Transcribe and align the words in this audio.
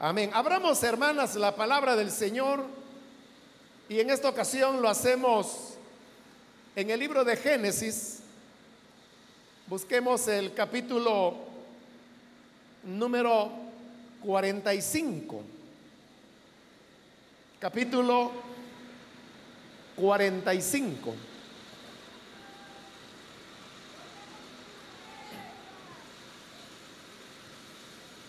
Amén. 0.00 0.30
Abramos, 0.32 0.80
hermanas, 0.84 1.34
la 1.34 1.56
palabra 1.56 1.96
del 1.96 2.12
Señor 2.12 2.64
y 3.88 3.98
en 3.98 4.10
esta 4.10 4.28
ocasión 4.28 4.80
lo 4.80 4.88
hacemos 4.88 5.74
en 6.76 6.90
el 6.90 7.00
libro 7.00 7.24
de 7.24 7.36
Génesis. 7.36 8.20
Busquemos 9.66 10.28
el 10.28 10.54
capítulo 10.54 11.34
número 12.84 13.50
45. 14.22 15.42
Capítulo 17.58 18.30
45. 19.96 21.14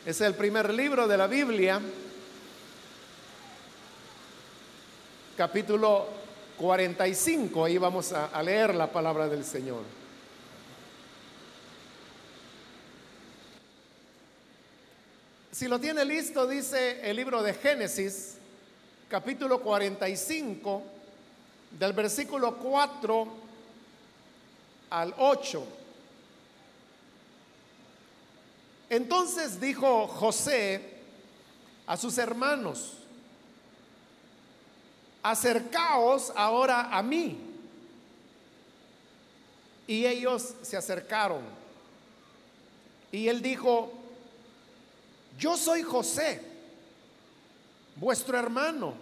Es 0.06 0.22
el 0.22 0.34
primer 0.34 0.74
libro 0.74 1.10
de 1.10 1.18
la 1.18 1.28
Biblia, 1.28 1.82
capítulo 5.36 6.08
45. 6.58 7.66
Ahí 7.66 7.78
vamos 7.78 8.14
a, 8.14 8.28
a 8.28 8.42
leer 8.42 8.74
la 8.76 8.88
palabra 8.88 9.28
del 9.28 9.44
Señor. 9.44 9.84
Si 15.52 15.68
lo 15.68 15.80
tiene 15.80 16.06
listo, 16.06 16.48
dice 16.48 17.02
el 17.04 17.18
libro 17.18 17.44
de 17.44 17.54
Génesis, 17.54 18.38
capítulo 19.10 19.60
45, 19.60 20.82
del 21.78 21.92
versículo 21.92 22.56
4 22.56 23.28
al 24.92 25.14
8. 25.18 25.79
Entonces 28.90 29.60
dijo 29.62 30.08
José 30.08 30.98
a 31.86 31.96
sus 31.96 32.18
hermanos, 32.18 32.98
acercaos 35.22 36.32
ahora 36.36 36.96
a 36.96 37.04
mí. 37.04 37.38
Y 39.88 40.06
ellos 40.06 40.54
se 40.62 40.78
acercaron. 40.78 41.42
Y 43.12 43.28
él 43.28 43.42
dijo, 43.42 43.92
yo 45.38 45.58
soy 45.58 45.82
José, 45.82 46.42
vuestro 47.96 48.38
hermano, 48.38 48.94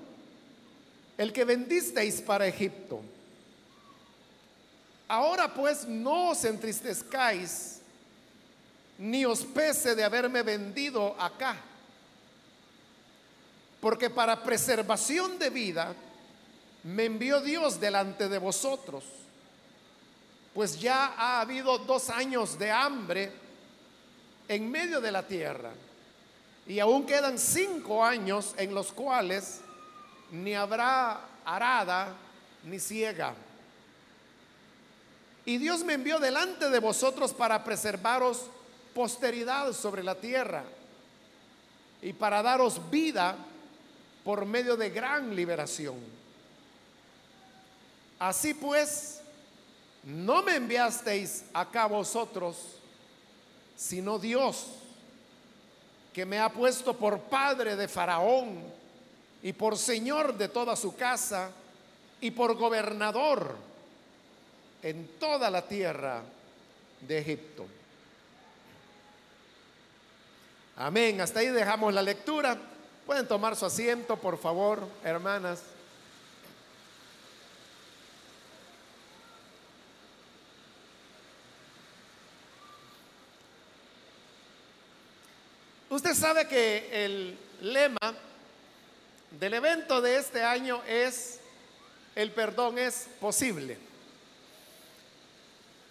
el 1.17 1.33
que 1.33 1.43
vendisteis 1.43 2.21
para 2.21 2.47
Egipto. 2.47 3.01
Ahora 5.09 5.53
pues 5.53 5.87
no 5.87 6.29
os 6.31 6.45
entristezcáis, 6.45 7.76
ni 8.97 9.25
os 9.25 9.45
pese 9.45 9.95
de 9.95 10.03
haberme 10.03 10.41
vendido 10.41 11.15
acá, 11.19 11.55
porque 13.79 14.09
para 14.09 14.43
preservación 14.43 15.37
de 15.37 15.49
vida 15.49 15.93
me 16.83 17.05
envió 17.05 17.41
Dios 17.41 17.79
delante 17.79 18.27
de 18.27 18.37
vosotros, 18.37 19.03
pues 20.53 20.79
ya 20.79 21.13
ha 21.17 21.41
habido 21.41 21.77
dos 21.79 22.09
años 22.09 22.57
de 22.57 22.71
hambre 22.71 23.31
en 24.47 24.71
medio 24.71 24.99
de 24.99 25.11
la 25.11 25.23
tierra 25.27 25.71
y 26.65 26.79
aún 26.79 27.05
quedan 27.05 27.37
cinco 27.37 28.03
años 28.03 28.53
en 28.57 28.73
los 28.73 28.91
cuales 28.91 29.61
ni 30.31 30.53
habrá 30.53 31.21
arada 31.45 32.13
ni 32.63 32.79
ciega. 32.79 33.33
Y 35.45 35.57
Dios 35.59 35.83
me 35.83 35.93
envió 35.93 36.19
delante 36.19 36.69
de 36.69 36.79
vosotros 36.79 37.33
para 37.33 37.63
preservaros 37.63 38.47
posteridad 38.97 39.71
sobre 39.73 40.01
la 40.01 40.15
tierra 40.15 40.63
y 42.01 42.13
para 42.13 42.41
daros 42.41 42.89
vida 42.89 43.35
por 44.23 44.43
medio 44.43 44.75
de 44.75 44.89
gran 44.89 45.35
liberación. 45.35 45.97
Así 48.17 48.55
pues, 48.55 49.21
no 50.03 50.41
me 50.41 50.55
enviasteis 50.55 51.45
acá 51.53 51.85
vosotros, 51.85 52.57
sino 53.75 54.17
Dios 54.17 54.65
que 56.11 56.25
me 56.25 56.39
ha 56.39 56.49
puesto 56.49 56.97
por 56.97 57.19
padre 57.19 57.75
de 57.75 57.87
Faraón 57.87 58.63
y 59.43 59.53
por 59.53 59.77
señor 59.77 60.35
de 60.35 60.49
toda 60.49 60.75
su 60.75 60.95
casa 60.95 61.51
y 62.19 62.31
por 62.31 62.55
gobernador 62.55 63.57
en 64.81 65.19
toda 65.19 65.51
la 65.51 65.67
tierra 65.67 66.23
de 67.01 67.19
Egipto. 67.19 67.76
Amén. 70.79 71.19
Hasta 71.21 71.39
ahí 71.39 71.47
dejamos 71.47 71.91
la 71.91 72.03
lectura. 72.03 72.55
Pueden 73.07 73.27
tomar 73.27 73.55
su 73.55 73.65
asiento, 73.65 74.15
por 74.15 74.37
favor, 74.37 74.87
hermanas. 75.03 75.63
Usted 85.89 86.13
sabe 86.13 86.47
que 86.47 87.05
el 87.05 87.39
lema 87.61 88.13
del 89.31 89.55
evento 89.55 89.99
de 89.99 90.17
este 90.17 90.43
año 90.43 90.83
es 90.87 91.39
el 92.13 92.31
perdón 92.31 92.77
es 92.77 93.07
posible. 93.19 93.79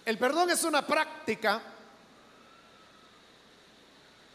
El 0.05 0.17
perdón 0.17 0.51
es 0.51 0.63
una 0.63 0.87
práctica 0.87 1.61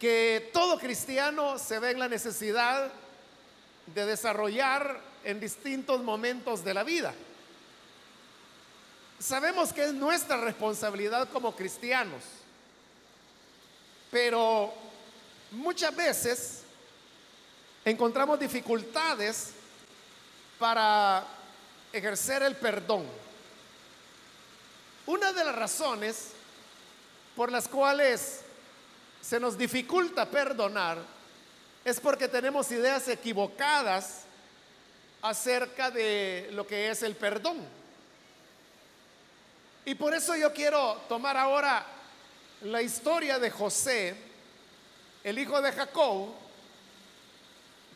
que 0.02 0.50
todo 0.52 0.80
cristiano 0.80 1.60
se 1.60 1.78
ve 1.78 1.92
en 1.92 2.00
la 2.00 2.08
necesidad 2.08 2.92
de 3.86 4.06
desarrollar 4.08 5.00
en 5.24 5.40
distintos 5.40 6.02
momentos 6.02 6.64
de 6.64 6.74
la 6.74 6.84
vida. 6.84 7.14
Sabemos 9.20 9.72
que 9.72 9.84
es 9.84 9.94
nuestra 9.94 10.38
responsabilidad 10.38 11.30
como 11.30 11.56
cristianos, 11.56 12.24
pero 14.10 14.74
muchas 15.52 15.96
veces 15.96 16.62
encontramos 17.86 18.40
dificultades 18.40 19.52
para 20.58 21.28
ejercer 21.94 22.42
el 22.42 22.56
perdón. 22.56 23.06
Una 25.06 25.32
de 25.32 25.46
las 25.46 25.56
razones 25.56 26.30
por 27.36 27.52
las 27.52 27.68
cuales 27.68 28.42
se 29.22 29.40
nos 29.40 29.58
dificulta 29.58 30.30
perdonar 30.30 30.98
es 31.86 32.00
porque 32.00 32.28
tenemos 32.28 32.72
ideas 32.72 33.08
equivocadas 33.08 34.24
acerca 35.22 35.92
de 35.92 36.50
lo 36.52 36.66
que 36.66 36.90
es 36.90 37.04
el 37.04 37.16
perdón. 37.16 37.60
Y 39.86 39.96
por 39.96 40.14
eso 40.14 40.36
yo 40.36 40.54
quiero 40.54 41.02
tomar 41.08 41.38
ahora 41.38 41.86
la 42.62 42.82
historia 42.82 43.40
de 43.40 43.50
José, 43.50 44.16
el 45.24 45.40
hijo 45.40 45.60
de 45.62 45.72
Jacob, 45.72 46.30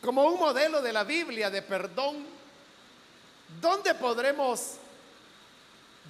como 0.02 0.24
un 0.26 0.40
modelo 0.40 0.82
de 0.82 0.94
la 0.94 1.04
Biblia 1.04 1.50
de 1.50 1.62
perdón, 1.62 2.26
donde 3.62 3.94
podremos 3.96 4.76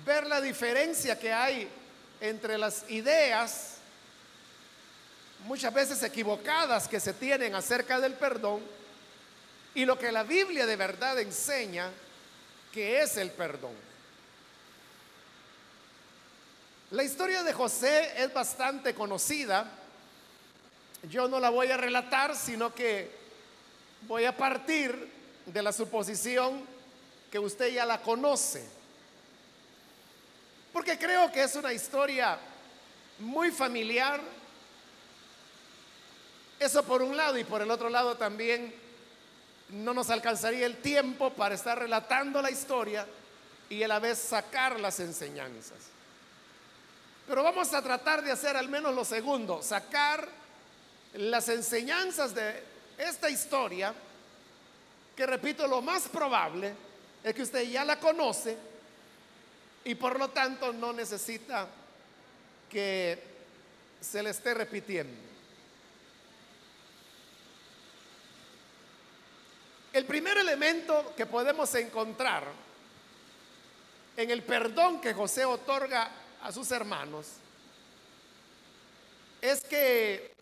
ver 0.05 0.27
la 0.27 0.39
diferencia 0.41 1.19
que 1.19 1.31
hay 1.31 1.69
entre 2.21 2.57
las 2.57 2.89
ideas, 2.89 3.74
muchas 5.45 5.73
veces 5.73 6.01
equivocadas, 6.03 6.87
que 6.87 6.99
se 6.99 7.13
tienen 7.13 7.55
acerca 7.55 7.99
del 7.99 8.13
perdón, 8.13 8.61
y 9.73 9.85
lo 9.85 9.97
que 9.97 10.11
la 10.11 10.23
Biblia 10.23 10.65
de 10.65 10.75
verdad 10.75 11.19
enseña 11.19 11.89
que 12.71 13.01
es 13.01 13.17
el 13.17 13.31
perdón. 13.31 13.73
La 16.91 17.03
historia 17.03 17.43
de 17.43 17.53
José 17.53 18.23
es 18.23 18.33
bastante 18.33 18.93
conocida. 18.93 19.69
Yo 21.09 21.27
no 21.27 21.39
la 21.39 21.49
voy 21.49 21.71
a 21.71 21.77
relatar, 21.77 22.35
sino 22.35 22.73
que 22.73 23.11
voy 24.01 24.25
a 24.25 24.35
partir 24.35 25.11
de 25.45 25.61
la 25.61 25.73
suposición 25.73 26.63
que 27.31 27.39
usted 27.39 27.73
ya 27.73 27.85
la 27.85 28.01
conoce. 28.01 28.65
Porque 30.71 30.97
creo 30.97 31.31
que 31.31 31.43
es 31.43 31.55
una 31.55 31.73
historia 31.73 32.37
muy 33.19 33.51
familiar. 33.51 34.19
Eso 36.65 36.81
por 36.81 37.03
un 37.03 37.15
lado 37.15 37.37
y 37.37 37.43
por 37.43 37.61
el 37.61 37.69
otro 37.69 37.89
lado 37.89 38.17
también 38.17 38.73
no 39.69 39.93
nos 39.93 40.09
alcanzaría 40.09 40.65
el 40.65 40.77
tiempo 40.77 41.31
para 41.31 41.53
estar 41.53 41.77
relatando 41.77 42.41
la 42.41 42.49
historia 42.49 43.05
y 43.69 43.83
a 43.83 43.87
la 43.87 43.99
vez 43.99 44.17
sacar 44.17 44.79
las 44.79 44.99
enseñanzas. 44.99 45.77
Pero 47.27 47.43
vamos 47.43 47.71
a 47.75 47.83
tratar 47.83 48.23
de 48.23 48.31
hacer 48.31 48.57
al 48.57 48.67
menos 48.67 48.95
lo 48.95 49.05
segundo, 49.05 49.61
sacar 49.61 50.27
las 51.13 51.49
enseñanzas 51.49 52.33
de 52.33 52.63
esta 52.97 53.29
historia, 53.29 53.93
que 55.15 55.27
repito, 55.27 55.67
lo 55.67 55.83
más 55.83 56.09
probable 56.09 56.73
es 57.23 57.35
que 57.35 57.43
usted 57.43 57.61
ya 57.69 57.85
la 57.85 57.99
conoce 57.99 58.57
y 59.83 59.93
por 59.93 60.17
lo 60.17 60.31
tanto 60.31 60.73
no 60.73 60.93
necesita 60.93 61.67
que 62.67 63.21
se 64.01 64.23
le 64.23 64.31
esté 64.31 64.55
repitiendo. 64.55 65.34
El 69.95 70.03
primer 70.03 70.37
elemento 70.37 71.13
que 71.15 71.25
podemos 71.25 71.73
encontrar 71.73 72.43
en 74.17 74.29
el 74.29 74.43
perdón 74.43 74.99
que 74.99 75.13
José 75.13 75.45
otorga 75.45 76.11
a 76.43 76.51
sus 76.51 76.69
hermanos 76.71 77.27
es 79.41 79.61
que 79.61 80.33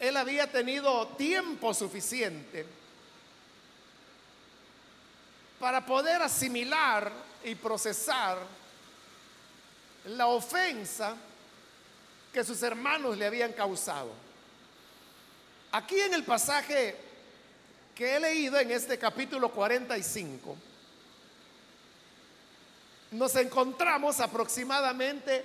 él 0.00 0.16
había 0.16 0.50
tenido 0.50 1.08
tiempo 1.18 1.74
suficiente 1.74 2.64
para 5.60 5.84
poder 5.84 6.22
asimilar 6.22 7.12
y 7.44 7.56
procesar 7.56 8.38
la 10.06 10.28
ofensa 10.28 11.14
que 12.32 12.42
sus 12.42 12.62
hermanos 12.62 13.18
le 13.18 13.26
habían 13.26 13.52
causado. 13.52 14.12
Aquí 15.72 16.00
en 16.00 16.14
el 16.14 16.24
pasaje 16.24 17.12
que 17.94 18.16
he 18.16 18.20
leído 18.20 18.58
en 18.58 18.70
este 18.70 18.98
capítulo 18.98 19.50
45, 19.50 20.56
nos 23.12 23.36
encontramos 23.36 24.18
aproximadamente 24.20 25.44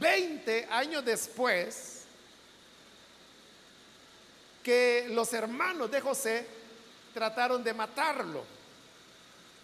20 0.00 0.66
años 0.70 1.04
después 1.04 2.04
que 4.64 5.06
los 5.10 5.32
hermanos 5.32 5.90
de 5.90 6.00
José 6.00 6.46
trataron 7.14 7.62
de 7.62 7.72
matarlo. 7.72 8.44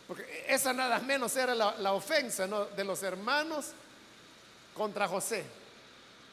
Porque 0.06 0.44
esa 0.46 0.72
nada 0.72 1.00
menos 1.00 1.34
era 1.36 1.54
la, 1.54 1.92
ofensa 1.92 2.46
de 2.46 2.84
los 2.84 3.02
hermanos 3.02 3.72
contra 4.72 5.08
José, 5.08 5.44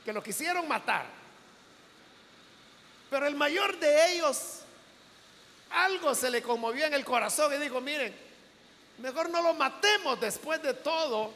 que 0.05 0.13
lo 0.13 0.21
quisieron 0.21 0.67
matar. 0.67 1.07
Pero 3.09 3.25
el 3.25 3.35
mayor 3.35 3.79
de 3.79 4.13
ellos 4.13 4.62
algo 5.73 6.13
se 6.13 6.29
le 6.29 6.41
conmovió 6.41 6.85
en 6.85 6.93
el 6.93 7.03
corazón 7.03 7.53
y 7.53 7.57
dijo, 7.57 7.81
miren, 7.81 8.15
mejor 8.99 9.29
no 9.29 9.41
lo 9.41 9.53
matemos 9.53 10.19
después 10.21 10.61
de 10.61 10.73
todo. 10.73 11.31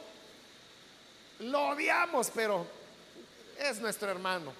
Lo 1.40 1.68
odiamos, 1.68 2.30
pero 2.34 2.66
es 3.58 3.78
nuestro 3.80 4.10
hermano. 4.10 4.52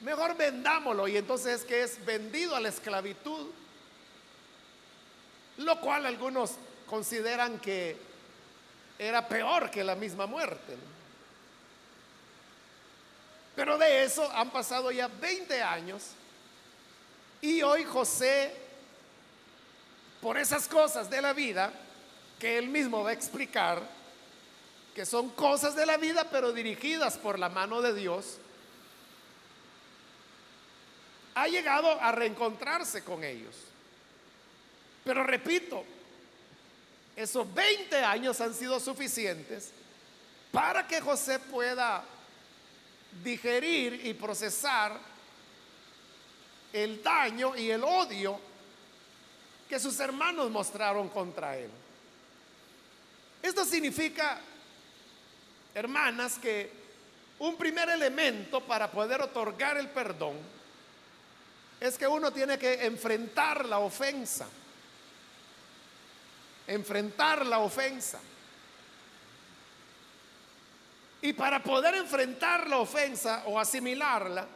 Mejor 0.00 0.36
vendámoslo 0.36 1.08
y 1.08 1.16
entonces 1.16 1.60
es 1.60 1.66
que 1.66 1.82
es 1.82 2.04
vendido 2.04 2.54
a 2.54 2.60
la 2.60 2.68
esclavitud. 2.68 3.50
Lo 5.58 5.80
cual 5.80 6.06
algunos 6.06 6.52
consideran 6.86 7.58
que 7.58 7.96
era 8.98 9.26
peor 9.26 9.70
que 9.70 9.82
la 9.82 9.96
misma 9.96 10.26
muerte. 10.26 10.76
Pero 13.56 13.78
de 13.78 14.04
eso 14.04 14.30
han 14.32 14.50
pasado 14.50 14.92
ya 14.92 15.08
20 15.08 15.62
años 15.62 16.10
y 17.40 17.62
hoy 17.62 17.84
José, 17.84 18.54
por 20.20 20.38
esas 20.38 20.68
cosas 20.68 21.10
de 21.10 21.20
la 21.20 21.32
vida, 21.32 21.72
que 22.38 22.58
él 22.58 22.68
mismo 22.68 23.02
va 23.02 23.10
a 23.10 23.14
explicar, 23.14 23.82
que 24.94 25.06
son 25.06 25.30
cosas 25.30 25.74
de 25.74 25.86
la 25.86 25.96
vida, 25.96 26.28
pero 26.30 26.52
dirigidas 26.52 27.16
por 27.18 27.38
la 27.38 27.48
mano 27.48 27.82
de 27.82 27.94
Dios, 27.94 28.38
ha 31.34 31.48
llegado 31.48 32.00
a 32.00 32.12
reencontrarse 32.12 33.04
con 33.04 33.22
ellos. 33.22 33.54
Pero 35.04 35.22
repito, 35.22 35.84
esos 37.14 37.52
20 37.52 37.96
años 37.96 38.40
han 38.40 38.54
sido 38.54 38.80
suficientes 38.80 39.70
para 40.50 40.86
que 40.86 41.00
José 41.00 41.38
pueda 41.38 42.02
digerir 43.22 44.06
y 44.06 44.14
procesar 44.14 44.98
el 46.72 47.02
daño 47.02 47.56
y 47.56 47.70
el 47.70 47.82
odio 47.84 48.38
que 49.68 49.78
sus 49.78 49.98
hermanos 50.00 50.50
mostraron 50.50 51.08
contra 51.08 51.56
él. 51.56 51.70
Esto 53.42 53.64
significa, 53.64 54.40
hermanas, 55.74 56.38
que 56.38 56.70
un 57.38 57.56
primer 57.56 57.88
elemento 57.88 58.60
para 58.60 58.90
poder 58.90 59.20
otorgar 59.20 59.76
el 59.76 59.88
perdón 59.88 60.36
es 61.80 61.98
que 61.98 62.06
uno 62.06 62.32
tiene 62.32 62.58
que 62.58 62.86
enfrentar 62.86 63.66
la 63.66 63.78
ofensa. 63.78 64.46
Enfrentar 66.66 67.44
la 67.44 67.58
ofensa. 67.58 68.18
Y 71.22 71.32
para 71.32 71.62
poder 71.62 71.94
enfrentar 71.96 72.68
la 72.68 72.78
ofensa 72.78 73.42
o 73.46 73.58
asimilarla, 73.58 74.46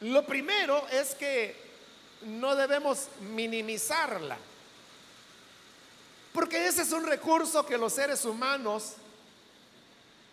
lo 0.00 0.24
primero 0.24 0.86
es 0.88 1.14
que 1.14 1.56
no 2.22 2.54
debemos 2.54 3.08
minimizarla, 3.20 4.36
porque 6.32 6.66
ese 6.66 6.82
es 6.82 6.92
un 6.92 7.04
recurso 7.04 7.66
que 7.66 7.76
los 7.76 7.92
seres 7.92 8.24
humanos 8.24 8.94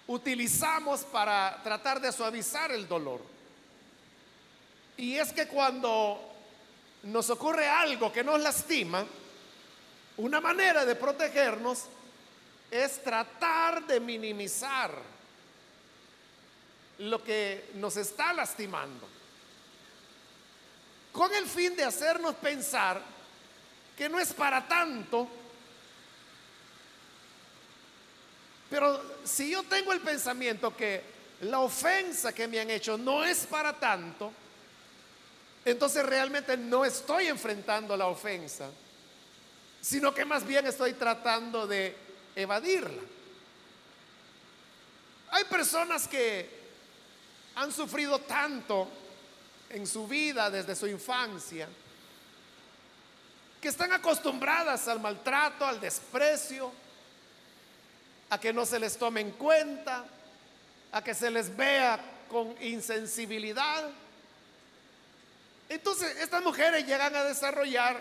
utilizamos 0.08 1.02
para 1.02 1.62
tratar 1.64 2.00
de 2.00 2.12
suavizar 2.12 2.72
el 2.72 2.88
dolor. 2.88 3.22
Y 4.98 5.16
es 5.16 5.34
que 5.34 5.48
cuando 5.48 6.22
nos 7.04 7.30
ocurre 7.32 7.68
algo 7.68 8.12
que 8.12 8.24
nos 8.24 8.40
lastima, 8.40 9.04
una 10.18 10.40
manera 10.40 10.86
de 10.86 10.96
protegernos 10.96 11.86
es 12.70 13.04
tratar 13.04 13.86
de 13.86 14.00
minimizar 14.00 14.92
lo 17.00 17.24
que 17.24 17.72
nos 17.76 17.98
está 17.98 18.32
lastimando 18.32 19.15
con 21.16 21.34
el 21.34 21.46
fin 21.46 21.76
de 21.78 21.84
hacernos 21.86 22.36
pensar 22.36 23.02
que 23.98 24.10
no 24.10 24.20
es 24.20 24.34
para 24.34 24.68
tanto. 24.68 25.30
Pero 28.70 29.02
si 29.24 29.52
yo 29.52 29.64
tengo 29.64 29.94
el 29.94 30.02
pensamiento 30.02 30.76
que 30.76 31.02
la 31.42 31.62
ofensa 31.62 32.34
que 32.34 32.50
me 32.50 32.60
han 32.60 32.70
hecho 32.70 32.98
no 32.98 33.24
es 33.24 33.46
para 33.46 33.72
tanto, 33.80 34.34
entonces 35.64 36.06
realmente 36.06 36.58
no 36.58 36.84
estoy 36.84 37.28
enfrentando 37.28 37.96
la 37.96 38.08
ofensa, 38.08 38.70
sino 39.82 40.14
que 40.14 40.26
más 40.26 40.46
bien 40.46 40.68
estoy 40.68 40.94
tratando 40.94 41.66
de 41.66 41.96
evadirla. 42.36 43.02
Hay 45.32 45.46
personas 45.46 46.10
que 46.10 46.50
han 47.56 47.72
sufrido 47.72 48.20
tanto 48.20 48.90
en 49.70 49.88
su 49.88 50.08
vida 50.08 50.50
desde 50.50 50.76
su 50.76 50.88
infancia, 50.88 51.68
que 53.62 53.68
están 53.68 53.94
acostumbradas 53.94 54.88
al 54.88 55.00
maltrato, 55.00 55.66
al 55.66 55.80
desprecio, 55.80 56.72
a 58.30 58.40
que 58.40 58.54
no 58.54 58.66
se 58.66 58.80
les 58.80 58.98
tome 58.98 59.22
en 59.22 59.32
cuenta, 59.32 60.06
a 60.92 61.04
que 61.04 61.14
se 61.14 61.30
les 61.30 61.56
vea 61.56 62.00
con 62.30 62.56
insensibilidad. 62.62 63.90
Entonces, 65.68 66.18
estas 66.18 66.44
mujeres 66.44 66.86
llegan 66.86 67.16
a 67.16 67.24
desarrollar 67.24 68.00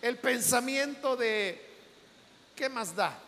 el 0.00 0.16
pensamiento 0.16 1.16
de, 1.16 1.60
¿qué 2.56 2.68
más 2.68 2.94
da? 2.94 3.18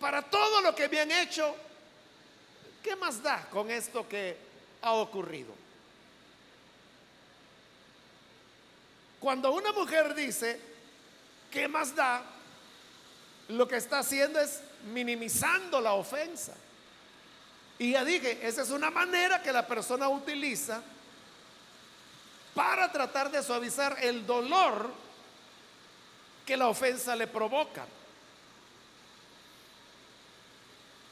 Para 0.00 0.22
todo 0.22 0.60
lo 0.60 0.74
que 0.74 0.84
han 0.84 1.10
hecho, 1.10 1.56
¿qué 2.82 2.94
más 2.96 3.22
da 3.22 3.48
con 3.50 3.70
esto 3.70 4.06
que 4.06 4.45
ha 4.82 4.92
ocurrido. 4.92 5.54
Cuando 9.20 9.52
una 9.52 9.72
mujer 9.72 10.14
dice, 10.14 10.60
¿qué 11.50 11.68
más 11.68 11.94
da? 11.94 12.22
Lo 13.48 13.66
que 13.66 13.76
está 13.76 14.00
haciendo 14.00 14.38
es 14.40 14.60
minimizando 14.92 15.80
la 15.80 15.94
ofensa. 15.94 16.54
Y 17.78 17.92
ya 17.92 18.04
dije, 18.04 18.46
esa 18.46 18.62
es 18.62 18.70
una 18.70 18.90
manera 18.90 19.42
que 19.42 19.52
la 19.52 19.66
persona 19.66 20.08
utiliza 20.08 20.82
para 22.54 22.90
tratar 22.90 23.30
de 23.30 23.42
suavizar 23.42 23.98
el 24.00 24.26
dolor 24.26 24.90
que 26.46 26.56
la 26.56 26.68
ofensa 26.68 27.14
le 27.14 27.26
provoca. 27.26 27.84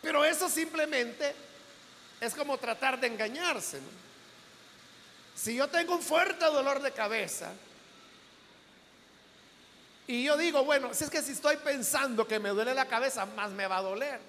Pero 0.00 0.25
eso 0.25 0.49
simplemente 0.49 1.35
es 2.24 2.34
como 2.34 2.58
tratar 2.58 2.98
de 2.98 3.06
engañarse. 3.06 3.80
Si 5.34 5.54
yo 5.56 5.68
tengo 5.68 5.94
un 5.96 6.02
fuerte 6.02 6.44
dolor 6.44 6.80
de 6.80 6.92
cabeza 6.92 7.52
y 10.06 10.24
yo 10.24 10.36
digo, 10.36 10.64
bueno, 10.64 10.94
si 10.94 11.04
es 11.04 11.10
que 11.10 11.22
si 11.22 11.32
estoy 11.32 11.56
pensando 11.56 12.26
que 12.26 12.38
me 12.38 12.50
duele 12.50 12.74
la 12.74 12.86
cabeza, 12.86 13.26
más 13.26 13.50
me 13.50 13.66
va 13.66 13.78
a 13.78 13.82
doler. 13.82 14.20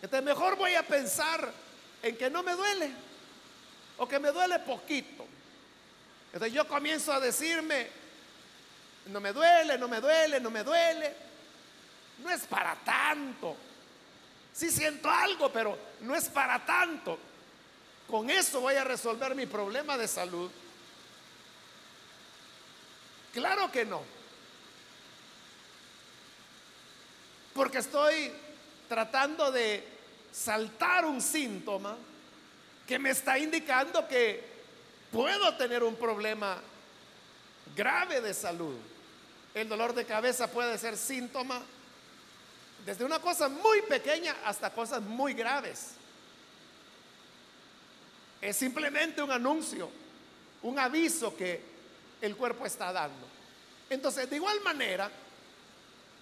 Entonces 0.00 0.24
mejor 0.24 0.56
voy 0.56 0.74
a 0.74 0.82
pensar 0.82 1.52
en 2.02 2.16
que 2.16 2.30
no 2.30 2.42
me 2.42 2.52
duele 2.52 2.90
o 3.98 4.08
que 4.08 4.18
me 4.18 4.30
duele 4.30 4.58
poquito. 4.60 5.26
Entonces 6.32 6.54
yo 6.54 6.66
comienzo 6.66 7.12
a 7.12 7.20
decirme, 7.20 7.88
no 9.06 9.20
me 9.20 9.32
duele, 9.32 9.76
no 9.78 9.88
me 9.88 10.00
duele, 10.00 10.40
no 10.40 10.50
me 10.50 10.64
duele. 10.64 11.14
No 12.18 12.30
es 12.30 12.46
para 12.46 12.74
tanto. 12.76 13.56
Sí 14.52 14.70
siento 14.70 15.10
algo, 15.10 15.52
pero 15.52 15.78
no 16.00 16.14
es 16.14 16.28
para 16.28 16.64
tanto. 16.64 17.18
con 18.08 18.28
eso 18.28 18.60
voy 18.60 18.74
a 18.74 18.84
resolver 18.84 19.34
mi 19.34 19.46
problema 19.46 19.96
de 19.96 20.06
salud. 20.06 20.50
Claro 23.32 23.72
que 23.72 23.86
no. 23.86 24.02
Porque 27.54 27.78
estoy 27.78 28.30
tratando 28.88 29.50
de 29.50 29.88
saltar 30.30 31.06
un 31.06 31.22
síntoma 31.22 31.96
que 32.86 32.98
me 32.98 33.10
está 33.10 33.38
indicando 33.38 34.06
que 34.06 34.44
puedo 35.10 35.56
tener 35.56 35.82
un 35.82 35.96
problema 35.96 36.58
grave 37.74 38.20
de 38.20 38.34
salud. 38.34 38.76
El 39.54 39.68
dolor 39.68 39.94
de 39.94 40.04
cabeza 40.04 40.50
puede 40.50 40.76
ser 40.76 40.96
síntoma 40.96 41.62
desde 42.84 43.04
una 43.04 43.20
cosa 43.20 43.48
muy 43.48 43.82
pequeña 43.82 44.36
hasta 44.44 44.70
cosas 44.70 45.02
muy 45.02 45.34
graves. 45.34 45.92
Es 48.40 48.56
simplemente 48.56 49.22
un 49.22 49.30
anuncio, 49.30 49.88
un 50.62 50.78
aviso 50.78 51.36
que 51.36 51.62
el 52.20 52.36
cuerpo 52.36 52.66
está 52.66 52.92
dando. 52.92 53.28
Entonces, 53.88 54.28
de 54.28 54.36
igual 54.36 54.60
manera, 54.62 55.10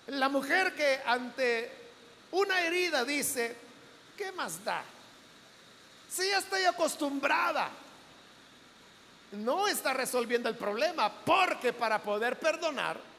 la 0.09 0.29
mujer 0.29 0.75
que 0.75 1.01
ante 1.05 1.71
una 2.33 2.61
herida 2.63 3.05
dice, 3.05 3.57
¿qué 4.17 4.33
más 4.33 4.63
da? 4.65 4.83
Si 6.09 6.29
ya 6.29 6.39
estoy 6.39 6.65
acostumbrada, 6.65 7.71
no 9.33 9.69
está 9.69 9.95
resolviendo 9.95 10.49
el 10.49 10.57
problema, 10.57 11.11
porque 11.25 11.73
para 11.73 12.03
poder 12.03 12.39
perdonar 12.39 13.10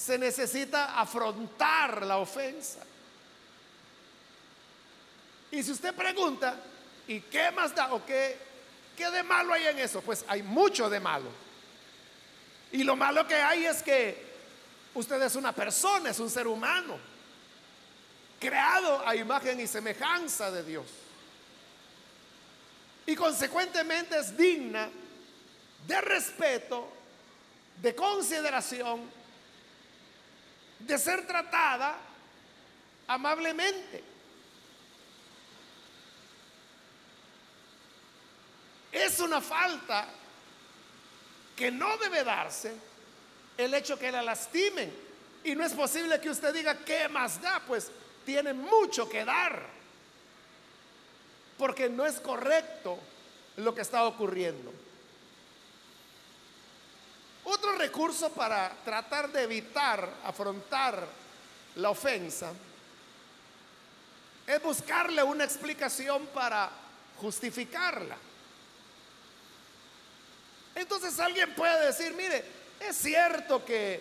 se 0.00 0.16
necesita 0.16 0.98
afrontar 0.98 2.06
la 2.06 2.16
ofensa. 2.16 2.80
Y 5.50 5.62
si 5.62 5.72
usted 5.72 5.94
pregunta, 5.94 6.56
¿y 7.06 7.20
qué 7.20 7.50
más 7.50 7.74
da 7.74 7.92
o 7.92 8.06
qué, 8.06 8.38
qué 8.96 9.10
de 9.10 9.22
malo 9.22 9.52
hay 9.52 9.66
en 9.66 9.78
eso? 9.78 10.00
Pues 10.00 10.24
hay 10.26 10.42
mucho 10.42 10.88
de 10.88 11.00
malo. 11.00 11.28
Y 12.72 12.82
lo 12.82 12.96
malo 12.96 13.28
que 13.28 13.34
hay 13.34 13.66
es 13.66 13.82
que 13.82 14.26
usted 14.94 15.20
es 15.20 15.36
una 15.36 15.52
persona, 15.52 16.08
es 16.10 16.18
un 16.18 16.30
ser 16.30 16.46
humano, 16.46 16.96
creado 18.38 19.06
a 19.06 19.14
imagen 19.14 19.60
y 19.60 19.66
semejanza 19.66 20.50
de 20.50 20.64
Dios. 20.64 20.86
Y 23.04 23.14
consecuentemente 23.14 24.18
es 24.18 24.34
digna 24.34 24.88
de 25.86 26.00
respeto, 26.00 26.88
de 27.82 27.94
consideración 27.94 29.19
de 30.80 30.98
ser 30.98 31.26
tratada 31.26 31.96
amablemente. 33.06 34.02
Es 38.92 39.20
una 39.20 39.40
falta 39.40 40.08
que 41.56 41.70
no 41.70 41.96
debe 41.98 42.24
darse 42.24 42.74
el 43.56 43.74
hecho 43.74 43.98
que 43.98 44.10
la 44.10 44.22
lastimen. 44.22 45.10
Y 45.44 45.54
no 45.54 45.64
es 45.64 45.72
posible 45.72 46.20
que 46.20 46.30
usted 46.30 46.52
diga, 46.52 46.76
¿qué 46.84 47.08
más 47.08 47.40
da? 47.40 47.62
Pues 47.66 47.90
tiene 48.24 48.52
mucho 48.52 49.08
que 49.08 49.24
dar. 49.24 49.66
Porque 51.56 51.88
no 51.88 52.04
es 52.04 52.20
correcto 52.20 52.98
lo 53.56 53.74
que 53.74 53.82
está 53.82 54.04
ocurriendo. 54.04 54.72
Otro 57.52 57.72
recurso 57.72 58.30
para 58.30 58.70
tratar 58.84 59.32
de 59.32 59.42
evitar 59.42 60.08
afrontar 60.24 61.04
la 61.74 61.90
ofensa 61.90 62.52
es 64.46 64.62
buscarle 64.62 65.20
una 65.24 65.42
explicación 65.42 66.26
para 66.28 66.70
justificarla. 67.16 68.16
Entonces 70.76 71.18
alguien 71.18 71.52
puede 71.56 71.86
decir, 71.86 72.14
mire, 72.14 72.44
es 72.78 72.96
cierto 72.96 73.64
que 73.64 74.00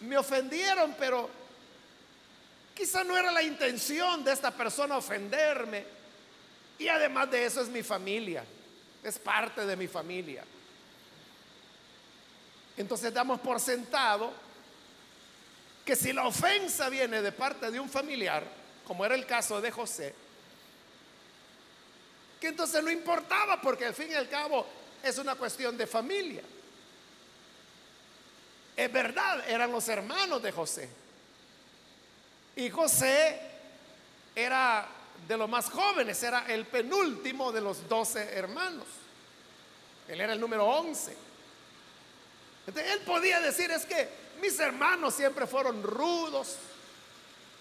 me 0.00 0.16
ofendieron, 0.16 0.96
pero 0.98 1.28
quizá 2.74 3.04
no 3.04 3.14
era 3.14 3.30
la 3.30 3.42
intención 3.42 4.24
de 4.24 4.32
esta 4.32 4.50
persona 4.50 4.96
ofenderme. 4.96 5.84
Y 6.78 6.88
además 6.88 7.30
de 7.30 7.44
eso 7.44 7.60
es 7.60 7.68
mi 7.68 7.82
familia, 7.82 8.42
es 9.02 9.18
parte 9.18 9.66
de 9.66 9.76
mi 9.76 9.86
familia. 9.86 10.44
Entonces 12.76 13.12
damos 13.12 13.40
por 13.40 13.60
sentado 13.60 14.32
que 15.84 15.96
si 15.96 16.12
la 16.12 16.26
ofensa 16.26 16.88
viene 16.88 17.22
de 17.22 17.32
parte 17.32 17.70
de 17.70 17.80
un 17.80 17.88
familiar, 17.88 18.44
como 18.86 19.04
era 19.04 19.14
el 19.14 19.24
caso 19.24 19.60
de 19.60 19.70
José, 19.70 20.14
que 22.40 22.48
entonces 22.48 22.82
no 22.82 22.90
importaba 22.90 23.60
porque 23.60 23.86
al 23.86 23.94
fin 23.94 24.10
y 24.10 24.14
al 24.14 24.28
cabo 24.28 24.66
es 25.02 25.16
una 25.18 25.36
cuestión 25.36 25.76
de 25.78 25.86
familia. 25.86 26.42
Es 28.76 28.92
verdad, 28.92 29.48
eran 29.48 29.72
los 29.72 29.88
hermanos 29.88 30.42
de 30.42 30.52
José. 30.52 30.88
Y 32.56 32.68
José 32.68 33.40
era 34.34 34.86
de 35.26 35.36
los 35.36 35.48
más 35.48 35.70
jóvenes, 35.70 36.22
era 36.22 36.46
el 36.46 36.66
penúltimo 36.66 37.52
de 37.52 37.60
los 37.62 37.88
doce 37.88 38.34
hermanos. 38.34 38.86
Él 40.08 40.20
era 40.20 40.34
el 40.34 40.40
número 40.40 40.66
once 40.66 41.25
él 42.74 43.00
podía 43.06 43.40
decir 43.40 43.70
es 43.70 43.84
que 43.86 44.08
mis 44.40 44.58
hermanos 44.58 45.14
siempre 45.14 45.46
fueron 45.46 45.82
rudos, 45.82 46.56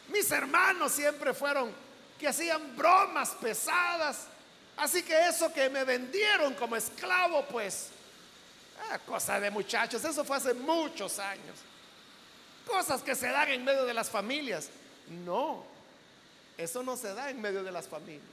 mis 0.09 0.29
hermanos 0.31 0.91
siempre 0.91 1.33
fueron 1.33 1.71
que 2.19 2.27
hacían 2.27 2.75
bromas 2.75 3.29
pesadas, 3.41 4.27
así 4.77 5.03
que 5.03 5.27
eso 5.27 5.51
que 5.53 5.69
me 5.69 5.83
vendieron 5.83 6.53
como 6.55 6.75
esclavo, 6.75 7.45
pues, 7.45 7.89
ah, 8.89 8.99
cosa 8.99 9.39
de 9.39 9.51
muchachos, 9.51 10.03
eso 10.03 10.23
fue 10.23 10.37
hace 10.37 10.53
muchos 10.53 11.19
años. 11.19 11.57
Cosas 12.65 13.03
que 13.03 13.13
se 13.13 13.27
dan 13.27 13.49
en 13.49 13.63
medio 13.63 13.85
de 13.85 13.93
las 13.93 14.09
familias. 14.09 14.69
No, 15.07 15.63
eso 16.57 16.81
no 16.81 16.97
se 16.97 17.13
da 17.13 17.29
en 17.29 17.39
medio 17.39 17.63
de 17.63 17.71
las 17.71 17.87
familias. 17.87 18.25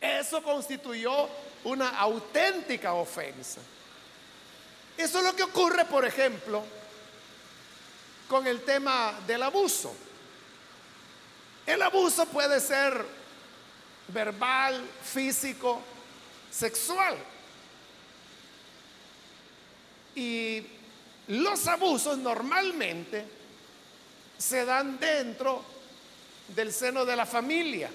Eso 0.00 0.42
constituyó 0.42 1.28
una 1.64 1.90
auténtica 1.90 2.94
ofensa. 2.94 3.60
Eso 4.96 5.18
es 5.18 5.24
lo 5.24 5.34
que 5.34 5.42
ocurre, 5.42 5.84
por 5.84 6.04
ejemplo, 6.04 6.62
con 8.28 8.46
el 8.46 8.62
tema 8.62 9.20
del 9.26 9.42
abuso. 9.42 9.94
El 11.66 11.82
abuso 11.82 12.26
puede 12.26 12.60
ser 12.60 13.04
verbal, 14.08 14.84
físico, 15.02 15.80
sexual. 16.50 17.16
Y 20.14 20.62
los 21.28 21.66
abusos 21.66 22.18
normalmente 22.18 23.24
se 24.36 24.64
dan 24.64 24.98
dentro 24.98 25.64
del 26.48 26.72
seno 26.72 27.04
de 27.04 27.16
la 27.16 27.26
familia. 27.26 27.90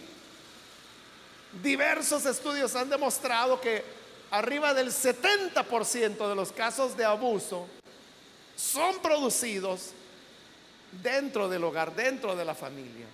Diversos 1.61 2.25
estudios 2.25 2.75
han 2.75 2.89
demostrado 2.89 3.59
que 3.59 3.96
arriba 4.31 4.73
del 4.73 4.89
70% 4.89 6.29
de 6.29 6.35
los 6.35 6.51
casos 6.51 6.97
de 6.97 7.05
abuso 7.05 7.67
son 8.55 8.99
producidos 8.99 9.91
dentro 10.91 11.47
del 11.47 11.63
hogar, 11.63 11.95
dentro 11.95 12.35
de 12.35 12.45
la 12.45 12.55
familia. 12.55 13.05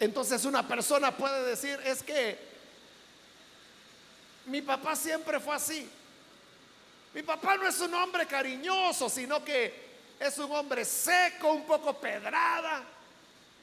Entonces 0.00 0.44
una 0.44 0.66
persona 0.66 1.16
puede 1.16 1.44
decir, 1.44 1.78
es 1.84 2.02
que 2.02 2.38
mi 4.46 4.62
papá 4.62 4.94
siempre 4.96 5.40
fue 5.40 5.54
así. 5.54 5.88
Mi 7.14 7.22
papá 7.22 7.56
no 7.56 7.66
es 7.66 7.80
un 7.80 7.94
hombre 7.94 8.26
cariñoso, 8.26 9.08
sino 9.08 9.42
que 9.44 9.86
es 10.20 10.36
un 10.38 10.52
hombre 10.52 10.84
seco, 10.84 11.52
un 11.52 11.64
poco 11.64 11.94
pedrada. 11.94 12.84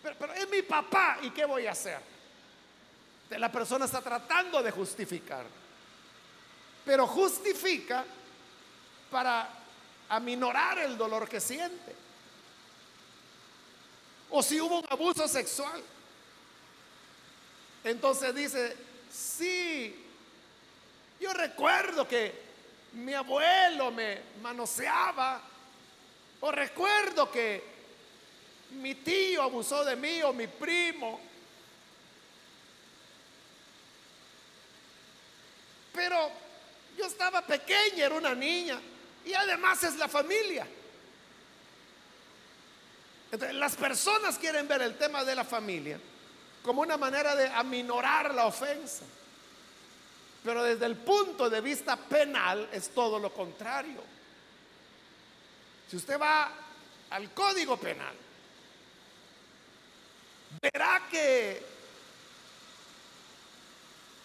Pero, 0.02 0.16
pero 0.18 0.34
es 0.34 0.50
mi 0.50 0.62
papá, 0.64 1.20
¿y 1.22 1.30
qué 1.30 1.46
voy 1.46 1.68
a 1.68 1.72
hacer? 1.72 2.13
La 3.30 3.52
persona 3.52 3.86
está 3.86 4.02
tratando 4.02 4.62
de 4.62 4.72
justificar, 4.72 5.46
pero 6.86 7.08
justifica 7.08 8.06
para 9.10 9.50
aminorar 10.10 10.80
el 10.80 10.98
dolor 10.98 11.28
que 11.28 11.40
siente. 11.40 11.96
O 14.30 14.42
si 14.44 14.60
hubo 14.62 14.80
un 14.80 14.86
abuso 14.90 15.28
sexual. 15.28 15.84
Entonces 17.84 18.34
dice, 18.34 18.78
sí, 19.12 20.04
yo 21.20 21.34
recuerdo 21.34 22.08
que 22.08 22.42
mi 22.94 23.14
abuelo 23.14 23.92
me 23.92 24.22
manoseaba, 24.42 25.42
o 26.42 26.52
recuerdo 26.52 27.32
que 27.32 27.64
mi 28.72 28.96
tío 28.96 29.42
abusó 29.44 29.84
de 29.86 29.96
mí 29.96 30.22
o 30.24 30.34
mi 30.34 30.48
primo. 30.48 31.20
Pero 35.94 36.32
yo 36.98 37.06
estaba 37.06 37.42
pequeña, 37.42 38.06
era 38.06 38.16
una 38.16 38.36
niña. 38.36 38.80
Y 39.26 39.34
además 39.34 39.84
es 39.84 39.96
la 39.96 40.08
familia. 40.08 40.68
Las 43.54 43.76
personas 43.76 44.38
quieren 44.38 44.68
ver 44.68 44.82
el 44.82 44.98
tema 44.98 45.24
de 45.24 45.36
la 45.36 45.44
familia 45.44 46.00
como 46.64 46.82
una 46.82 46.98
manera 46.98 47.36
de 47.36 47.48
aminorar 47.48 48.34
la 48.34 48.46
ofensa. 48.46 49.04
Pero 50.44 50.64
desde 50.64 50.86
el 50.86 50.96
punto 50.98 51.50
de 51.50 51.62
vista 51.62 51.96
penal 51.96 52.70
es 52.72 52.90
todo 52.90 53.20
lo 53.20 53.34
contrario. 53.34 54.02
Si 55.90 55.98
usted 55.98 56.20
va 56.20 56.52
al 57.10 57.32
código 57.34 57.78
penal, 57.78 58.16
verá 60.62 61.08
que 61.10 61.66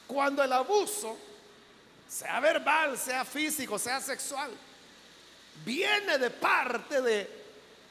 cuando 0.06 0.42
el 0.42 0.52
abuso, 0.52 1.16
sea 2.09 2.41
verbal, 2.41 2.97
sea 2.97 3.25
físico, 3.25 3.79
sea 3.79 4.00
sexual, 4.00 4.50
viene 5.65 6.19
de 6.19 6.31
parte 6.31 7.03
de 7.03 7.38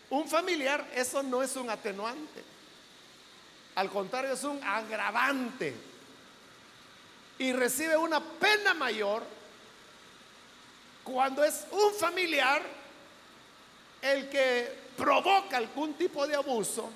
un 0.10 0.28
familiar, 0.28 0.86
eso 0.96 1.22
no 1.22 1.44
es 1.44 1.56
un 1.56 1.70
atenuante. 1.70 2.44
Al 3.76 3.90
contrario, 3.90 4.34
es 4.34 4.44
un 4.44 4.64
agravante. 4.64 5.76
Y 7.38 7.54
recibe 7.54 7.96
una 7.96 8.20
pena 8.20 8.74
mayor 8.74 9.22
cuando 11.04 11.44
es 11.44 11.68
un 11.72 11.94
familiar 11.94 12.62
el 14.02 14.30
que 14.30 14.76
provoca 14.98 15.58
algún 15.58 15.94
tipo 15.94 16.26
de 16.26 16.36
abuso 16.36 16.90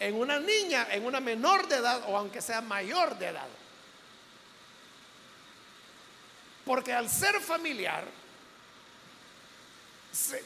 en 0.00 0.14
una 0.16 0.40
niña, 0.40 0.88
en 0.90 1.06
una 1.06 1.20
menor 1.20 1.68
de 1.68 1.76
edad 1.76 2.02
o 2.08 2.16
aunque 2.16 2.42
sea 2.42 2.60
mayor 2.60 3.16
de 3.16 3.28
edad. 3.28 3.48
Porque 6.66 6.92
al 6.92 7.08
ser 7.08 7.40
familiar, 7.40 8.04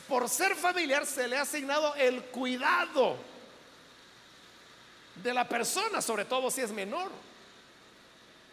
por 0.06 0.28
ser 0.28 0.54
familiar 0.54 1.06
se 1.06 1.26
le 1.26 1.38
ha 1.38 1.42
asignado 1.42 1.94
el 1.94 2.22
cuidado 2.24 3.16
de 5.16 5.32
la 5.34 5.48
persona, 5.48 6.02
sobre 6.02 6.26
todo 6.26 6.50
si 6.50 6.60
es 6.60 6.70
menor. 6.70 7.10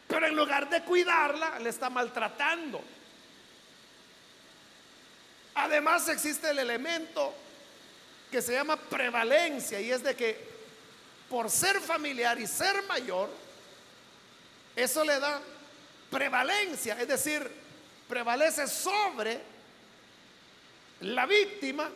Pero 0.07 0.25
en 0.25 0.35
lugar 0.35 0.69
de 0.69 0.81
cuidarla, 0.83 1.59
le 1.59 1.69
está 1.69 1.89
maltratando. 1.89 2.81
Además 5.55 6.07
existe 6.07 6.49
el 6.49 6.59
elemento 6.59 7.33
que 8.31 8.41
se 8.41 8.53
llama 8.53 8.77
prevalencia 8.77 9.81
y 9.81 9.91
es 9.91 10.03
de 10.03 10.15
que 10.15 10.57
por 11.29 11.49
ser 11.49 11.81
familiar 11.81 12.39
y 12.39 12.47
ser 12.47 12.83
mayor, 12.83 13.29
eso 14.75 15.03
le 15.03 15.19
da 15.19 15.41
prevalencia, 16.09 16.99
es 16.99 17.07
decir, 17.07 17.49
prevalece 18.07 18.67
sobre 18.67 19.39
la 21.01 21.25
víctima, 21.25 21.89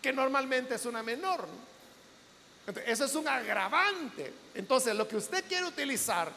que 0.00 0.12
normalmente 0.12 0.74
es 0.74 0.86
una 0.86 1.02
menor. 1.02 1.46
eso 2.86 3.04
es 3.04 3.14
un 3.14 3.28
agravante. 3.28 4.32
Entonces, 4.54 4.94
lo 4.94 5.06
que 5.06 5.16
usted 5.16 5.44
quiere 5.46 5.66
utilizar 5.66 6.30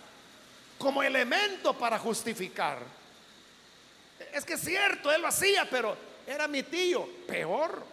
como 0.78 1.02
elemento 1.04 1.78
para 1.78 1.98
justificar, 1.98 2.80
es 4.34 4.44
que 4.46 4.54
es 4.54 4.62
cierto, 4.62 5.12
él 5.12 5.22
lo 5.22 5.28
hacía, 5.28 5.70
pero 5.70 5.96
era 6.28 6.48
mi 6.48 6.64
tío, 6.64 7.08
peor. 7.28 7.84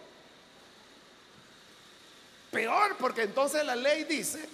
Peor, 2.51 2.97
porque 2.97 3.23
entonces 3.23 3.65
la 3.65 3.75
ley 3.75 4.03
dice 4.03 4.47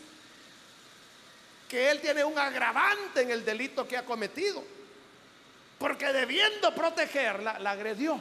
que 1.69 1.91
él 1.91 2.01
tiene 2.01 2.23
un 2.23 2.37
agravante 2.37 3.21
en 3.21 3.31
el 3.31 3.45
delito 3.45 3.87
que 3.87 3.95
ha 3.95 4.03
cometido. 4.03 4.63
Porque 5.77 6.11
debiendo 6.11 6.73
protegerla, 6.73 7.59
la 7.59 7.71
agredió. 7.71 8.19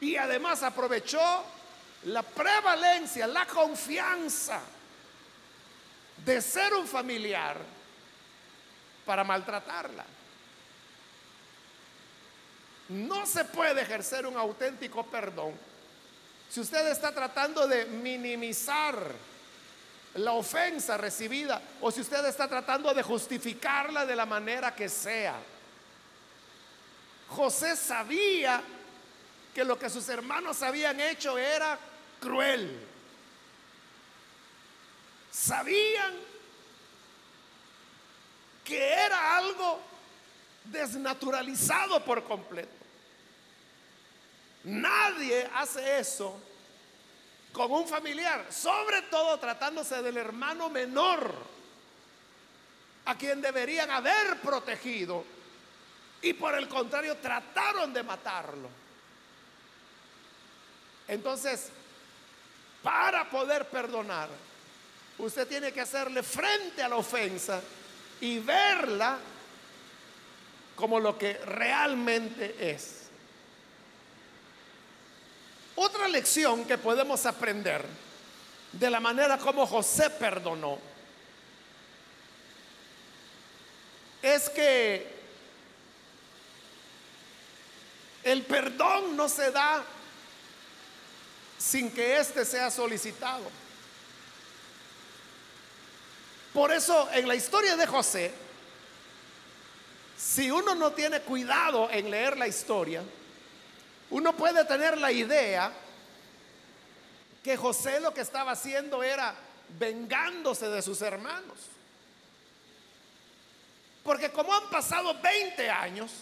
Y 0.00 0.16
además 0.16 0.62
aprovechó 0.62 1.42
la 2.04 2.22
prevalencia, 2.22 3.26
la 3.26 3.46
confianza 3.46 4.60
de 6.24 6.40
ser 6.42 6.74
un 6.74 6.86
familiar 6.86 7.56
para 9.06 9.24
maltratarla. 9.24 10.04
No 12.90 13.26
se 13.26 13.46
puede 13.46 13.82
ejercer 13.82 14.26
un 14.26 14.36
auténtico 14.36 15.04
perdón 15.06 15.54
si 16.48 16.60
usted 16.60 16.86
está 16.88 17.12
tratando 17.12 17.66
de 17.66 17.86
minimizar 17.86 18.96
la 20.16 20.32
ofensa 20.32 20.96
recibida 20.96 21.60
o 21.80 21.90
si 21.90 22.00
usted 22.00 22.24
está 22.26 22.48
tratando 22.48 22.92
de 22.92 23.02
justificarla 23.02 24.06
de 24.06 24.16
la 24.16 24.26
manera 24.26 24.74
que 24.74 24.88
sea. 24.88 25.36
José 27.28 27.76
sabía 27.76 28.62
que 29.54 29.64
lo 29.64 29.78
que 29.78 29.90
sus 29.90 30.08
hermanos 30.08 30.62
habían 30.62 31.00
hecho 31.00 31.36
era 31.36 31.78
cruel. 32.20 32.78
Sabían 35.30 36.14
que 38.64 38.92
era 38.92 39.36
algo 39.36 39.80
desnaturalizado 40.64 42.04
por 42.04 42.24
completo. 42.24 42.70
Nadie 44.64 45.48
hace 45.54 45.98
eso 45.98 46.40
con 47.56 47.72
un 47.72 47.88
familiar, 47.88 48.52
sobre 48.52 49.00
todo 49.02 49.38
tratándose 49.38 50.02
del 50.02 50.18
hermano 50.18 50.68
menor, 50.68 51.32
a 53.06 53.16
quien 53.16 53.40
deberían 53.40 53.90
haber 53.90 54.38
protegido 54.42 55.24
y 56.20 56.34
por 56.34 56.54
el 56.54 56.68
contrario 56.68 57.16
trataron 57.16 57.94
de 57.94 58.02
matarlo. 58.02 58.68
Entonces, 61.08 61.70
para 62.82 63.30
poder 63.30 63.66
perdonar, 63.68 64.28
usted 65.16 65.48
tiene 65.48 65.72
que 65.72 65.80
hacerle 65.80 66.22
frente 66.22 66.82
a 66.82 66.88
la 66.90 66.96
ofensa 66.96 67.62
y 68.20 68.38
verla 68.38 69.16
como 70.74 71.00
lo 71.00 71.16
que 71.16 71.38
realmente 71.38 72.54
es. 72.58 72.95
Otra 75.76 76.08
lección 76.08 76.64
que 76.64 76.78
podemos 76.78 77.24
aprender 77.26 77.84
de 78.72 78.90
la 78.90 78.98
manera 78.98 79.38
como 79.38 79.66
José 79.66 80.08
perdonó 80.10 80.78
es 84.22 84.48
que 84.50 85.14
el 88.24 88.42
perdón 88.42 89.16
no 89.16 89.28
se 89.28 89.50
da 89.50 89.84
sin 91.58 91.90
que 91.90 92.18
éste 92.18 92.44
sea 92.44 92.70
solicitado. 92.70 93.44
Por 96.52 96.72
eso 96.72 97.08
en 97.12 97.28
la 97.28 97.34
historia 97.34 97.76
de 97.76 97.86
José, 97.86 98.32
si 100.16 100.50
uno 100.50 100.74
no 100.74 100.92
tiene 100.92 101.20
cuidado 101.20 101.90
en 101.90 102.10
leer 102.10 102.38
la 102.38 102.48
historia, 102.48 103.02
uno 104.10 104.36
puede 104.36 104.64
tener 104.64 104.98
la 104.98 105.10
idea 105.10 105.72
que 107.42 107.56
José 107.56 108.00
lo 108.00 108.12
que 108.12 108.20
estaba 108.20 108.52
haciendo 108.52 109.02
era 109.02 109.34
vengándose 109.78 110.68
de 110.68 110.82
sus 110.82 111.00
hermanos. 111.02 111.58
Porque 114.02 114.30
como 114.30 114.54
han 114.54 114.70
pasado 114.70 115.20
20 115.20 115.68
años 115.68 116.12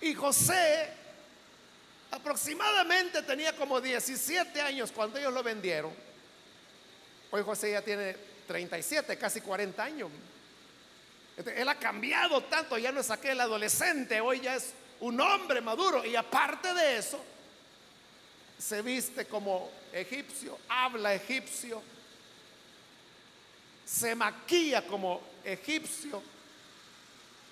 y 0.00 0.14
José 0.14 0.90
aproximadamente 2.10 3.22
tenía 3.22 3.54
como 3.54 3.80
17 3.80 4.60
años 4.60 4.90
cuando 4.92 5.18
ellos 5.18 5.32
lo 5.32 5.42
vendieron, 5.42 5.92
hoy 7.30 7.42
José 7.42 7.72
ya 7.72 7.82
tiene 7.82 8.16
37, 8.46 9.18
casi 9.18 9.40
40 9.40 9.82
años. 9.82 10.10
Él 11.36 11.68
ha 11.68 11.74
cambiado 11.76 12.42
tanto, 12.44 12.76
ya 12.76 12.92
no 12.92 13.00
es 13.00 13.10
aquel 13.10 13.40
adolescente, 13.40 14.20
hoy 14.20 14.40
ya 14.40 14.56
es 14.56 14.74
un 15.02 15.20
hombre 15.20 15.60
maduro 15.60 16.04
y 16.04 16.14
aparte 16.14 16.72
de 16.74 16.98
eso, 16.98 17.20
se 18.56 18.82
viste 18.82 19.26
como 19.26 19.68
egipcio, 19.92 20.56
habla 20.68 21.12
egipcio, 21.12 21.82
se 23.84 24.14
maquilla 24.14 24.86
como 24.86 25.20
egipcio, 25.44 26.22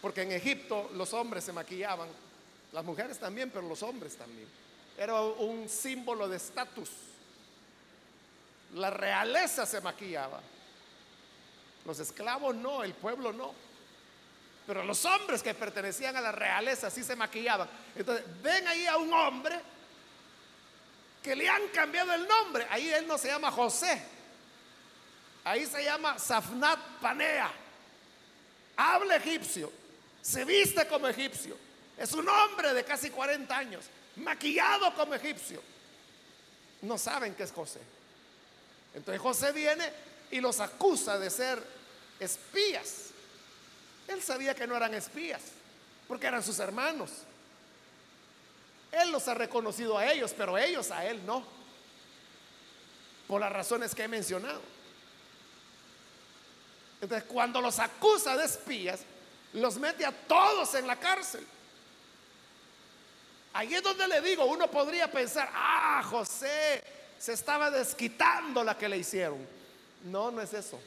porque 0.01 0.23
en 0.23 0.33
Egipto 0.33 0.91
los 0.95 1.13
hombres 1.13 1.43
se 1.43 1.53
maquillaban, 1.53 2.09
las 2.73 2.85
mujeres 2.85 3.19
también, 3.19 3.51
pero 3.51 3.67
los 3.67 3.83
hombres 3.83 4.17
también. 4.17 4.47
Era 4.97 5.21
un 5.21 5.69
símbolo 5.69 6.29
de 6.29 6.37
estatus. 6.37 6.89
La 8.75 8.91
realeza 8.91 9.67
se 9.67 9.81
maquillaba, 9.81 10.41
los 11.85 11.99
esclavos 11.99 12.55
no, 12.55 12.85
el 12.85 12.95
pueblo 12.95 13.33
no. 13.33 13.53
Pero 14.67 14.85
los 14.85 15.05
hombres 15.05 15.43
que 15.43 15.55
pertenecían 15.55 16.17
a 16.17 16.21
la 16.21 16.33
realeza 16.33 16.91
sí 16.91 17.03
se 17.03 17.17
maquillaban. 17.17 17.69
Entonces, 17.97 18.25
ven 18.43 18.67
ahí 18.69 18.87
a 18.87 18.97
un 18.97 19.13
hombre 19.13 19.59
que 21.23 21.35
le 21.35 21.49
han 21.49 21.69
cambiado 21.69 22.13
el 22.13 22.27
nombre. 22.27 22.67
Ahí 22.71 22.89
él 22.91 23.07
no 23.07 23.19
se 23.19 23.29
llama 23.29 23.51
José. 23.51 24.03
Ahí 25.45 25.67
se 25.67 25.83
llama 25.85 26.19
Safnat 26.19 26.79
Panea. 27.01 27.51
Habla 28.77 29.17
egipcio. 29.17 29.73
Se 30.23 30.45
viste 30.45 30.87
como 30.87 31.09
egipcio. 31.09 31.57
Es 31.97 32.13
un 32.13 32.29
hombre 32.29 32.73
de 32.73 32.85
casi 32.85 33.11
40 33.11 33.57
años. 33.57 33.85
Maquillado 34.17 34.95
como 34.95 35.15
egipcio. 35.15 35.63
No 36.83 36.97
saben 36.97 37.35
que 37.35 37.43
es 37.43 37.53
José. 37.53 37.81
Entonces 38.95 39.21
José 39.21 39.53
viene 39.53 39.91
y 40.31 40.41
los 40.41 40.61
acusa 40.61 41.19
de 41.19 41.31
ser 41.31 41.63
espías. 42.19 43.10
Él 44.11 44.21
sabía 44.21 44.57
que 44.57 44.67
no 44.67 44.77
eran 44.77 44.93
espías, 44.95 45.41
porque 46.09 46.27
eran 46.27 46.43
sus 46.43 46.59
hermanos. 46.59 47.11
Él 48.91 49.13
los 49.13 49.29
ha 49.29 49.35
reconocido 49.35 49.97
a 49.97 50.13
ellos, 50.13 50.35
pero 50.37 50.59
ellos 50.59 50.91
a 50.91 51.07
él 51.07 51.25
no, 51.25 51.45
por 53.29 53.41
las 53.41 53.53
razones 53.53 53.95
que 53.95 54.03
he 54.03 54.09
mencionado. 54.09 54.61
Entonces, 57.01 57.29
cuando 57.29 57.61
los 57.61 57.79
acusa 57.79 58.37
de 58.37 58.47
espías, 58.47 59.01
los 59.53 59.77
mete 59.77 60.05
a 60.05 60.11
todos 60.11 60.75
en 60.75 60.89
la 60.89 60.97
cárcel. 60.97 61.47
Ahí 63.53 63.75
es 63.75 63.83
donde 63.83 64.09
le 64.09 64.21
digo, 64.21 64.45
uno 64.45 64.69
podría 64.69 65.09
pensar, 65.11 65.49
ah, 65.55 66.03
José 66.05 66.83
se 67.17 67.33
estaba 67.33 67.71
desquitando 67.71 68.65
la 68.65 68.77
que 68.77 68.89
le 68.89 68.99
hicieron. 68.99 69.47
No, 70.05 70.33
no 70.33 70.43
es 70.43 70.53
eso. 70.53 70.81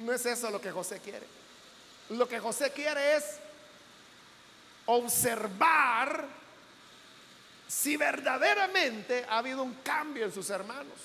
No 0.00 0.12
es 0.12 0.24
eso 0.26 0.50
lo 0.50 0.60
que 0.60 0.70
José 0.70 1.00
quiere. 1.00 1.26
Lo 2.10 2.26
que 2.26 2.40
José 2.40 2.72
quiere 2.72 3.16
es 3.16 3.24
observar 4.86 6.26
si 7.68 7.96
verdaderamente 7.96 9.24
ha 9.28 9.38
habido 9.38 9.62
un 9.62 9.74
cambio 9.74 10.24
en 10.24 10.32
sus 10.32 10.48
hermanos. 10.50 10.98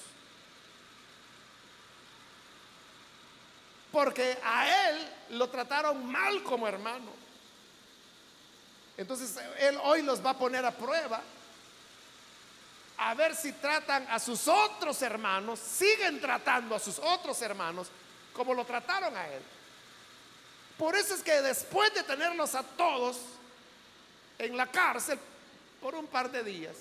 Porque 3.92 4.38
a 4.44 4.90
él 4.90 5.08
lo 5.32 5.50
trataron 5.50 6.10
mal 6.10 6.42
como 6.44 6.68
hermano. 6.68 7.12
Entonces 8.98 9.38
él 9.60 9.78
hoy 9.84 10.02
los 10.04 10.26
va 10.26 10.32
a 10.32 10.38
poner 10.38 10.66
a 10.66 10.72
prueba 10.72 11.22
a 12.98 13.14
ver 13.14 13.36
si 13.36 13.52
tratan 13.52 14.08
a 14.10 14.20
sus 14.20 14.48
otros 14.48 15.02
hermanos, 15.02 15.60
siguen 15.60 16.22
tratando 16.22 16.74
a 16.76 16.80
sus 16.80 16.98
otros 17.00 17.42
hermanos 17.42 17.90
como 18.36 18.54
lo 18.54 18.66
trataron 18.66 19.16
a 19.16 19.28
él. 19.28 19.42
Por 20.78 20.96
eso 20.96 21.16
es 21.16 21.24
que 21.24 21.42
después 21.42 21.94
de 21.94 22.04
tenerlos 22.04 22.54
a 22.56 22.64
todos 22.64 23.18
en 24.38 24.58
la 24.58 24.68
cárcel 24.68 25.18
por 25.82 25.96
un 25.96 26.08
par 26.08 26.32
de 26.32 26.44
días, 26.44 26.76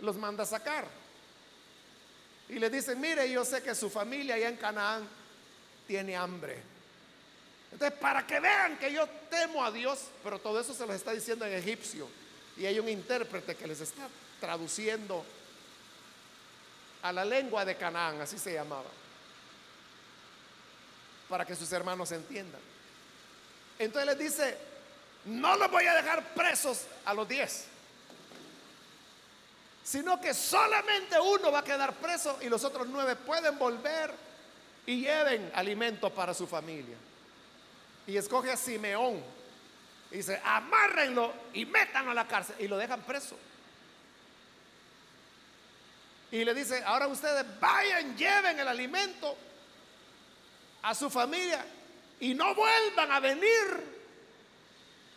los 0.00 0.16
manda 0.16 0.44
a 0.44 0.46
sacar. 0.46 0.86
Y 2.48 2.58
le 2.58 2.70
dicen, 2.70 3.00
mire, 3.00 3.30
yo 3.30 3.44
sé 3.44 3.62
que 3.62 3.74
su 3.74 3.90
familia 3.90 4.36
allá 4.36 4.48
en 4.48 4.56
Canaán 4.56 5.06
tiene 5.86 6.16
hambre. 6.16 6.62
Entonces, 7.72 7.98
para 7.98 8.26
que 8.26 8.40
vean 8.40 8.78
que 8.78 8.92
yo 8.92 9.06
temo 9.28 9.62
a 9.62 9.70
Dios, 9.70 10.06
pero 10.24 10.38
todo 10.38 10.58
eso 10.58 10.72
se 10.72 10.86
los 10.86 10.96
está 10.96 11.12
diciendo 11.12 11.44
en 11.44 11.52
egipcio. 11.52 12.08
Y 12.56 12.64
hay 12.64 12.78
un 12.78 12.88
intérprete 12.88 13.54
que 13.54 13.66
les 13.66 13.80
está 13.80 14.08
traduciendo 14.40 15.24
a 17.02 17.12
la 17.12 17.24
lengua 17.24 17.64
de 17.64 17.76
Canaán, 17.76 18.20
así 18.20 18.38
se 18.38 18.54
llamaba, 18.54 18.88
para 21.28 21.44
que 21.44 21.54
sus 21.54 21.70
hermanos 21.72 22.10
entiendan. 22.12 22.60
Entonces 23.78 24.06
les 24.06 24.18
dice, 24.18 24.58
no 25.26 25.56
los 25.56 25.70
voy 25.70 25.86
a 25.86 25.94
dejar 25.94 26.34
presos 26.34 26.86
a 27.04 27.14
los 27.14 27.28
diez, 27.28 27.66
sino 29.84 30.20
que 30.20 30.34
solamente 30.34 31.18
uno 31.20 31.52
va 31.52 31.60
a 31.60 31.64
quedar 31.64 31.94
preso 31.94 32.38
y 32.40 32.48
los 32.48 32.64
otros 32.64 32.86
nueve 32.88 33.16
pueden 33.16 33.58
volver 33.58 34.12
y 34.86 35.02
lleven 35.02 35.50
alimento 35.54 36.10
para 36.10 36.34
su 36.34 36.46
familia. 36.46 36.96
Y 38.06 38.16
escoge 38.16 38.50
a 38.50 38.56
Simeón. 38.56 39.22
Y 40.10 40.16
dice, 40.16 40.40
amárrenlo 40.42 41.32
y 41.52 41.66
métanlo 41.66 42.10
a 42.12 42.14
la 42.14 42.26
cárcel 42.26 42.56
y 42.58 42.68
lo 42.68 42.78
dejan 42.78 43.02
preso. 43.02 43.36
Y 46.30 46.44
le 46.44 46.54
dice, 46.54 46.82
ahora 46.84 47.06
ustedes 47.06 47.44
vayan, 47.60 48.16
lleven 48.16 48.58
el 48.58 48.68
alimento 48.68 49.36
a 50.82 50.94
su 50.94 51.10
familia 51.10 51.64
y 52.20 52.34
no 52.34 52.54
vuelvan 52.54 53.12
a 53.12 53.20
venir 53.20 53.98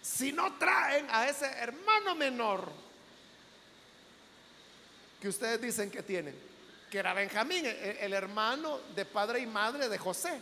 si 0.01 0.31
no 0.31 0.53
traen 0.57 1.07
a 1.09 1.27
ese 1.27 1.45
hermano 1.45 2.15
menor 2.15 2.71
que 5.21 5.27
ustedes 5.27 5.61
dicen 5.61 5.91
que 5.91 6.01
tienen, 6.01 6.35
que 6.89 6.97
era 6.97 7.13
Benjamín, 7.13 7.63
el, 7.65 8.11
hermano 8.13 8.79
de 8.95 9.05
padre 9.05 9.39
y 9.39 9.45
madre 9.45 9.87
de 9.87 9.97
José. 9.99 10.39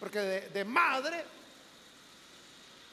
Porque 0.00 0.18
de, 0.18 0.64
madre 0.64 1.22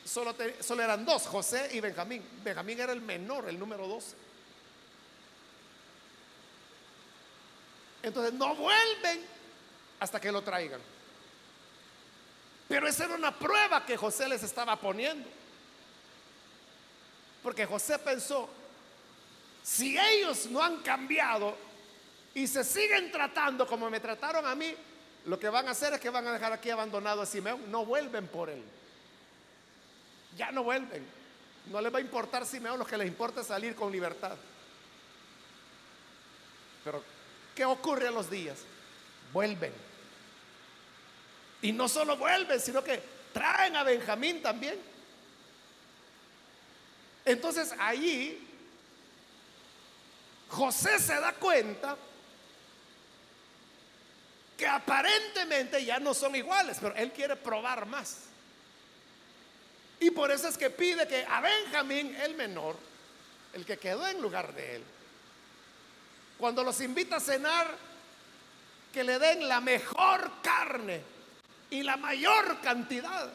solo, 0.04 0.36
solo 0.60 0.84
eran 0.84 1.06
dos, 1.06 1.26
José 1.26 1.70
y 1.72 1.80
Benjamín. 1.80 2.22
Benjamín 2.44 2.80
era 2.82 2.92
el 2.92 3.00
menor, 3.00 3.48
el 3.48 3.58
número 3.58 3.88
12. 3.88 4.16
Entonces 8.04 8.34
no 8.34 8.54
vuelven 8.56 9.22
hasta 10.02 10.20
que 10.20 10.32
lo 10.32 10.42
traigan. 10.42 10.82
Pero 12.74 12.88
esa 12.88 13.06
era 13.06 13.14
una 13.14 13.38
prueba 13.38 13.86
que 13.86 13.96
José 13.96 14.28
les 14.28 14.42
estaba 14.42 14.76
poniendo. 14.76 15.30
Porque 17.44 17.68
José 17.68 18.00
pensó, 18.00 18.50
si 19.62 19.96
ellos 19.96 20.48
no 20.48 20.60
han 20.60 20.78
cambiado 20.78 21.56
y 22.34 22.48
se 22.48 22.64
siguen 22.64 23.12
tratando 23.12 23.68
como 23.68 23.92
me 23.92 24.00
trataron 24.00 24.48
a 24.48 24.56
mí, 24.56 24.74
lo 25.28 25.38
que 25.38 25.50
van 25.50 25.68
a 25.68 25.72
hacer 25.72 25.94
es 25.94 26.00
que 26.00 26.10
van 26.10 26.26
a 26.26 26.34
dejar 26.34 26.52
aquí 26.52 26.72
abandonado 26.72 27.22
a 27.22 27.28
Simeón. 27.28 27.70
No 27.70 27.86
vuelven 27.86 28.26
por 28.26 28.50
él. 28.50 28.64
Ya 30.36 30.52
no 30.52 30.64
vuelven. 30.64 31.06
No 31.68 31.80
les 31.80 31.94
va 31.94 32.00
a 32.00 32.02
importar 32.02 32.44
Simeón, 32.44 32.80
lo 32.80 32.88
que 32.88 32.98
les 32.98 33.08
importa 33.08 33.42
es 33.42 33.48
salir 33.48 33.76
con 33.76 33.92
libertad. 33.92 34.36
Pero 36.84 37.04
¿Qué 37.56 37.66
ocurre 37.66 38.08
a 38.08 38.12
los 38.12 38.32
días? 38.32 38.58
Vuelven. 39.32 39.93
Y 41.64 41.72
no 41.72 41.88
solo 41.88 42.18
vuelven, 42.18 42.60
sino 42.60 42.84
que 42.84 43.02
traen 43.34 43.78
a 43.78 43.84
Benjamín 43.84 44.42
también. 44.42 44.78
Entonces 47.24 47.74
allí 47.80 48.46
José 50.50 51.00
se 51.00 51.20
da 51.20 51.32
cuenta 51.34 51.96
que 54.58 54.68
aparentemente 54.68 55.84
ya 55.86 56.00
no 56.00 56.14
son 56.14 56.36
iguales, 56.36 56.78
pero 56.82 56.96
él 56.96 57.14
quiere 57.14 57.38
probar 57.38 57.86
más. 57.86 58.26
Y 60.02 60.12
por 60.12 60.32
eso 60.32 60.50
es 60.50 60.58
que 60.58 60.70
pide 60.70 61.08
que 61.08 61.26
a 61.26 61.40
Benjamín, 61.40 62.14
el 62.16 62.36
menor, 62.36 62.76
el 63.54 63.66
que 63.66 63.78
quedó 63.78 64.06
en 64.06 64.22
lugar 64.22 64.54
de 64.54 64.76
él, 64.76 64.84
cuando 66.38 66.62
los 66.62 66.82
invita 66.82 67.16
a 67.16 67.20
cenar, 67.22 67.74
que 68.92 69.06
le 69.06 69.18
den 69.18 69.48
la 69.48 69.62
mejor 69.62 70.30
carne 70.42 71.14
y 71.74 71.82
la 71.82 71.98
mayor 71.98 72.62
cantidad. 72.62 73.34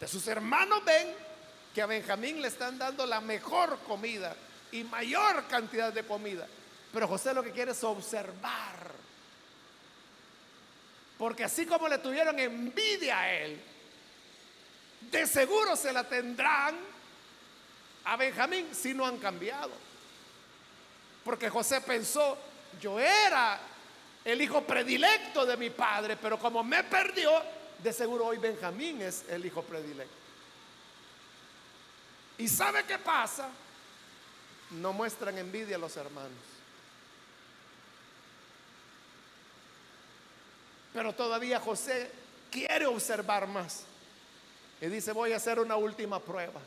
De 0.00 0.08
sus 0.08 0.26
hermanos 0.26 0.84
ven 0.84 1.14
que 1.72 1.80
a 1.80 1.86
Benjamín 1.86 2.42
le 2.42 2.48
están 2.48 2.76
dando 2.76 3.06
la 3.06 3.20
mejor 3.20 3.78
comida 3.86 4.34
y 4.72 4.82
mayor 4.82 5.46
cantidad 5.46 5.92
de 5.92 6.04
comida. 6.04 6.48
Pero 6.92 7.06
José 7.06 7.32
lo 7.32 7.44
que 7.44 7.52
quiere 7.52 7.70
es 7.70 7.84
observar. 7.84 8.90
Porque 11.16 11.44
así 11.44 11.66
como 11.66 11.86
le 11.86 11.98
tuvieron 11.98 12.36
envidia 12.36 13.20
a 13.20 13.32
él, 13.32 13.62
de 15.02 15.26
seguro 15.28 15.76
se 15.76 15.92
la 15.92 16.02
tendrán 16.02 16.76
a 18.06 18.16
Benjamín 18.16 18.74
si 18.74 18.92
no 18.92 19.06
han 19.06 19.18
cambiado. 19.18 19.70
Porque 21.24 21.48
José 21.48 21.80
pensó, 21.80 22.36
yo 22.80 22.98
era 22.98 23.60
el 24.28 24.42
hijo 24.42 24.62
predilecto 24.62 25.46
de 25.46 25.56
mi 25.56 25.70
padre, 25.70 26.16
pero 26.16 26.38
como 26.38 26.62
me 26.62 26.84
perdió, 26.84 27.30
de 27.82 27.92
seguro 27.92 28.26
hoy 28.26 28.38
Benjamín 28.38 29.00
es 29.02 29.24
el 29.28 29.44
hijo 29.46 29.62
predilecto. 29.62 30.14
¿Y 32.38 32.48
sabe 32.48 32.84
qué 32.84 32.98
pasa? 32.98 33.48
No 34.70 34.92
muestran 34.92 35.38
envidia 35.38 35.76
a 35.76 35.78
los 35.78 35.96
hermanos. 35.96 36.30
Pero 40.92 41.14
todavía 41.14 41.60
José 41.60 42.10
quiere 42.50 42.86
observar 42.86 43.46
más. 43.46 43.84
Y 44.80 44.86
dice, 44.86 45.12
voy 45.12 45.32
a 45.32 45.36
hacer 45.36 45.58
una 45.58 45.76
última 45.76 46.20
prueba. 46.20 46.60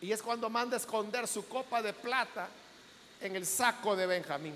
Y 0.00 0.12
es 0.12 0.22
cuando 0.22 0.48
manda 0.48 0.76
a 0.76 0.80
esconder 0.80 1.26
su 1.26 1.48
copa 1.48 1.82
de 1.82 1.92
plata 1.92 2.48
en 3.20 3.34
el 3.34 3.46
saco 3.46 3.96
de 3.96 4.06
Benjamín. 4.06 4.54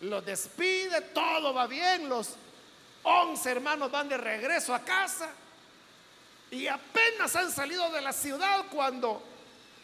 Los 0.00 0.24
despide, 0.24 1.00
todo 1.12 1.52
va 1.52 1.66
bien, 1.66 2.08
los 2.08 2.30
once 3.02 3.50
hermanos 3.50 3.90
van 3.90 4.08
de 4.08 4.16
regreso 4.16 4.74
a 4.74 4.80
casa 4.80 5.30
y 6.50 6.66
apenas 6.66 7.34
han 7.36 7.52
salido 7.52 7.90
de 7.90 8.00
la 8.00 8.12
ciudad 8.12 8.64
cuando 8.70 9.22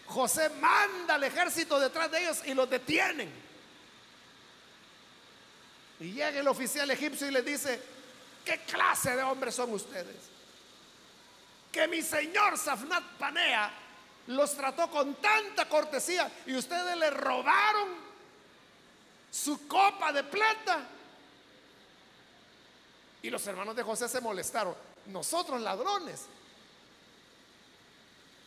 José 0.06 0.50
manda 0.50 1.14
al 1.14 1.24
ejército 1.24 1.78
detrás 1.78 2.10
de 2.10 2.20
ellos 2.20 2.42
y 2.44 2.54
los 2.54 2.68
detienen. 2.68 3.32
Y 6.00 6.12
llega 6.12 6.40
el 6.40 6.48
oficial 6.48 6.90
egipcio 6.90 7.28
y 7.28 7.32
le 7.32 7.42
dice, 7.42 7.80
¿qué 8.44 8.58
clase 8.60 9.16
de 9.16 9.22
hombres 9.22 9.54
son 9.54 9.72
ustedes? 9.72 10.16
Que 11.70 11.88
mi 11.88 12.02
señor 12.02 12.58
Safnat 12.58 13.04
Panea 13.18 13.70
los 14.28 14.54
trató 14.54 14.90
con 14.90 15.14
tanta 15.16 15.68
cortesía 15.68 16.30
y 16.46 16.54
ustedes 16.54 16.96
le 16.96 17.10
robaron 17.10 18.05
su 19.36 19.68
copa 19.68 20.12
de 20.12 20.24
plata 20.24 20.86
Y 23.22 23.28
los 23.28 23.46
hermanos 23.46 23.76
de 23.76 23.82
José 23.82 24.08
se 24.08 24.20
molestaron. 24.20 24.74
Nosotros 25.06 25.60
ladrones. 25.60 26.26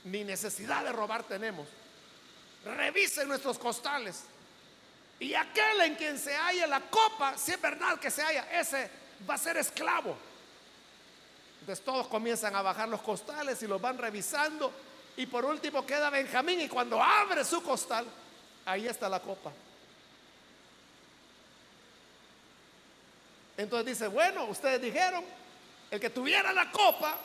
Ni 0.06 0.24
necesidad 0.24 0.84
de 0.84 0.92
robar 0.92 1.24
tenemos. 1.24 1.68
Revisen 2.64 3.28
nuestros 3.28 3.60
costales. 3.60 4.24
Y 5.20 5.34
aquel 5.34 5.82
en 5.82 5.96
quien 5.96 6.18
se 6.18 6.36
halla 6.36 6.66
la 6.66 6.82
copa, 6.82 7.38
si 7.38 7.52
es 7.52 7.62
verdad 7.62 8.00
que 8.00 8.10
se 8.10 8.24
halla, 8.24 8.48
ese 8.60 8.90
va 9.30 9.34
a 9.34 9.38
ser 9.38 9.58
esclavo. 9.58 10.16
Entonces 11.60 11.84
todos 11.84 12.08
comienzan 12.08 12.56
a 12.56 12.62
bajar 12.62 12.88
los 12.88 13.02
costales 13.02 13.62
y 13.62 13.68
los 13.68 13.82
van 13.82 13.98
revisando. 13.98 14.72
Y 15.18 15.26
por 15.26 15.44
último 15.44 15.86
queda 15.86 16.10
Benjamín 16.10 16.62
y 16.62 16.70
cuando 16.70 17.04
abre 17.04 17.44
su 17.44 17.62
costal, 17.62 18.08
ahí 18.66 18.88
está 18.88 19.10
la 19.10 19.20
copa. 19.20 19.52
Entonces 23.60 23.88
dice, 23.88 24.08
bueno, 24.08 24.46
ustedes 24.46 24.82
dijeron, 24.82 25.22
el 25.92 26.00
que 26.00 26.10
tuviera 26.10 26.54
la 26.54 26.72
copa 26.72 27.18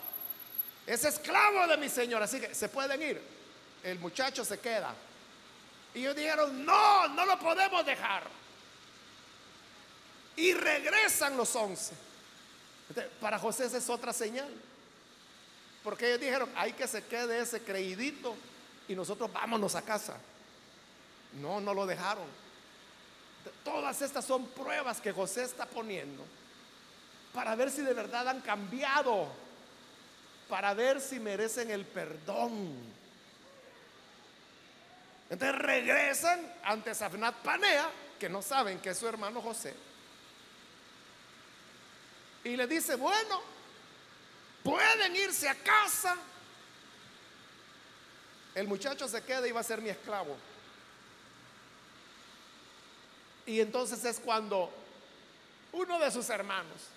es 0.85 1.05
esclavo 1.05 1.65
de 1.69 1.77
mi 1.77 1.89
señor, 1.89 2.21
así 2.25 2.41
que 2.41 2.53
se 2.53 2.69
pueden 2.69 3.01
ir. 3.01 3.23
El 3.85 4.01
muchacho 4.01 4.45
se 4.45 4.59
queda. 4.59 4.93
Y 5.95 6.01
ellos 6.01 6.17
dijeron, 6.17 6.65
no, 6.65 7.07
no 7.07 7.25
lo 7.25 7.39
podemos 7.39 7.87
dejar. 7.87 8.25
Y 10.35 10.55
regresan 10.55 11.37
los 11.37 11.55
once. 11.55 11.95
para 13.21 13.39
José 13.39 13.67
esa 13.67 13.79
es 13.79 13.89
otra 13.89 14.13
señal. 14.13 14.53
Porque 15.85 16.09
ellos 16.09 16.21
dijeron, 16.21 16.51
hay 16.57 16.73
que 16.73 16.89
se 16.89 17.05
quede 17.05 17.39
ese 17.39 17.63
creidito 17.63 18.35
y 18.89 18.97
nosotros 18.97 19.33
vámonos 19.33 19.77
a 19.77 19.83
casa. 19.83 20.17
No, 21.41 21.61
no 21.61 21.73
lo 21.73 21.87
dejaron. 21.87 22.27
Todas 23.65 24.01
estas 24.03 24.25
son 24.25 24.47
pruebas 24.49 25.01
que 25.01 25.13
José 25.13 25.45
está 25.45 25.67
poniendo 25.67 26.25
para 27.35 27.57
ver 27.57 27.71
si 27.71 27.83
de 27.83 27.93
verdad 27.93 28.29
han 28.29 28.41
cambiado, 28.41 29.29
para 30.49 30.73
ver 30.73 31.01
si 31.01 31.19
merecen 31.19 31.71
el 31.71 31.85
perdón. 31.85 32.73
Entonces 35.29 35.59
regresan 35.59 36.41
ante 36.63 36.95
Safnat 36.95 37.35
Panea, 37.37 37.91
que 38.21 38.29
no 38.29 38.41
saben 38.41 38.79
que 38.79 38.91
es 38.91 38.99
su 38.99 39.09
hermano 39.09 39.43
José, 39.43 39.75
y 42.45 42.57
le 42.57 42.67
dice, 42.67 42.95
bueno, 42.95 43.41
pueden 44.63 45.17
irse 45.17 45.49
a 45.49 45.55
casa. 45.57 46.17
El 48.55 48.69
muchacho 48.69 49.09
se 49.09 49.23
queda 49.25 49.49
y 49.49 49.53
va 49.53 49.61
a 49.61 49.65
ser 49.65 49.81
mi 49.81 49.89
esclavo. 49.89 50.37
Y 53.47 53.61
entonces 53.61 54.05
es 54.05 54.21
cuando 54.21 54.71
uno 55.73 55.99
de 55.99 56.11
sus 56.11 56.29
hermanos, 56.31 56.89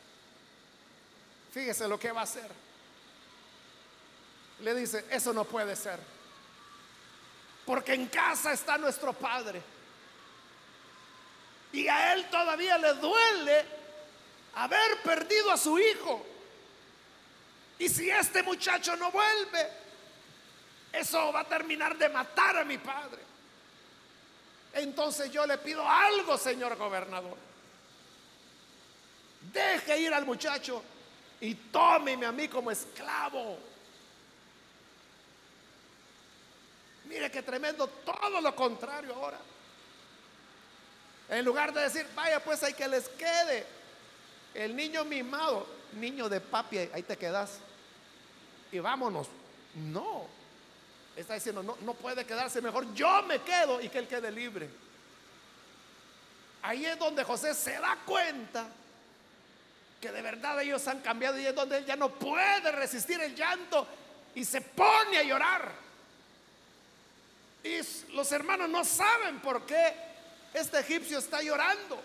fíjese 1.53 1.88
lo 1.88 1.99
que 1.99 2.12
va 2.12 2.21
a 2.21 2.23
hacer, 2.23 2.49
le 4.60 4.73
dice, 4.73 5.05
eso 5.10 5.33
no 5.33 5.45
puede 5.45 5.75
ser, 5.75 5.99
porque 7.65 7.93
en 7.93 8.07
casa 8.07 8.53
está 8.53 8.77
nuestro 8.77 9.13
padre. 9.13 9.62
Y 11.73 11.88
a 11.88 12.13
él 12.13 12.29
todavía 12.29 12.77
le 12.77 12.93
duele 12.93 13.65
haber 14.55 15.01
perdido 15.03 15.51
a 15.51 15.57
su 15.57 15.77
hijo. 15.77 16.25
Y 17.77 17.89
si 17.89 18.10
este 18.10 18.41
muchacho 18.41 18.95
no 18.95 19.12
vuelve, 19.12 19.69
eso 20.93 21.31
va 21.31 21.41
a 21.41 21.43
terminar 21.43 21.97
de 21.97 22.10
matar 22.10 22.57
a 22.57 22.65
mi 22.65 22.77
padre. 22.77 23.21
Entonces 24.73 25.32
yo 25.32 25.45
le 25.45 25.58
pido 25.58 25.88
algo, 25.88 26.38
señor 26.38 26.75
gobernador. 26.75 27.38
Deje 29.51 29.99
ir 29.99 30.13
al 30.13 30.25
muchacho 30.25 30.84
y 31.41 31.56
tómeme 31.56 32.25
a 32.25 32.32
mí 32.32 32.47
como 32.47 32.71
esclavo. 32.71 33.58
Mire 37.06 37.32
qué 37.32 37.41
tremendo, 37.41 37.88
todo 37.88 38.41
lo 38.41 38.56
contrario 38.56 39.15
ahora. 39.15 39.39
En 41.30 41.43
lugar 41.43 41.73
de 41.73 41.82
decir, 41.82 42.06
vaya 42.15 42.43
pues 42.43 42.63
hay 42.63 42.73
que 42.73 42.88
les 42.88 43.08
quede 43.10 43.65
el 44.53 44.75
niño 44.75 45.06
mimado, 45.06 45.67
niño 45.93 46.27
de 46.30 46.41
papi, 46.41 46.77
ahí 46.77 47.03
te 47.03 47.17
quedas. 47.17 47.60
Y 48.71 48.80
vámonos. 48.80 49.27
No, 49.75 50.27
está 51.21 51.34
diciendo, 51.34 51.63
no, 51.63 51.77
no 51.82 51.93
puede 51.93 52.25
quedarse 52.25 52.62
mejor, 52.62 52.93
yo 52.93 53.23
me 53.23 53.41
quedo 53.41 53.82
y 53.82 53.89
que 53.89 53.99
él 53.99 54.08
quede 54.08 54.32
libre. 54.32 54.69
Ahí 56.62 56.86
es 56.86 56.99
donde 56.99 57.23
José 57.23 57.53
se 57.53 57.80
da 57.80 57.97
cuenta 58.06 58.67
que 60.01 60.12
de 60.12 60.21
verdad 60.21 60.62
ellos 60.62 60.88
han 60.88 61.01
cambiado 61.01 61.39
y 61.39 61.45
es 61.45 61.56
donde 61.56 61.77
él 61.77 61.86
ya 61.86 61.95
no 61.95 62.10
puede 62.10 62.71
resistir 62.71 63.19
el 63.21 63.36
llanto 63.36 63.88
y 64.36 64.45
se 64.45 64.62
pone 64.62 65.17
a 65.17 65.23
llorar. 65.23 65.71
Y 67.63 67.80
los 68.13 68.32
hermanos 68.32 68.69
no 68.69 68.86
saben 68.86 69.39
por 69.39 69.65
qué 69.65 69.93
este 70.53 70.80
egipcio 70.80 71.17
está 71.17 71.41
llorando. 71.41 72.01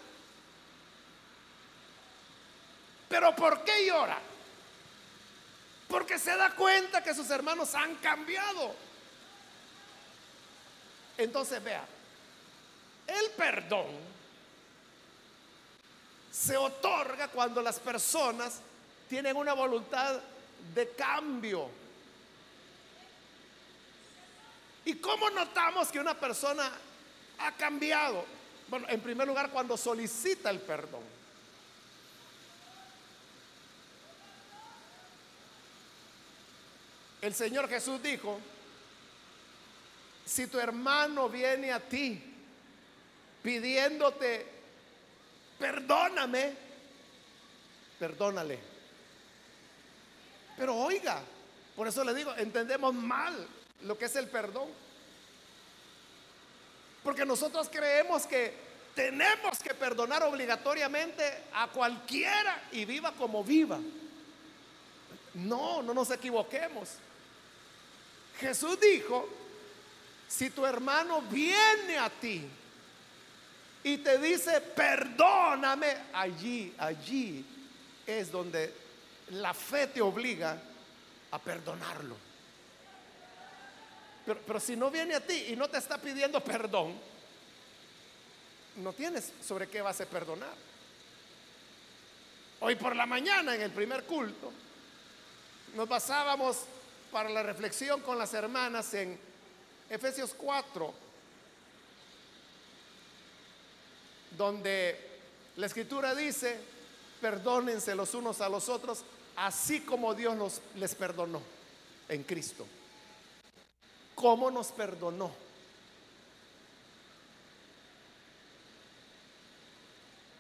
Pero 3.09 3.37
¿por 3.37 3.63
qué 3.63 3.87
llora? 3.87 4.19
Porque 5.87 6.19
se 6.19 6.35
da 6.35 6.55
cuenta 6.55 7.03
que 7.03 7.15
sus 7.15 7.29
hermanos 7.29 7.75
han 7.75 7.97
cambiado. 7.97 8.75
Entonces 11.19 11.63
vea, 11.63 11.85
el 13.07 13.31
perdón 13.33 13.87
se 16.31 16.57
otorga 16.57 17.29
cuando 17.29 17.61
las 17.61 17.79
personas 17.79 18.61
tienen 19.09 19.37
una 19.37 19.53
voluntad 19.53 20.21
de 20.75 20.89
cambio. 20.91 21.69
¿Y 24.85 24.95
cómo 24.95 25.31
notamos 25.31 25.89
que 25.89 26.01
una 26.01 26.19
persona 26.19 26.71
ha 27.39 27.53
cambiado? 27.53 28.25
Bueno, 28.69 28.89
en 28.89 29.01
primer 29.01 29.29
lugar, 29.29 29.51
cuando 29.51 29.77
solicita 29.77 30.51
el 30.51 30.61
perdón. 30.61 31.03
El 37.21 37.35
Señor 37.35 37.69
Jesús 37.69 38.03
dijo, 38.03 38.41
si 40.25 40.47
tu 40.47 40.59
hermano 40.59 41.29
viene 41.29 41.73
a 41.73 41.81
ti 41.81 42.33
pidiéndote, 43.43 44.47
perdóname, 45.59 46.55
perdónale. 47.99 48.59
Pero 50.57 50.77
oiga, 50.77 51.21
por 51.75 51.89
eso 51.89 52.05
le 52.05 52.15
digo, 52.15 52.35
entendemos 52.37 52.95
mal 52.95 53.47
lo 53.83 53.99
que 53.99 54.05
es 54.05 54.17
el 54.17 54.29
perdón. 54.29 54.69
Porque 57.03 57.25
nosotros 57.25 57.69
creemos 57.71 58.27
que 58.27 58.55
tenemos 58.95 59.59
que 59.59 59.75
perdonar 59.75 60.23
obligatoriamente 60.23 61.45
a 61.55 61.69
cualquiera 61.69 62.69
y 62.71 62.85
viva 62.85 63.13
como 63.13 63.43
viva. 63.43 63.81
No, 65.35 65.83
no 65.83 65.95
nos 65.95 66.11
equivoquemos. 66.11 66.91
Jesús 68.39 68.79
dijo, 68.79 69.29
si 70.33 70.49
tu 70.49 70.65
hermano 70.65 71.21
viene 71.23 71.99
a 71.99 72.09
ti 72.09 72.43
y 73.85 73.99
te 73.99 74.17
dice, 74.17 74.63
perdóname, 74.63 75.95
allí, 76.15 76.75
allí 76.79 77.45
es 78.07 78.33
donde 78.33 78.73
la 79.31 79.53
fe 79.53 79.89
te 79.89 80.01
obliga 80.01 80.59
a 81.33 81.39
perdonarlo. 81.39 82.17
Pero, 84.25 84.41
pero, 84.47 84.61
si 84.61 84.75
no 84.75 84.91
viene 84.91 85.17
a 85.17 85.21
ti 85.21 85.49
y 85.49 85.57
no 85.57 85.69
te 85.69 85.77
está 85.77 85.99
pidiendo 85.99 86.43
perdón, 86.43 86.99
no 88.77 88.93
tienes 88.95 89.33
sobre 89.47 89.69
qué 89.69 89.83
vas 89.83 90.01
a 90.01 90.07
perdonar. 90.07 90.55
Hoy 92.61 92.77
por 92.77 92.97
la 92.97 93.05
mañana 93.05 93.55
en 93.55 93.61
el 93.61 93.73
primer 93.73 94.05
culto 94.05 94.51
nos 95.75 95.89
basábamos 95.89 96.65
para 97.11 97.29
la 97.29 97.43
reflexión 97.43 98.01
con 98.01 98.17
las 98.17 98.33
hermanas 98.33 98.95
en 98.95 99.32
Efesios 99.89 100.35
4, 100.37 100.95
donde 104.37 105.13
la 105.57 105.67
escritura 105.67 106.15
dice, 106.15 106.59
perdónense 107.21 107.95
los 107.95 108.15
unos 108.15 108.41
a 108.41 108.49
los 108.49 108.69
otros, 108.69 109.05
así 109.37 109.81
como 109.81 110.15
Dios 110.15 110.37
los, 110.37 110.61
les 110.77 110.95
perdonó 110.95 111.43
en 112.09 112.23
Cristo. 112.25 112.67
¿Cómo 114.15 114.51
nos 114.51 114.69
perdonó? 114.69 115.33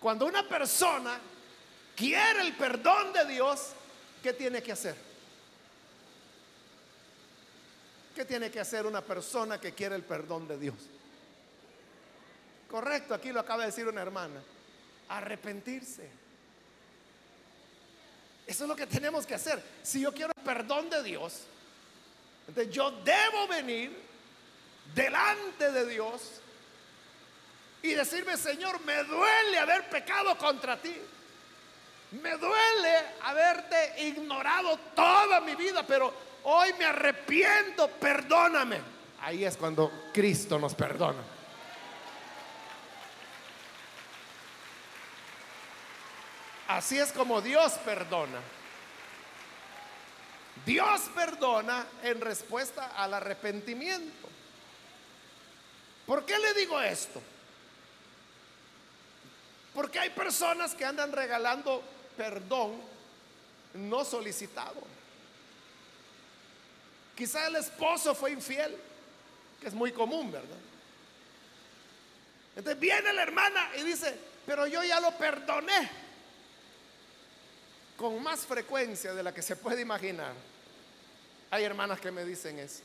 Cuando 0.00 0.26
una 0.26 0.48
persona 0.48 1.18
quiere 1.94 2.40
el 2.42 2.57
perdón 2.57 3.12
de 3.12 3.24
Dios, 3.26 3.68
¿qué 4.22 4.33
tiene 4.33 4.62
que 4.62 4.72
hacer? 4.72 5.12
¿Qué 8.22 8.26
tiene 8.26 8.52
que 8.52 8.61
hacer 8.61 8.87
una 8.87 9.00
persona 9.00 9.61
que 9.61 9.72
quiere 9.72 9.96
el 9.96 10.04
perdón 10.04 10.46
de 10.46 10.56
Dios? 10.56 10.76
Correcto, 12.70 13.14
aquí 13.14 13.32
lo 13.32 13.40
acaba 13.40 13.62
de 13.62 13.70
decir 13.72 13.88
una 13.88 14.00
hermana. 14.00 14.40
Arrepentirse. 15.08 16.08
Eso 18.46 18.62
es 18.62 18.68
lo 18.68 18.76
que 18.76 18.87
tenemos 18.87 19.26
que 19.26 19.35
hacer. 19.35 19.61
Si 19.82 20.02
yo 20.02 20.14
quiero 20.14 20.32
perdón 20.44 20.88
de 20.88 21.02
Dios, 21.02 21.40
entonces 22.46 22.72
yo 22.72 22.92
debo 23.02 23.48
venir 23.48 23.90
delante 24.94 25.72
de 25.72 25.85
Dios 25.85 26.40
y 27.82 27.94
decirme, 27.94 28.37
Señor, 28.37 28.80
me 28.82 29.02
duele 29.02 29.58
haber 29.58 29.90
pecado 29.90 30.38
contra 30.38 30.80
ti. 30.80 30.94
Me 32.12 32.37
duele 32.37 32.94
haberte 33.22 34.00
ignorado 34.04 34.78
toda 34.94 35.40
mi 35.40 35.56
vida, 35.56 35.85
pero 35.85 36.21
hoy 36.44 36.72
me 36.74 36.85
arrepiento, 36.85 37.88
perdóname. 37.88 38.81
Ahí 39.20 39.44
es 39.44 39.57
cuando 39.57 40.11
Cristo 40.12 40.59
nos 40.59 40.74
perdona. 40.74 41.22
Así 46.68 46.98
es 46.98 47.12
como 47.12 47.40
Dios 47.40 47.72
perdona. 47.85 48.40
Dios 50.64 51.02
perdona 51.14 51.87
en 52.02 52.20
respuesta 52.20 52.92
al 52.96 53.14
arrepentimiento. 53.14 54.28
¿Por 56.07 56.24
qué 56.24 56.38
le 56.38 56.55
digo 56.55 56.81
esto? 56.81 57.20
Porque 59.74 59.98
hay 59.98 60.11
personas 60.11 60.74
que 60.74 60.85
andan 60.85 61.12
regalando 61.12 61.83
perdón 62.16 62.81
no 63.74 64.05
solicitado. 64.05 64.91
Quizá 67.16 67.46
el 67.46 67.57
esposo 67.57 68.14
fue 68.14 68.33
infiel, 68.33 68.77
que 69.61 69.68
es 69.68 69.75
muy 69.75 69.92
común, 69.92 70.33
¿verdad? 70.33 70.59
Entonces 72.57 72.81
viene 72.81 73.12
la 73.12 73.22
hermana 73.22 73.70
y 73.79 73.83
dice, 73.83 74.18
pero 74.46 74.66
yo 74.66 74.83
ya 74.83 75.01
lo 75.01 75.16
perdoné 75.16 75.90
con 77.96 78.22
más 78.22 78.40
frecuencia 78.40 79.14
de 79.14 79.22
la 79.22 79.33
que 79.33 79.42
se 79.42 79.57
puede 79.57 79.81
imaginar. 79.81 80.33
Hay 81.51 81.64
hermanas 81.64 82.01
que 82.01 82.11
me 82.11 82.25
dicen 82.25 82.59
eso. 82.59 82.83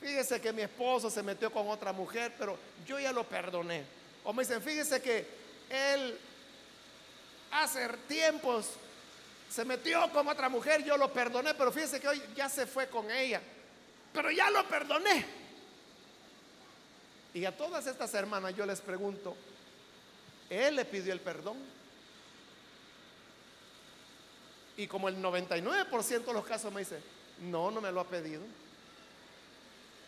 Fíjese 0.00 0.40
que 0.40 0.52
mi 0.52 0.62
esposo 0.62 1.10
se 1.10 1.22
metió 1.22 1.52
con 1.52 1.68
otra 1.68 1.92
mujer, 1.92 2.32
pero 2.38 2.58
yo 2.86 2.98
ya 2.98 3.12
lo 3.12 3.24
perdoné. 3.24 3.84
O 4.24 4.32
me 4.32 4.42
dicen, 4.42 4.62
fíjese 4.62 5.02
que 5.02 5.26
él 5.68 6.18
hace 7.50 7.88
tiempos 8.08 8.70
se 9.50 9.64
metió 9.64 10.08
con 10.12 10.28
otra 10.28 10.48
mujer, 10.48 10.84
yo 10.84 10.96
lo 10.96 11.12
perdoné, 11.12 11.54
pero 11.54 11.72
fíjese 11.72 12.00
que 12.00 12.06
hoy 12.06 12.22
ya 12.36 12.48
se 12.48 12.66
fue 12.66 12.86
con 12.88 13.10
ella. 13.10 13.42
Pero 14.12 14.30
ya 14.30 14.48
lo 14.48 14.66
perdoné. 14.68 15.26
Y 17.34 17.44
a 17.44 17.56
todas 17.56 17.84
estas 17.88 18.14
hermanas 18.14 18.54
yo 18.54 18.64
les 18.64 18.80
pregunto, 18.80 19.36
¿él 20.48 20.76
le 20.76 20.84
pidió 20.84 21.12
el 21.12 21.20
perdón? 21.20 21.56
Y 24.76 24.86
como 24.86 25.08
el 25.08 25.16
99% 25.16 26.24
de 26.24 26.32
los 26.32 26.44
casos 26.44 26.72
me 26.72 26.80
dice, 26.80 27.00
no, 27.40 27.72
no 27.72 27.80
me 27.80 27.90
lo 27.90 28.00
ha 28.00 28.04
pedido. 28.04 28.42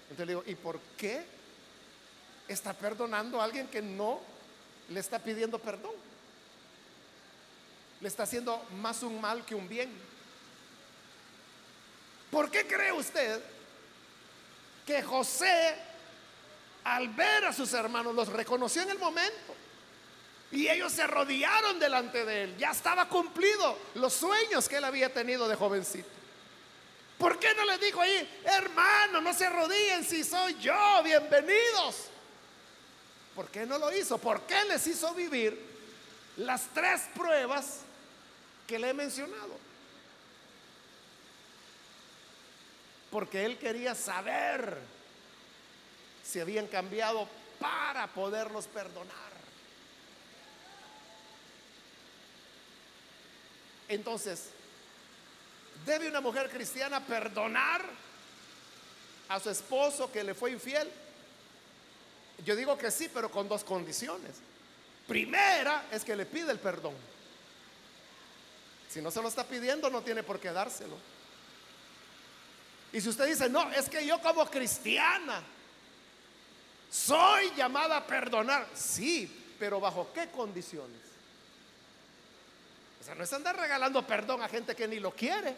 Entonces 0.02 0.26
le 0.26 0.32
digo, 0.32 0.44
¿y 0.46 0.54
por 0.54 0.78
qué 0.96 1.24
está 2.46 2.72
perdonando 2.74 3.40
a 3.40 3.44
alguien 3.44 3.66
que 3.66 3.82
no 3.82 4.20
le 4.88 5.00
está 5.00 5.18
pidiendo 5.18 5.58
perdón? 5.58 5.94
Le 8.02 8.08
está 8.08 8.24
haciendo 8.24 8.66
más 8.80 9.04
un 9.04 9.20
mal 9.20 9.44
que 9.44 9.54
un 9.54 9.68
bien. 9.68 9.88
¿Por 12.32 12.50
qué 12.50 12.66
cree 12.66 12.90
usted 12.90 13.40
que 14.84 15.04
José, 15.04 15.76
al 16.82 17.10
ver 17.10 17.44
a 17.44 17.52
sus 17.52 17.72
hermanos, 17.72 18.12
los 18.12 18.26
reconoció 18.26 18.82
en 18.82 18.90
el 18.90 18.98
momento? 18.98 19.54
Y 20.50 20.66
ellos 20.66 20.90
se 20.90 21.02
arrodillaron 21.02 21.78
delante 21.78 22.24
de 22.24 22.42
él. 22.42 22.56
Ya 22.58 22.72
estaba 22.72 23.08
cumplido 23.08 23.78
los 23.94 24.12
sueños 24.12 24.68
que 24.68 24.78
él 24.78 24.84
había 24.84 25.14
tenido 25.14 25.46
de 25.46 25.54
jovencito. 25.54 26.08
¿Por 27.18 27.38
qué 27.38 27.54
no 27.54 27.64
le 27.64 27.78
dijo 27.78 28.00
ahí, 28.00 28.40
hermano, 28.44 29.20
no 29.20 29.32
se 29.32 29.46
arrodillen 29.46 30.02
si 30.04 30.24
soy 30.24 30.56
yo, 30.58 31.02
bienvenidos? 31.04 32.08
¿Por 33.36 33.48
qué 33.48 33.64
no 33.64 33.78
lo 33.78 33.96
hizo? 33.96 34.18
¿Por 34.18 34.40
qué 34.40 34.64
les 34.64 34.84
hizo 34.88 35.14
vivir 35.14 35.70
las 36.38 36.62
tres 36.74 37.02
pruebas 37.14 37.82
que 38.72 38.78
le 38.78 38.88
he 38.88 38.94
mencionado? 38.94 39.54
Porque 43.10 43.44
él 43.44 43.58
quería 43.58 43.94
saber 43.94 44.78
si 46.24 46.40
habían 46.40 46.66
cambiado 46.68 47.28
para 47.60 48.06
poderlos 48.06 48.66
perdonar. 48.68 49.32
Entonces, 53.90 54.48
¿Debe 55.84 56.08
una 56.08 56.20
mujer 56.20 56.48
cristiana 56.48 57.04
perdonar 57.04 57.84
a 59.28 59.40
su 59.40 59.50
esposo 59.50 60.10
que 60.12 60.22
le 60.22 60.32
fue 60.32 60.52
infiel? 60.52 60.88
Yo 62.44 62.54
digo 62.54 62.78
que 62.78 62.90
sí, 62.90 63.10
pero 63.12 63.30
con 63.30 63.48
dos 63.48 63.64
condiciones. 63.64 64.36
Primera 65.08 65.86
es 65.90 66.04
que 66.04 66.14
le 66.14 66.24
pide 66.24 66.52
el 66.52 66.60
perdón. 66.60 66.94
Si 68.92 69.00
no 69.00 69.10
se 69.10 69.22
lo 69.22 69.28
está 69.28 69.44
pidiendo, 69.44 69.88
no 69.88 70.02
tiene 70.02 70.22
por 70.22 70.38
qué 70.38 70.52
dárselo. 70.52 70.96
Y 72.92 73.00
si 73.00 73.08
usted 73.08 73.26
dice, 73.26 73.48
no, 73.48 73.70
es 73.72 73.88
que 73.88 74.06
yo 74.06 74.20
como 74.20 74.44
cristiana 74.46 75.42
soy 76.90 77.50
llamada 77.56 77.98
a 77.98 78.06
perdonar, 78.06 78.68
sí, 78.74 79.54
pero 79.58 79.80
¿bajo 79.80 80.12
qué 80.12 80.28
condiciones? 80.28 81.00
O 83.00 83.04
sea, 83.04 83.14
no 83.14 83.24
es 83.24 83.32
andar 83.32 83.56
regalando 83.56 84.06
perdón 84.06 84.42
a 84.42 84.48
gente 84.48 84.76
que 84.76 84.86
ni 84.86 85.00
lo 85.00 85.12
quiere 85.12 85.56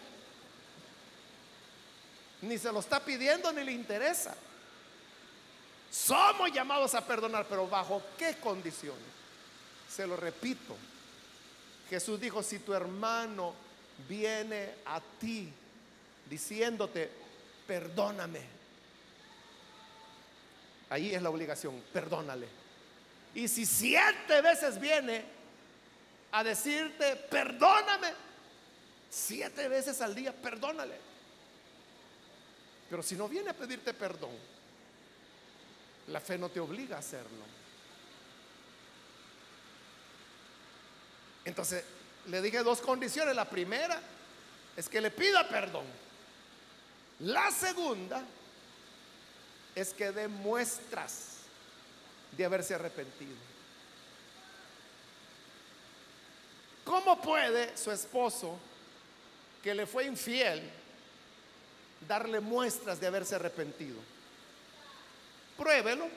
ni 2.44 2.58
se 2.58 2.70
lo 2.70 2.80
está 2.80 3.00
pidiendo 3.00 3.52
ni 3.52 3.64
le 3.64 3.72
interesa. 3.72 4.34
Somos 5.90 6.52
llamados 6.52 6.94
a 6.94 7.04
perdonar, 7.06 7.46
pero 7.48 7.68
¿bajo 7.68 8.02
qué 8.18 8.36
condiciones? 8.36 9.02
Se 9.88 10.06
lo 10.06 10.16
repito. 10.16 10.76
Jesús 11.90 12.20
dijo, 12.20 12.42
si 12.42 12.60
tu 12.60 12.72
hermano 12.72 13.54
viene 14.08 14.74
a 14.86 15.00
ti 15.20 15.52
diciéndote, 16.28 17.10
perdóname. 17.66 18.40
Ahí 20.90 21.14
es 21.14 21.22
la 21.22 21.30
obligación, 21.30 21.82
perdónale. 21.92 22.46
Y 23.34 23.48
si 23.48 23.66
siete 23.66 24.40
veces 24.42 24.78
viene 24.78 25.24
a 26.32 26.44
decirte, 26.44 27.16
perdóname, 27.16 28.12
siete 29.10 29.68
veces 29.68 30.00
al 30.00 30.14
día, 30.14 30.32
perdónale. 30.32 30.96
Pero 32.88 33.02
si 33.02 33.16
no 33.16 33.28
viene 33.28 33.50
a 33.50 33.54
pedirte 33.54 33.94
perdón, 33.94 34.36
la 36.08 36.20
fe 36.20 36.38
no 36.38 36.48
te 36.48 36.60
obliga 36.60 36.96
a 36.96 37.00
hacerlo. 37.00 37.63
Entonces, 41.44 41.84
le 42.26 42.40
dije 42.42 42.62
dos 42.62 42.80
condiciones. 42.80 43.34
La 43.34 43.48
primera 43.48 44.00
es 44.76 44.88
que 44.88 45.00
le 45.00 45.10
pida 45.10 45.48
perdón. 45.48 45.84
La 47.20 47.50
segunda 47.50 48.22
es 49.74 49.92
que 49.94 50.12
dé 50.12 50.28
muestras 50.28 51.38
de 52.32 52.44
haberse 52.44 52.74
arrepentido. 52.74 53.36
¿Cómo 56.84 57.20
puede 57.20 57.76
su 57.76 57.90
esposo, 57.90 58.58
que 59.62 59.74
le 59.74 59.86
fue 59.86 60.04
infiel, 60.04 60.70
darle 62.06 62.40
muestras 62.40 63.00
de 63.00 63.06
haberse 63.06 63.34
arrepentido. 63.34 63.96
Pruébelo. 65.56 66.08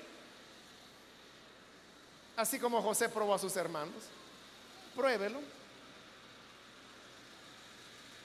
Así 2.35 2.59
como 2.59 2.81
José 2.81 3.09
probó 3.09 3.33
a 3.33 3.39
sus 3.39 3.55
hermanos. 3.55 3.93
Pruébelo. 4.97 5.39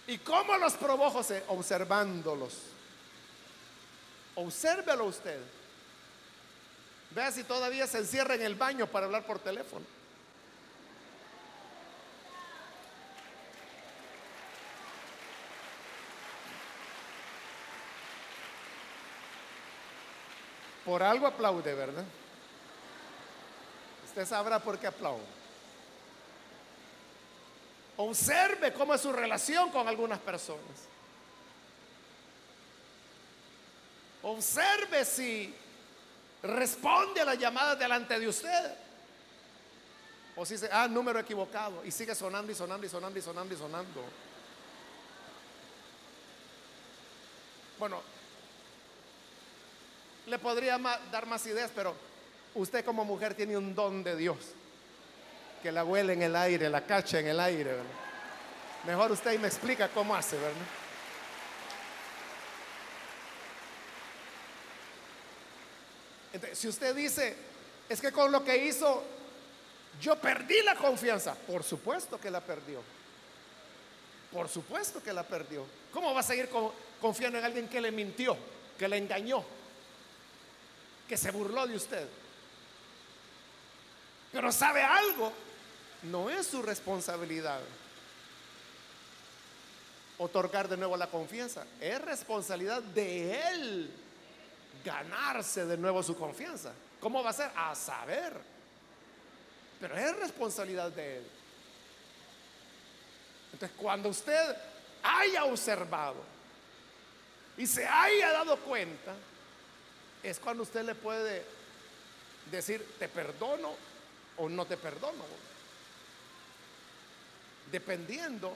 ¿Y 0.06 0.16
cómo 0.18 0.56
los 0.56 0.72
probó 0.72 1.10
José? 1.10 1.44
Observándolos. 1.48 2.54
Obsérvelo 4.36 5.04
usted. 5.04 5.38
Vea 7.10 7.30
si 7.30 7.44
todavía 7.44 7.86
se 7.86 7.98
encierra 7.98 8.36
en 8.36 8.42
el 8.42 8.54
baño 8.54 8.86
para 8.86 9.04
hablar 9.04 9.26
por 9.26 9.38
teléfono. 9.38 9.84
Por 20.86 21.02
algo 21.02 21.26
aplaude, 21.26 21.74
¿verdad? 21.74 22.04
Usted 24.06 24.26
sabrá 24.26 24.58
por 24.58 24.78
qué 24.78 24.86
aplaude. 24.86 25.41
Observe 27.96 28.72
cómo 28.72 28.94
es 28.94 29.00
su 29.00 29.12
relación 29.12 29.70
con 29.70 29.86
algunas 29.86 30.18
personas. 30.18 30.88
Observe 34.22 35.04
si 35.04 35.54
responde 36.42 37.20
a 37.20 37.24
las 37.24 37.38
llamadas 37.38 37.78
delante 37.78 38.18
de 38.18 38.28
usted. 38.28 38.74
O 40.34 40.46
si 40.46 40.54
dice, 40.54 40.68
ah, 40.72 40.88
número 40.88 41.18
equivocado. 41.18 41.84
Y 41.84 41.90
sigue 41.90 42.14
sonando 42.14 42.50
y 42.50 42.54
sonando 42.54 42.86
y 42.86 42.88
sonando 42.88 43.18
y 43.18 43.22
sonando 43.22 43.54
y 43.54 43.58
sonando. 43.58 44.04
Bueno, 47.78 48.00
le 50.26 50.38
podría 50.38 50.78
dar 51.10 51.26
más 51.26 51.44
ideas, 51.46 51.70
pero 51.74 51.94
usted 52.54 52.84
como 52.84 53.04
mujer 53.04 53.34
tiene 53.34 53.56
un 53.56 53.74
don 53.74 54.04
de 54.04 54.16
Dios. 54.16 54.38
Que 55.62 55.70
la 55.70 55.84
huele 55.84 56.14
en 56.14 56.22
el 56.22 56.34
aire, 56.34 56.68
la 56.68 56.84
cacha 56.84 57.20
en 57.20 57.28
el 57.28 57.38
aire. 57.38 57.76
Mejor 58.84 59.12
usted 59.12 59.38
me 59.38 59.46
explica 59.46 59.88
cómo 59.88 60.14
hace, 60.14 60.36
¿verdad? 60.36 60.56
Si 66.54 66.66
usted 66.66 66.94
dice, 66.94 67.36
es 67.88 68.00
que 68.00 68.10
con 68.10 68.32
lo 68.32 68.42
que 68.42 68.56
hizo, 68.56 69.04
yo 70.00 70.16
perdí 70.16 70.62
la 70.62 70.74
confianza. 70.74 71.34
Por 71.34 71.62
supuesto 71.62 72.18
que 72.20 72.30
la 72.30 72.40
perdió. 72.40 72.82
Por 74.32 74.48
supuesto 74.48 75.02
que 75.02 75.12
la 75.12 75.22
perdió. 75.22 75.64
¿Cómo 75.92 76.14
va 76.14 76.20
a 76.20 76.24
seguir 76.24 76.48
confiando 77.00 77.38
en 77.38 77.44
alguien 77.44 77.68
que 77.68 77.80
le 77.80 77.92
mintió, 77.92 78.36
que 78.78 78.88
le 78.88 78.96
engañó, 78.96 79.44
que 81.06 81.16
se 81.16 81.30
burló 81.30 81.66
de 81.66 81.76
usted? 81.76 82.08
Pero 84.32 84.50
sabe 84.50 84.82
algo, 84.82 85.30
no 86.02 86.30
es 86.30 86.46
su 86.46 86.62
responsabilidad 86.62 87.60
otorgar 90.18 90.68
de 90.68 90.76
nuevo 90.76 90.96
la 90.96 91.08
confianza, 91.08 91.66
es 91.80 92.00
responsabilidad 92.02 92.82
de 92.82 93.40
él 93.48 93.90
ganarse 94.84 95.66
de 95.66 95.76
nuevo 95.76 96.02
su 96.02 96.16
confianza. 96.16 96.72
¿Cómo 97.00 97.22
va 97.22 97.30
a 97.30 97.34
ser? 97.34 97.50
A 97.56 97.74
saber. 97.74 98.32
Pero 99.80 99.96
es 99.96 100.16
responsabilidad 100.16 100.90
de 100.90 101.18
él. 101.18 101.26
Entonces, 103.52 103.76
cuando 103.76 104.08
usted 104.08 104.56
haya 105.02 105.44
observado 105.44 106.22
y 107.56 107.66
se 107.66 107.86
haya 107.86 108.32
dado 108.32 108.56
cuenta, 108.58 109.14
es 110.22 110.38
cuando 110.38 110.62
usted 110.62 110.84
le 110.84 110.94
puede 110.94 111.44
decir, 112.50 112.86
te 112.98 113.08
perdono 113.08 113.74
o 114.36 114.48
no 114.48 114.64
te 114.64 114.76
perdono. 114.76 115.24
Dependiendo 117.72 118.54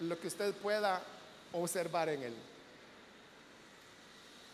lo 0.00 0.18
que 0.18 0.28
usted 0.28 0.54
pueda 0.54 1.02
observar 1.52 2.08
en 2.08 2.22
él. 2.22 2.34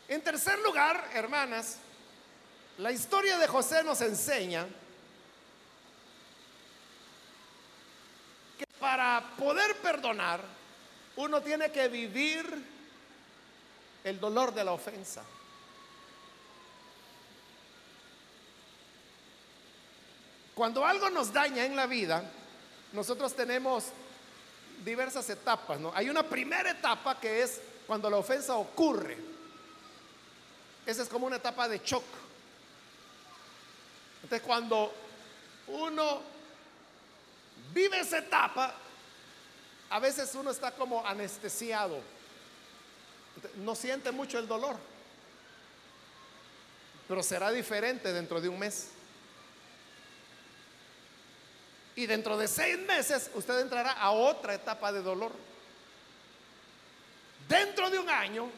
En 0.09 0.23
tercer 0.23 0.59
lugar, 0.61 1.11
hermanas, 1.15 1.77
la 2.79 2.91
historia 2.91 3.39
de 3.39 3.47
José 3.47 3.85
nos 3.85 4.01
enseña 4.01 4.67
que 8.59 8.67
para 8.81 9.35
poder 9.39 9.77
perdonar, 9.77 10.43
uno 11.17 11.43
tiene 11.43 11.71
que 11.71 11.89
vivir 11.89 12.45
el 14.05 14.19
dolor 14.19 14.55
de 14.55 14.65
la 14.65 14.73
ofensa. 14.73 15.23
Cuando 20.55 20.85
algo 20.85 21.11
nos 21.11 21.33
daña 21.33 21.65
en 21.65 21.77
la 21.77 21.87
vida, 21.87 22.23
nosotros 22.93 23.35
tenemos 23.35 23.85
diversas 24.85 25.29
etapas, 25.31 25.81
¿no? 25.81 25.93
Hay 25.95 26.11
una 26.11 26.23
primera 26.23 26.71
etapa 26.71 27.19
que 27.19 27.43
es 27.43 27.61
cuando 27.87 28.11
la 28.11 28.17
ofensa 28.17 28.55
ocurre. 28.57 29.17
Esa 30.85 31.03
es 31.03 31.09
como 31.09 31.27
una 31.27 31.37
etapa 31.37 31.69
de 31.69 31.79
shock. 31.79 32.05
Entonces 34.23 34.47
cuando 34.47 34.93
uno 35.69 36.21
vive 37.73 38.01
esa 38.01 38.19
etapa, 38.19 38.75
a 39.91 39.99
veces 39.99 40.35
uno 40.35 40.51
está 40.51 40.73
como 40.73 41.07
anestesiado. 41.07 42.01
No 43.57 43.75
siente 43.75 44.11
mucho 44.11 44.39
el 44.39 44.47
dolor. 44.47 44.77
Pero 47.09 47.23
será 47.23 47.51
diferente 47.51 48.13
dentro 48.13 48.41
de 48.41 48.49
un 48.49 48.59
mes. 48.59 48.89
Y 51.95 52.07
dentro 52.07 52.39
de 52.39 52.49
seis 52.49 52.79
meses 52.79 53.31
usted 53.35 53.61
entrará 53.61 53.93
a 53.93 54.13
otra 54.13 54.55
etapa 54.55 54.93
de 54.93 55.03
dolor. 55.03 55.33
Dentro 57.49 57.91
de 57.91 57.99
un 57.99 58.09
año 58.09 58.51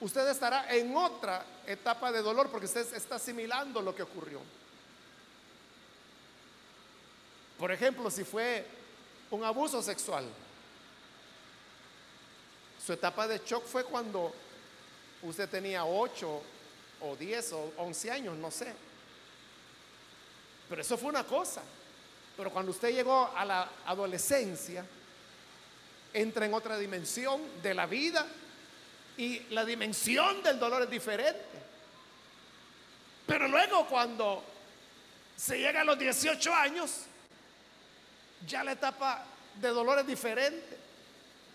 usted 0.00 0.28
estará 0.28 0.74
en 0.74 0.94
otra 0.96 1.44
etapa 1.66 2.12
de 2.12 2.22
dolor 2.22 2.50
porque 2.50 2.66
usted 2.66 2.94
está 2.94 3.16
asimilando 3.16 3.80
lo 3.80 3.94
que 3.94 4.02
ocurrió. 4.02 4.40
Por 7.58 7.72
ejemplo, 7.72 8.10
si 8.10 8.24
fue 8.24 8.64
un 9.30 9.42
abuso 9.42 9.82
sexual, 9.82 10.24
su 12.84 12.92
etapa 12.92 13.26
de 13.26 13.40
shock 13.44 13.64
fue 13.64 13.84
cuando 13.84 14.32
usted 15.22 15.48
tenía 15.48 15.84
8 15.84 16.42
o 17.00 17.16
10 17.16 17.52
o 17.52 17.72
11 17.78 18.10
años, 18.10 18.36
no 18.36 18.50
sé. 18.50 18.72
Pero 20.68 20.82
eso 20.82 20.96
fue 20.96 21.08
una 21.08 21.24
cosa. 21.24 21.62
Pero 22.38 22.52
cuando 22.52 22.70
usted 22.70 22.94
llegó 22.94 23.32
a 23.34 23.44
la 23.44 23.68
adolescencia, 23.84 24.86
entra 26.14 26.46
en 26.46 26.54
otra 26.54 26.78
dimensión 26.78 27.42
de 27.60 27.74
la 27.74 27.86
vida 27.86 28.24
y 29.16 29.40
la 29.50 29.64
dimensión 29.64 30.40
del 30.44 30.56
dolor 30.56 30.84
es 30.84 30.90
diferente. 30.90 31.42
Pero 33.26 33.48
luego 33.48 33.88
cuando 33.88 34.44
se 35.36 35.58
llega 35.58 35.80
a 35.80 35.84
los 35.84 35.98
18 35.98 36.54
años, 36.54 37.06
ya 38.46 38.62
la 38.62 38.70
etapa 38.70 39.24
de 39.60 39.68
dolor 39.70 39.98
es 39.98 40.06
diferente. 40.06 40.78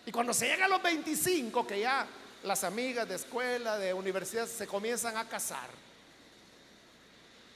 Y 0.04 0.12
cuando 0.12 0.34
se 0.34 0.48
llega 0.48 0.66
a 0.66 0.68
los 0.68 0.82
25, 0.82 1.66
que 1.66 1.80
ya 1.80 2.06
las 2.42 2.62
amigas 2.62 3.08
de 3.08 3.14
escuela, 3.14 3.78
de 3.78 3.94
universidad, 3.94 4.46
se 4.46 4.66
comienzan 4.66 5.16
a 5.16 5.26
casar. 5.26 5.70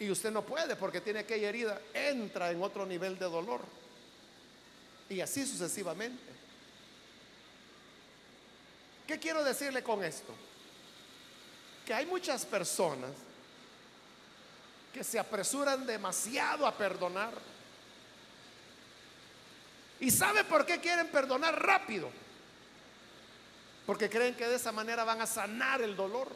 Y 0.01 0.11
usted 0.11 0.31
no 0.31 0.43
puede 0.43 0.77
porque 0.77 1.01
tiene 1.01 1.21
aquella 1.21 1.49
herida, 1.49 1.81
entra 1.93 2.51
en 2.51 2.63
otro 2.63 2.87
nivel 2.87 3.19
de 3.19 3.27
dolor. 3.27 3.63
Y 5.09 5.21
así 5.21 5.45
sucesivamente. 5.47 6.23
¿Qué 9.07 9.19
quiero 9.19 9.43
decirle 9.43 9.83
con 9.83 10.05
esto? 10.05 10.35
Que 11.87 11.95
hay 11.95 12.07
muchas 12.07 12.45
personas 12.45 13.11
que 14.93 15.03
se 15.03 15.19
apresuran 15.19 15.87
demasiado 15.87 16.67
a 16.67 16.77
perdonar. 16.77 17.33
¿Y 20.01 20.11
sabe 20.11 20.45
por 20.45 20.65
qué 20.65 20.79
quieren 20.79 21.09
perdonar 21.09 21.61
rápido? 21.61 22.11
Porque 23.87 24.11
creen 24.11 24.35
que 24.35 24.47
de 24.47 24.57
esa 24.57 24.71
manera 24.71 25.03
van 25.03 25.23
a 25.23 25.27
sanar 25.27 25.81
el 25.81 25.97
dolor. 25.97 26.29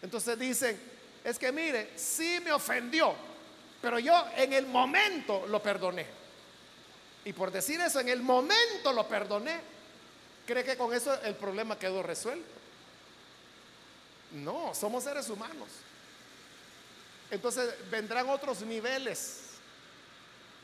Entonces 0.00 0.38
dicen, 0.38 0.80
es 1.26 1.38
que 1.38 1.52
mire, 1.52 1.90
sí 1.96 2.40
me 2.42 2.52
ofendió, 2.52 3.14
pero 3.82 3.98
yo 3.98 4.26
en 4.36 4.54
el 4.54 4.66
momento 4.66 5.46
lo 5.46 5.62
perdoné. 5.62 6.06
Y 7.26 7.34
por 7.34 7.50
decir 7.50 7.80
eso, 7.80 8.00
en 8.00 8.08
el 8.08 8.22
momento 8.22 8.92
lo 8.92 9.06
perdoné, 9.06 9.60
¿Cree 10.46 10.62
que 10.62 10.76
con 10.76 10.94
eso 10.94 11.20
el 11.22 11.34
problema 11.34 11.76
quedó 11.76 12.02
resuelto? 12.02 12.46
No, 14.32 14.72
somos 14.74 15.02
seres 15.02 15.28
humanos. 15.28 15.68
Entonces 17.30 17.74
vendrán 17.90 18.28
otros 18.28 18.60
niveles. 18.60 19.40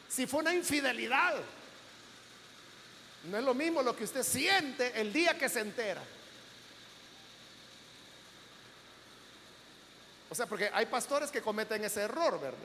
Si 0.09 0.27
fue 0.27 0.41
una 0.41 0.55
infidelidad, 0.55 1.35
no 3.25 3.39
es 3.39 3.45
lo 3.45 3.55
mismo 3.55 3.83
lo 3.83 3.97
que 3.97 4.05
usted 4.05 4.23
siente 4.23 5.01
el 5.01 5.13
día 5.13 5.37
que 5.37 5.49
se 5.49 5.61
entera. 5.61 6.03
O 10.33 10.35
sea, 10.35 10.47
porque 10.47 10.71
hay 10.73 10.87
pastores 10.87 11.31
que 11.31 11.43
cometen 11.43 11.85
ese 11.85 12.01
error, 12.01 12.41
¿verdad? 12.41 12.57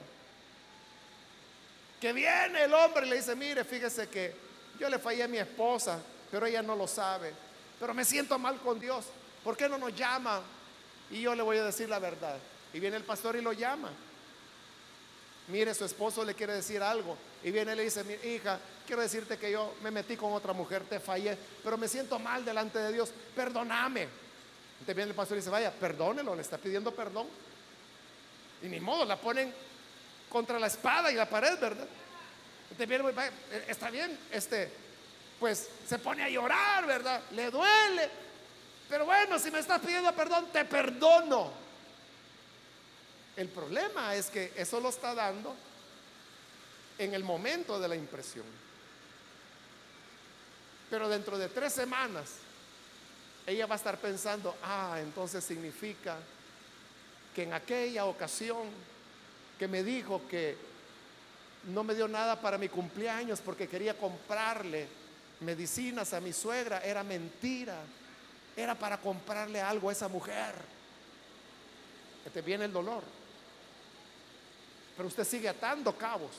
Que 1.99 2.13
viene 2.13 2.63
el 2.63 2.73
hombre 2.73 3.05
y 3.05 3.09
le 3.09 3.17
dice, 3.17 3.35
mire, 3.35 3.65
fíjese 3.65 4.07
que 4.07 4.33
yo 4.79 4.87
le 4.87 4.97
fallé 4.97 5.23
a 5.23 5.27
mi 5.27 5.37
esposa, 5.37 5.99
pero 6.31 6.45
ella 6.45 6.61
no 6.61 6.77
lo 6.77 6.87
sabe. 6.87 7.33
Pero 7.77 7.93
me 7.93 8.05
siento 8.05 8.39
mal 8.39 8.57
con 8.61 8.79
Dios. 8.79 9.07
¿Por 9.43 9.57
qué 9.57 9.67
no 9.67 9.77
nos 9.77 9.93
llama? 9.93 10.43
Y 11.11 11.19
yo 11.19 11.35
le 11.35 11.43
voy 11.43 11.57
a 11.57 11.65
decir 11.65 11.89
la 11.89 11.99
verdad. 11.99 12.37
Y 12.71 12.79
viene 12.79 12.95
el 12.95 13.03
pastor 13.03 13.35
y 13.35 13.41
lo 13.41 13.51
llama. 13.51 13.91
Mire, 15.49 15.73
su 15.73 15.83
esposo 15.83 16.23
le 16.23 16.35
quiere 16.35 16.53
decir 16.53 16.81
algo. 16.81 17.17
Y 17.43 17.51
viene 17.51 17.73
y 17.73 17.75
le 17.75 17.83
dice, 17.83 18.05
mi 18.05 18.13
hija, 18.29 18.61
quiero 18.85 19.01
decirte 19.01 19.37
que 19.37 19.51
yo 19.51 19.75
me 19.83 19.91
metí 19.91 20.15
con 20.15 20.31
otra 20.31 20.53
mujer, 20.53 20.83
te 20.89 21.01
fallé, 21.01 21.37
pero 21.65 21.77
me 21.77 21.89
siento 21.89 22.17
mal 22.17 22.45
delante 22.45 22.79
de 22.79 22.93
Dios. 22.93 23.11
Perdóname. 23.35 24.03
Entonces 24.03 24.95
viene 24.95 25.09
el 25.09 25.15
pastor 25.17 25.35
y 25.35 25.41
dice, 25.41 25.49
vaya, 25.49 25.73
perdónelo, 25.73 26.33
le 26.33 26.41
está 26.41 26.57
pidiendo 26.57 26.95
perdón. 26.95 27.27
Y 28.61 28.67
ni 28.67 28.79
modo, 28.79 29.05
la 29.05 29.17
ponen 29.17 29.53
contra 30.29 30.59
la 30.59 30.67
espada 30.67 31.11
y 31.11 31.15
la 31.15 31.29
pared, 31.29 31.57
¿verdad? 31.59 31.87
Vaya, 33.13 33.31
está 33.67 33.89
bien, 33.89 34.17
este, 34.31 34.71
pues 35.39 35.69
se 35.87 35.99
pone 35.99 36.23
a 36.23 36.29
llorar, 36.29 36.85
¿verdad? 36.85 37.21
Le 37.31 37.49
duele. 37.49 38.09
Pero 38.89 39.05
bueno, 39.05 39.39
si 39.39 39.51
me 39.51 39.59
estás 39.59 39.81
pidiendo 39.81 40.13
perdón, 40.13 40.47
te 40.51 40.65
perdono. 40.65 41.51
El 43.35 43.49
problema 43.49 44.15
es 44.15 44.27
que 44.27 44.53
eso 44.55 44.79
lo 44.79 44.89
está 44.89 45.13
dando 45.13 45.55
en 46.97 47.13
el 47.13 47.23
momento 47.23 47.79
de 47.79 47.87
la 47.87 47.95
impresión. 47.95 48.45
Pero 50.89 51.09
dentro 51.09 51.37
de 51.37 51.49
tres 51.49 51.73
semanas, 51.73 52.35
ella 53.45 53.65
va 53.65 53.75
a 53.75 53.77
estar 53.77 53.97
pensando, 53.97 54.55
ah, 54.63 54.97
entonces 54.99 55.43
significa 55.43 56.17
que 57.37 57.43
en 57.43 57.53
aquella 57.53 58.05
ocasión 58.05 58.63
que 59.59 59.67
me 59.67 59.83
dijo 59.83 60.27
que 60.27 60.57
no 61.67 61.83
me 61.83 61.93
dio 61.93 62.07
nada 62.07 62.41
para 62.41 62.57
mi 62.57 62.67
cumpleaños 62.67 63.41
porque 63.41 63.67
quería 63.67 63.95
comprarle 63.95 64.87
medicinas 65.41 66.15
a 66.15 66.19
mi 66.19 66.33
suegra, 66.33 66.79
era 66.79 67.03
mentira, 67.03 67.77
era 68.55 68.73
para 68.73 68.97
comprarle 68.97 69.61
algo 69.61 69.89
a 69.89 69.91
esa 69.91 70.07
mujer. 70.07 70.55
Que 72.23 72.31
te 72.31 72.41
viene 72.41 72.65
el 72.65 72.73
dolor. 72.73 73.03
Pero 74.95 75.07
usted 75.07 75.23
sigue 75.23 75.47
atando 75.47 75.95
cabos. 75.95 76.31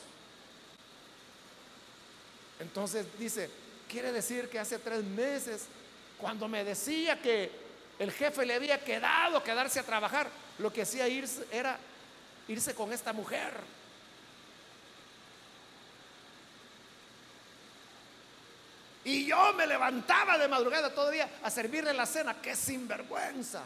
Entonces 2.59 3.05
dice, 3.17 3.49
quiere 3.87 4.11
decir 4.11 4.49
que 4.49 4.59
hace 4.59 4.79
tres 4.79 5.05
meses, 5.05 5.65
cuando 6.17 6.49
me 6.49 6.65
decía 6.65 7.21
que 7.21 7.49
el 7.99 8.11
jefe 8.11 8.45
le 8.45 8.55
había 8.55 8.83
quedado 8.83 9.41
quedarse 9.41 9.79
a 9.79 9.83
trabajar, 9.83 10.29
lo 10.59 10.71
que 10.71 10.83
hacía 10.83 11.07
irse, 11.07 11.47
era 11.51 11.77
irse 12.47 12.75
con 12.75 12.91
esta 12.91 13.13
mujer. 13.13 13.53
Y 19.05 19.25
yo 19.25 19.53
me 19.53 19.65
levantaba 19.65 20.37
de 20.37 20.47
madrugada 20.47 20.93
todavía 20.93 21.29
a 21.41 21.49
servirle 21.49 21.93
la 21.93 22.05
cena. 22.05 22.39
¡Qué 22.41 22.55
sinvergüenza! 22.55 23.63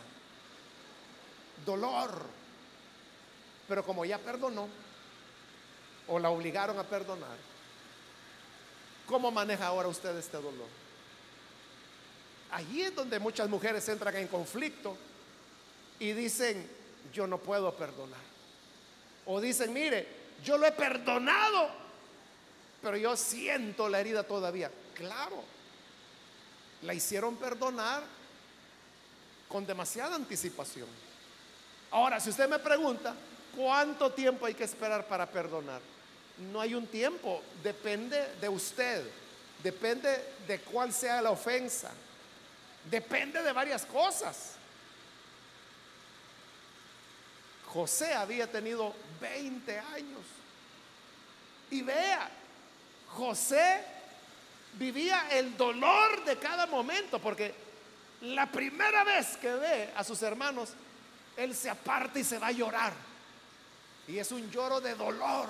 Dolor. 1.66 2.26
Pero 3.68 3.84
como 3.84 4.06
ya 4.06 4.18
perdonó, 4.20 4.70
o 6.08 6.20
la 6.20 6.30
obligaron 6.30 6.78
a 6.78 6.84
perdonar, 6.84 7.38
¿cómo 9.08 9.32
maneja 9.32 9.68
ahora 9.68 9.88
usted 9.88 10.16
este 10.18 10.38
dolor? 10.38 10.68
Allí 12.52 12.84
es 12.84 12.94
donde 12.94 13.20
muchas 13.20 13.50
mujeres 13.50 13.88
entran 13.90 14.16
en 14.18 14.28
conflicto 14.28 14.96
y 16.00 16.12
dicen, 16.12 16.70
yo 17.12 17.28
no 17.28 17.38
puedo 17.38 17.76
perdonar. 17.76 18.22
O 19.26 19.42
dicen, 19.42 19.74
mire, 19.74 20.08
yo 20.44 20.58
lo 20.58 20.66
he 20.66 20.72
perdonado, 20.72 21.70
pero 22.82 22.98
yo 22.98 23.16
siento 23.16 23.90
la 23.90 24.00
herida 24.00 24.24
todavía. 24.24 24.70
Claro, 24.94 25.44
la 26.82 26.94
hicieron 26.94 27.36
perdonar 27.38 28.04
con 29.48 29.66
demasiada 29.66 30.16
anticipación. 30.16 30.88
Ahora, 31.92 32.20
si 32.20 32.30
usted 32.30 32.50
me 32.50 32.60
pregunta, 32.60 33.14
¿cuánto 33.56 34.12
tiempo 34.12 34.46
hay 34.46 34.54
que 34.54 34.64
esperar 34.64 35.08
para 35.08 35.30
perdonar? 35.30 35.80
No 36.52 36.60
hay 36.60 36.74
un 36.74 36.88
tiempo, 36.88 37.42
depende 37.62 38.36
de 38.42 38.50
usted, 38.50 39.06
depende 39.62 40.34
de 40.48 40.60
cuál 40.60 40.92
sea 40.92 41.22
la 41.22 41.30
ofensa, 41.30 41.92
depende 42.90 43.44
de 43.44 43.52
varias 43.52 43.86
cosas. 43.86 44.56
José 47.74 48.14
había 48.14 48.52
tenido 48.52 48.94
20 49.20 49.80
años. 49.80 50.22
Y 51.72 51.82
vea, 51.82 52.30
José 53.10 53.84
vivía 54.74 55.28
el 55.32 55.58
dolor 55.58 56.24
de 56.24 56.38
cada 56.38 56.68
momento, 56.68 57.20
porque 57.20 57.54
la 58.22 58.46
primera 58.46 59.04
vez 59.04 59.38
que 59.38 59.52
ve 59.54 59.90
a 59.96 60.04
sus 60.04 60.22
hermanos, 60.22 60.74
él 61.36 61.56
se 61.56 61.70
aparta 61.70 62.20
y 62.20 62.24
se 62.24 62.38
va 62.38 62.48
a 62.48 62.52
llorar. 62.52 62.94
Y 64.08 64.20
es 64.20 64.32
un 64.32 64.52
lloro 64.52 64.80
de 64.80 64.94
dolor. 64.94 65.50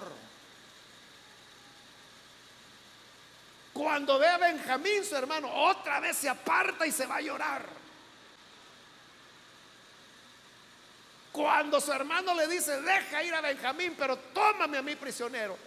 Cuando 3.74 4.17
ve 4.17 4.28
a 4.28 4.38
Benjamín, 4.38 5.03
su 5.03 5.15
hermano, 5.15 5.51
otra 5.51 5.99
vez 5.99 6.15
se 6.15 6.30
aparta 6.30 6.88
y 6.88 6.91
se 6.91 7.05
va 7.05 7.17
a 7.17 7.21
llorar. 7.21 7.83
Cuando 11.34 11.82
su 11.82 11.92
hermano 11.92 12.36
le 12.36 12.48
dice, 12.48 12.80
deja 12.80 13.24
ir 13.24 13.34
a 13.34 13.42
Benjamín, 13.42 13.96
pero 13.98 14.16
tómame 14.16 14.78
a 14.78 14.84
mí 14.84 14.96
prisionero. 14.96 15.58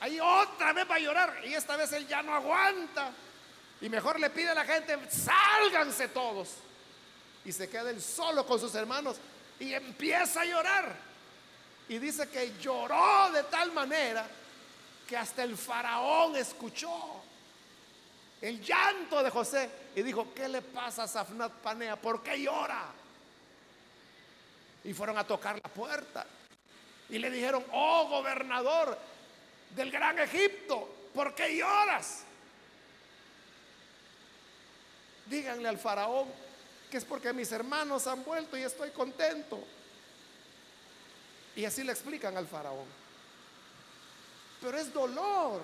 Ahí 0.00 0.20
otra 0.20 0.74
vez 0.74 0.88
va 0.88 0.96
a 0.96 0.98
llorar 0.98 1.40
y 1.46 1.54
esta 1.54 1.76
vez 1.76 1.90
él 1.94 2.06
ya 2.06 2.22
no 2.22 2.34
aguanta. 2.34 3.10
Y 3.80 3.88
mejor 3.88 4.20
le 4.20 4.28
pide 4.28 4.50
a 4.50 4.54
la 4.54 4.66
gente, 4.66 4.98
sálganse 5.10 6.08
todos. 6.08 6.50
Y 7.42 7.52
se 7.52 7.70
queda 7.70 7.88
él 7.88 8.02
solo 8.02 8.44
con 8.44 8.60
sus 8.60 8.74
hermanos 8.74 9.16
y 9.58 9.72
empieza 9.72 10.42
a 10.42 10.44
llorar. 10.44 10.94
Y 11.88 11.98
dice 11.98 12.28
que 12.28 12.58
lloró 12.60 13.30
de 13.32 13.44
tal 13.44 13.72
manera 13.72 14.26
que 15.08 15.16
hasta 15.16 15.42
el 15.42 15.56
faraón 15.56 16.36
escuchó 16.36 17.22
el 18.42 18.60
llanto 18.62 19.22
de 19.22 19.30
José 19.30 19.70
y 19.96 20.02
dijo, 20.02 20.34
¿qué 20.34 20.48
le 20.48 20.60
pasa 20.60 21.04
a 21.04 21.08
Safnat 21.08 21.50
Panea? 21.62 21.96
¿Por 21.96 22.22
qué 22.22 22.42
llora? 22.42 22.92
Y 24.84 24.92
fueron 24.92 25.18
a 25.18 25.26
tocar 25.26 25.56
la 25.56 25.70
puerta 25.70 26.26
y 27.08 27.18
le 27.18 27.30
dijeron, 27.30 27.64
oh 27.72 28.08
gobernador, 28.08 28.98
del 29.74 29.90
gran 29.90 30.18
Egipto, 30.18 30.88
¿por 31.14 31.34
qué 31.34 31.56
lloras? 31.56 32.24
Díganle 35.26 35.68
al 35.68 35.78
faraón 35.78 36.28
que 36.90 36.98
es 36.98 37.04
porque 37.04 37.32
mis 37.32 37.50
hermanos 37.50 38.06
han 38.06 38.22
vuelto 38.22 38.56
y 38.56 38.62
estoy 38.62 38.90
contento. 38.90 39.58
Y 41.56 41.64
así 41.64 41.82
le 41.82 41.90
explican 41.90 42.36
al 42.36 42.46
faraón. 42.46 42.86
Pero 44.60 44.78
es 44.78 44.92
dolor, 44.92 45.60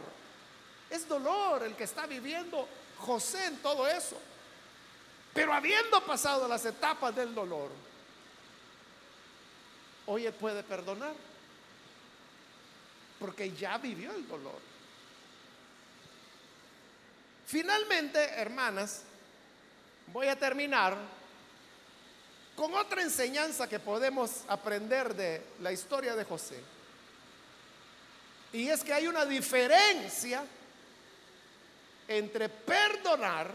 es 0.90 1.06
dolor 1.06 1.62
el 1.62 1.76
que 1.76 1.84
está 1.84 2.06
viviendo 2.06 2.66
José 2.98 3.46
en 3.46 3.58
todo 3.58 3.86
eso. 3.86 4.20
Pero 5.32 5.52
habiendo 5.52 6.04
pasado 6.04 6.48
las 6.48 6.64
etapas 6.64 7.14
del 7.14 7.32
dolor, 7.32 7.70
hoy 10.06 10.26
él 10.26 10.34
puede 10.34 10.62
perdonar 10.62 11.14
porque 13.18 13.52
ya 13.52 13.76
vivió 13.78 14.12
el 14.12 14.26
dolor. 14.26 14.58
Finalmente, 17.46 18.18
hermanas, 18.18 19.02
voy 20.12 20.28
a 20.28 20.36
terminar 20.36 20.96
con 22.56 22.74
otra 22.74 23.02
enseñanza 23.02 23.68
que 23.68 23.78
podemos 23.78 24.44
aprender 24.48 25.14
de 25.14 25.42
la 25.60 25.72
historia 25.72 26.14
de 26.14 26.24
José. 26.24 26.60
Y 28.52 28.68
es 28.68 28.82
que 28.82 28.92
hay 28.92 29.06
una 29.06 29.24
diferencia 29.24 30.44
entre 32.08 32.48
perdonar 32.48 33.52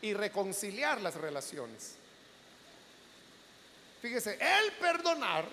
y 0.00 0.14
reconciliar 0.14 1.00
las 1.00 1.14
relaciones. 1.14 1.96
Fíjese, 4.02 4.36
el 4.40 4.72
perdonar 4.72 5.44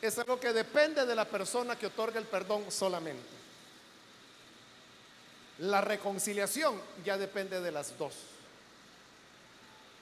es 0.00 0.18
algo 0.18 0.40
que 0.40 0.54
depende 0.54 1.04
de 1.04 1.14
la 1.14 1.26
persona 1.26 1.78
que 1.78 1.86
otorga 1.86 2.18
el 2.18 2.24
perdón 2.24 2.72
solamente. 2.72 3.28
La 5.58 5.82
reconciliación 5.82 6.80
ya 7.04 7.18
depende 7.18 7.60
de 7.60 7.70
las 7.70 7.96
dos. 7.98 8.14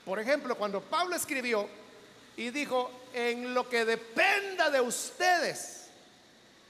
Por 0.05 0.17
ejemplo, 0.17 0.55
cuando 0.55 0.81
Pablo 0.81 1.13
escribió 1.17 1.67
y 2.37 2.51
dijo, 2.51 2.89
en 3.13 3.53
lo 3.53 3.67
que 3.67 3.83
dependa 3.83 4.69
de 4.69 4.79
ustedes, 4.79 5.87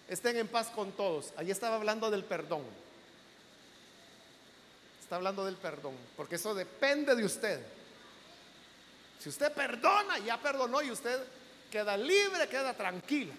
estén 0.10 0.36
en 0.38 0.48
paz 0.48 0.70
con 0.72 0.94
todos. 0.94 1.32
Allí 1.38 1.52
estaba 1.52 1.76
hablando 1.76 2.10
del 2.10 2.24
perdón. 2.24 2.64
Está 5.00 5.18
hablando 5.18 5.46
del 5.46 5.58
perdón, 5.58 5.96
porque 6.18 6.36
eso 6.36 6.56
depende 6.56 7.16
de 7.16 7.24
usted. 7.24 7.62
Si 9.22 9.30
usted 9.30 9.52
perdona, 9.52 10.18
ya 10.18 10.42
perdonó 10.42 10.82
y 10.82 10.90
usted 10.90 11.24
queda 11.70 11.96
libre, 11.96 12.50
queda 12.50 12.74
tranquila, 12.74 13.34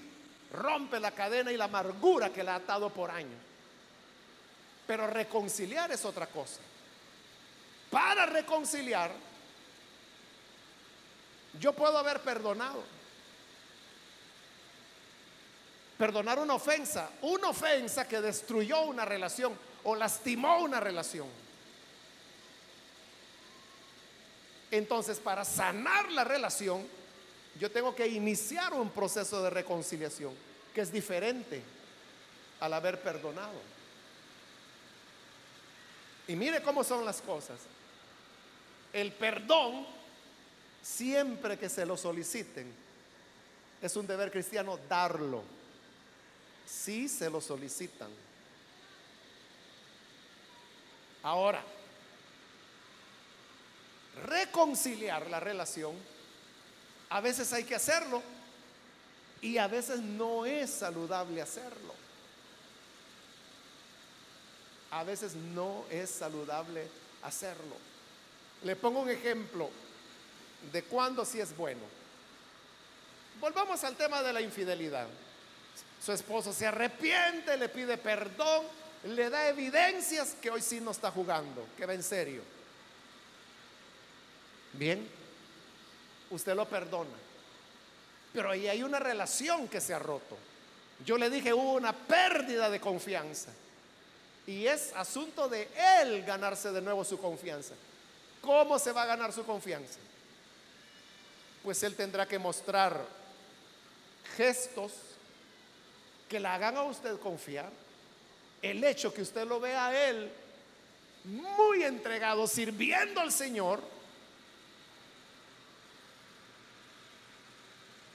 rompe 0.52 1.00
la 1.00 1.10
cadena 1.10 1.50
y 1.50 1.56
la 1.56 1.64
amargura 1.64 2.32
que 2.32 2.44
la 2.44 2.52
ha 2.52 2.56
atado 2.58 2.90
por 2.90 3.10
años. 3.10 3.40
Pero 4.86 5.08
reconciliar 5.08 5.90
es 5.90 6.04
otra 6.04 6.28
cosa. 6.28 6.60
Para 7.90 8.26
reconciliar, 8.26 9.10
yo 11.58 11.72
puedo 11.72 11.98
haber 11.98 12.20
perdonado. 12.20 12.84
Perdonar 15.98 16.38
una 16.38 16.54
ofensa, 16.54 17.10
una 17.22 17.48
ofensa 17.48 18.06
que 18.06 18.20
destruyó 18.20 18.82
una 18.82 19.04
relación 19.04 19.52
o 19.82 19.96
lastimó 19.96 20.58
una 20.60 20.78
relación. 20.78 21.41
Entonces, 24.72 25.20
para 25.20 25.44
sanar 25.44 26.10
la 26.12 26.24
relación, 26.24 26.86
yo 27.60 27.70
tengo 27.70 27.94
que 27.94 28.06
iniciar 28.08 28.72
un 28.72 28.88
proceso 28.88 29.42
de 29.42 29.50
reconciliación 29.50 30.32
que 30.74 30.80
es 30.80 30.90
diferente 30.90 31.62
al 32.58 32.72
haber 32.72 32.98
perdonado. 33.02 33.60
Y 36.26 36.34
mire 36.34 36.62
cómo 36.62 36.82
son 36.82 37.04
las 37.04 37.20
cosas. 37.20 37.60
El 38.94 39.12
perdón, 39.12 39.86
siempre 40.82 41.58
que 41.58 41.68
se 41.68 41.84
lo 41.84 41.98
soliciten, 41.98 42.72
es 43.82 43.94
un 43.94 44.06
deber 44.06 44.30
cristiano 44.30 44.78
darlo. 44.88 45.42
si 46.64 47.10
se 47.10 47.28
lo 47.28 47.42
solicitan. 47.42 48.08
Ahora, 51.22 51.62
reconciliar 54.26 55.28
la 55.28 55.40
relación, 55.40 55.94
a 57.10 57.20
veces 57.20 57.52
hay 57.52 57.64
que 57.64 57.74
hacerlo 57.74 58.22
y 59.40 59.58
a 59.58 59.66
veces 59.66 60.00
no 60.00 60.46
es 60.46 60.70
saludable 60.70 61.42
hacerlo. 61.42 61.94
A 64.90 65.04
veces 65.04 65.34
no 65.34 65.84
es 65.90 66.10
saludable 66.10 66.86
hacerlo. 67.22 67.76
Le 68.62 68.76
pongo 68.76 69.00
un 69.00 69.10
ejemplo 69.10 69.70
de 70.70 70.84
cuándo 70.84 71.24
sí 71.24 71.40
es 71.40 71.56
bueno. 71.56 71.80
Volvamos 73.40 73.82
al 73.84 73.96
tema 73.96 74.22
de 74.22 74.32
la 74.32 74.40
infidelidad. 74.40 75.08
Su 76.04 76.12
esposo 76.12 76.52
se 76.52 76.66
arrepiente, 76.66 77.56
le 77.56 77.68
pide 77.68 77.96
perdón, 77.96 78.64
le 79.04 79.30
da 79.30 79.48
evidencias 79.48 80.36
que 80.40 80.50
hoy 80.50 80.62
sí 80.62 80.80
no 80.80 80.92
está 80.92 81.10
jugando, 81.10 81.66
que 81.76 81.86
va 81.86 81.94
en 81.94 82.02
serio. 82.02 82.42
Bien, 84.72 85.06
usted 86.30 86.54
lo 86.54 86.68
perdona. 86.68 87.10
Pero 88.32 88.50
ahí 88.50 88.68
hay 88.68 88.82
una 88.82 88.98
relación 88.98 89.68
que 89.68 89.80
se 89.80 89.92
ha 89.92 89.98
roto. 89.98 90.36
Yo 91.04 91.18
le 91.18 91.28
dije, 91.28 91.52
hubo 91.52 91.74
una 91.74 91.92
pérdida 91.92 92.70
de 92.70 92.80
confianza. 92.80 93.50
Y 94.46 94.66
es 94.66 94.92
asunto 94.94 95.48
de 95.48 95.68
él 96.00 96.24
ganarse 96.24 96.72
de 96.72 96.80
nuevo 96.80 97.04
su 97.04 97.18
confianza. 97.18 97.74
¿Cómo 98.40 98.78
se 98.78 98.92
va 98.92 99.02
a 99.02 99.06
ganar 99.06 99.32
su 99.32 99.44
confianza? 99.44 99.98
Pues 101.62 101.82
él 101.82 101.94
tendrá 101.94 102.26
que 102.26 102.38
mostrar 102.38 103.04
gestos 104.36 104.92
que 106.28 106.40
le 106.40 106.48
hagan 106.48 106.76
a 106.76 106.82
usted 106.82 107.18
confiar. 107.20 107.70
El 108.62 108.82
hecho 108.82 109.12
que 109.12 109.22
usted 109.22 109.46
lo 109.46 109.60
vea 109.60 109.88
a 109.88 110.08
él 110.08 110.32
muy 111.24 111.84
entregado, 111.84 112.46
sirviendo 112.46 113.20
al 113.20 113.30
Señor, 113.30 113.80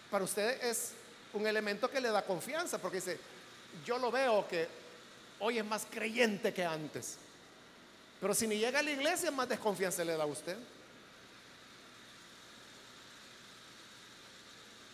para 0.09 0.23
usted 0.23 0.63
es 0.63 0.91
un 1.33 1.45
elemento 1.45 1.89
que 1.89 2.01
le 2.01 2.09
da 2.09 2.23
confianza, 2.23 2.77
porque 2.77 2.97
dice, 2.97 3.19
yo 3.85 3.97
lo 3.97 4.11
veo 4.11 4.47
que 4.47 4.67
hoy 5.39 5.59
es 5.59 5.65
más 5.65 5.85
creyente 5.89 6.53
que 6.53 6.63
antes. 6.63 7.17
Pero 8.19 8.33
si 8.33 8.47
ni 8.47 8.57
llega 8.57 8.79
a 8.79 8.83
la 8.83 8.91
iglesia, 8.91 9.29
más 9.31 9.47
desconfianza 9.47 10.03
le 10.03 10.17
da 10.17 10.23
a 10.23 10.27
usted. 10.27 10.57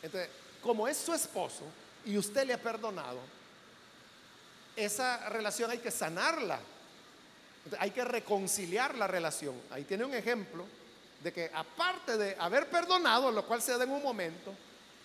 Entonces, 0.02 0.30
como 0.62 0.88
es 0.88 0.98
su 0.98 1.14
esposo 1.14 1.64
y 2.06 2.18
usted 2.18 2.46
le 2.46 2.54
ha 2.54 2.62
perdonado, 2.62 3.20
esa 4.76 5.30
relación 5.30 5.72
hay 5.72 5.78
que 5.78 5.92
sanarla. 5.92 6.60
hay 7.80 7.92
que 7.92 8.04
reconciliar 8.04 8.96
la 8.96 9.08
relación. 9.08 9.56
Ahí 9.72 9.86
tiene 9.86 10.04
un 10.04 10.14
ejemplo 10.14 10.66
de 11.22 11.32
que 11.32 11.50
aparte 11.54 12.18
de 12.18 12.36
haber 12.38 12.70
perdonado, 12.70 13.32
lo 13.32 13.46
cual 13.46 13.62
se 13.62 13.78
da 13.78 13.86
en 13.86 13.92
un 13.92 14.04
momento, 14.04 14.54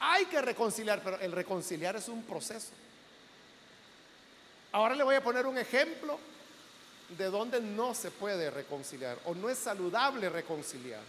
hay 0.00 0.26
que 0.26 0.40
reconciliar, 0.40 1.00
pero 1.02 1.18
el 1.20 1.32
reconciliar 1.32 1.96
es 1.96 2.08
un 2.08 2.22
proceso. 2.22 2.68
Ahora 4.72 4.94
le 4.94 5.02
voy 5.02 5.16
a 5.16 5.22
poner 5.22 5.46
un 5.46 5.58
ejemplo 5.58 6.18
de 7.16 7.26
donde 7.26 7.60
no 7.60 7.94
se 7.94 8.10
puede 8.10 8.50
reconciliar 8.50 9.18
o 9.24 9.34
no 9.34 9.48
es 9.48 9.58
saludable 9.58 10.28
reconciliar. 10.28 11.00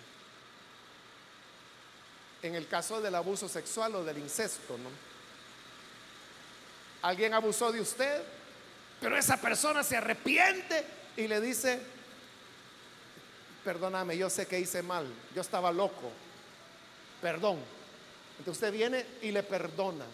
En 2.42 2.56
el 2.56 2.68
caso 2.68 3.02
del 3.02 3.16
abuso 3.16 3.50
sexual 3.50 3.96
o 3.96 4.04
del 4.04 4.18
incesto, 4.18 4.78
¿no? 4.78 4.90
Alguien 7.02 7.34
abusó 7.34 7.72
de 7.72 7.82
usted, 7.82 8.24
pero 9.02 9.18
esa 9.18 9.38
persona 9.38 9.84
se 9.84 9.98
arrepiente 9.98 10.86
y 11.18 11.28
le 11.28 11.42
dice, 11.42 11.82
perdóname, 13.64 14.18
yo 14.18 14.30
sé 14.30 14.48
que 14.48 14.60
hice 14.60 14.82
mal, 14.82 15.06
yo 15.36 15.42
estaba 15.42 15.72
loco, 15.72 16.12
perdón. 17.22 17.60
Entonces 18.40 18.64
usted 18.64 18.74
viene 18.74 19.06
y 19.22 19.32
le 19.32 19.44
perdona. 19.44 20.06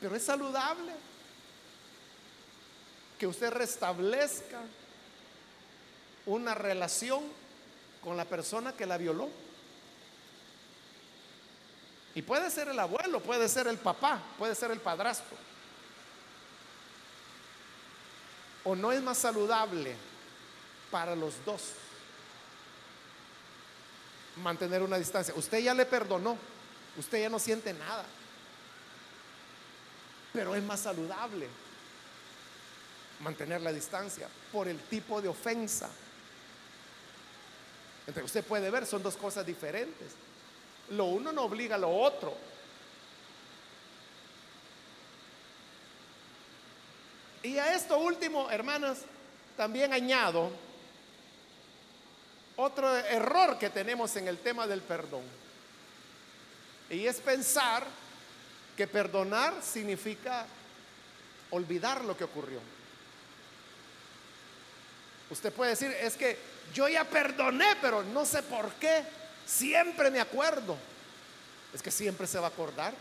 Pero 0.00 0.16
es 0.16 0.24
saludable 0.24 0.92
que 3.18 3.26
usted 3.26 3.50
restablezca 3.50 4.60
una 6.26 6.54
relación 6.54 7.22
con 8.02 8.16
la 8.16 8.24
persona 8.24 8.72
que 8.72 8.86
la 8.86 8.96
violó. 8.96 9.28
Y 12.14 12.22
puede 12.22 12.50
ser 12.50 12.68
el 12.68 12.78
abuelo, 12.78 13.20
puede 13.20 13.48
ser 13.48 13.66
el 13.68 13.78
papá, 13.78 14.20
puede 14.38 14.54
ser 14.54 14.70
el 14.70 14.80
padrastro. 14.80 15.36
¿O 18.64 18.74
no 18.74 18.92
es 18.92 19.02
más 19.02 19.18
saludable 19.18 19.94
para 20.90 21.16
los 21.16 21.44
dos 21.44 21.62
mantener 24.36 24.82
una 24.82 24.98
distancia? 24.98 25.34
Usted 25.36 25.60
ya 25.60 25.74
le 25.74 25.86
perdonó, 25.86 26.36
usted 26.96 27.22
ya 27.22 27.28
no 27.28 27.38
siente 27.38 27.72
nada, 27.72 28.04
pero 30.32 30.54
es 30.54 30.62
más 30.62 30.80
saludable 30.80 31.48
mantener 33.20 33.60
la 33.60 33.72
distancia 33.72 34.28
por 34.50 34.68
el 34.68 34.78
tipo 34.80 35.22
de 35.22 35.28
ofensa. 35.28 35.88
Entonces 38.06 38.24
usted 38.24 38.44
puede 38.44 38.70
ver, 38.70 38.84
son 38.84 39.02
dos 39.02 39.16
cosas 39.16 39.46
diferentes. 39.46 40.08
Lo 40.90 41.04
uno 41.04 41.32
no 41.32 41.42
obliga 41.42 41.76
a 41.76 41.78
lo 41.78 41.90
otro. 41.90 42.36
Y 47.42 47.58
a 47.58 47.74
esto 47.74 47.98
último, 47.98 48.50
hermanas, 48.50 49.02
también 49.56 49.92
añado 49.92 50.50
otro 52.56 52.96
error 52.96 53.58
que 53.58 53.70
tenemos 53.70 54.14
en 54.16 54.28
el 54.28 54.38
tema 54.38 54.66
del 54.66 54.80
perdón. 54.80 55.41
Y 56.92 57.06
es 57.06 57.20
pensar 57.20 57.86
que 58.76 58.86
perdonar 58.86 59.54
significa 59.62 60.46
olvidar 61.50 62.04
lo 62.04 62.14
que 62.14 62.24
ocurrió. 62.24 62.60
Usted 65.30 65.50
puede 65.50 65.70
decir, 65.70 65.90
es 65.90 66.16
que 66.16 66.36
yo 66.74 66.86
ya 66.88 67.04
perdoné, 67.04 67.76
pero 67.80 68.02
no 68.02 68.26
sé 68.26 68.42
por 68.42 68.70
qué. 68.74 69.02
Siempre 69.46 70.10
me 70.10 70.20
acuerdo. 70.20 70.76
Es 71.72 71.80
que 71.80 71.90
siempre 71.90 72.26
se 72.26 72.38
va 72.38 72.48
a 72.48 72.50
acordar. 72.50 72.92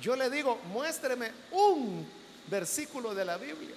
Yo 0.00 0.16
le 0.16 0.28
digo, 0.28 0.56
muéstreme 0.72 1.30
un 1.52 2.10
versículo 2.48 3.14
de 3.14 3.24
la 3.24 3.36
Biblia 3.36 3.76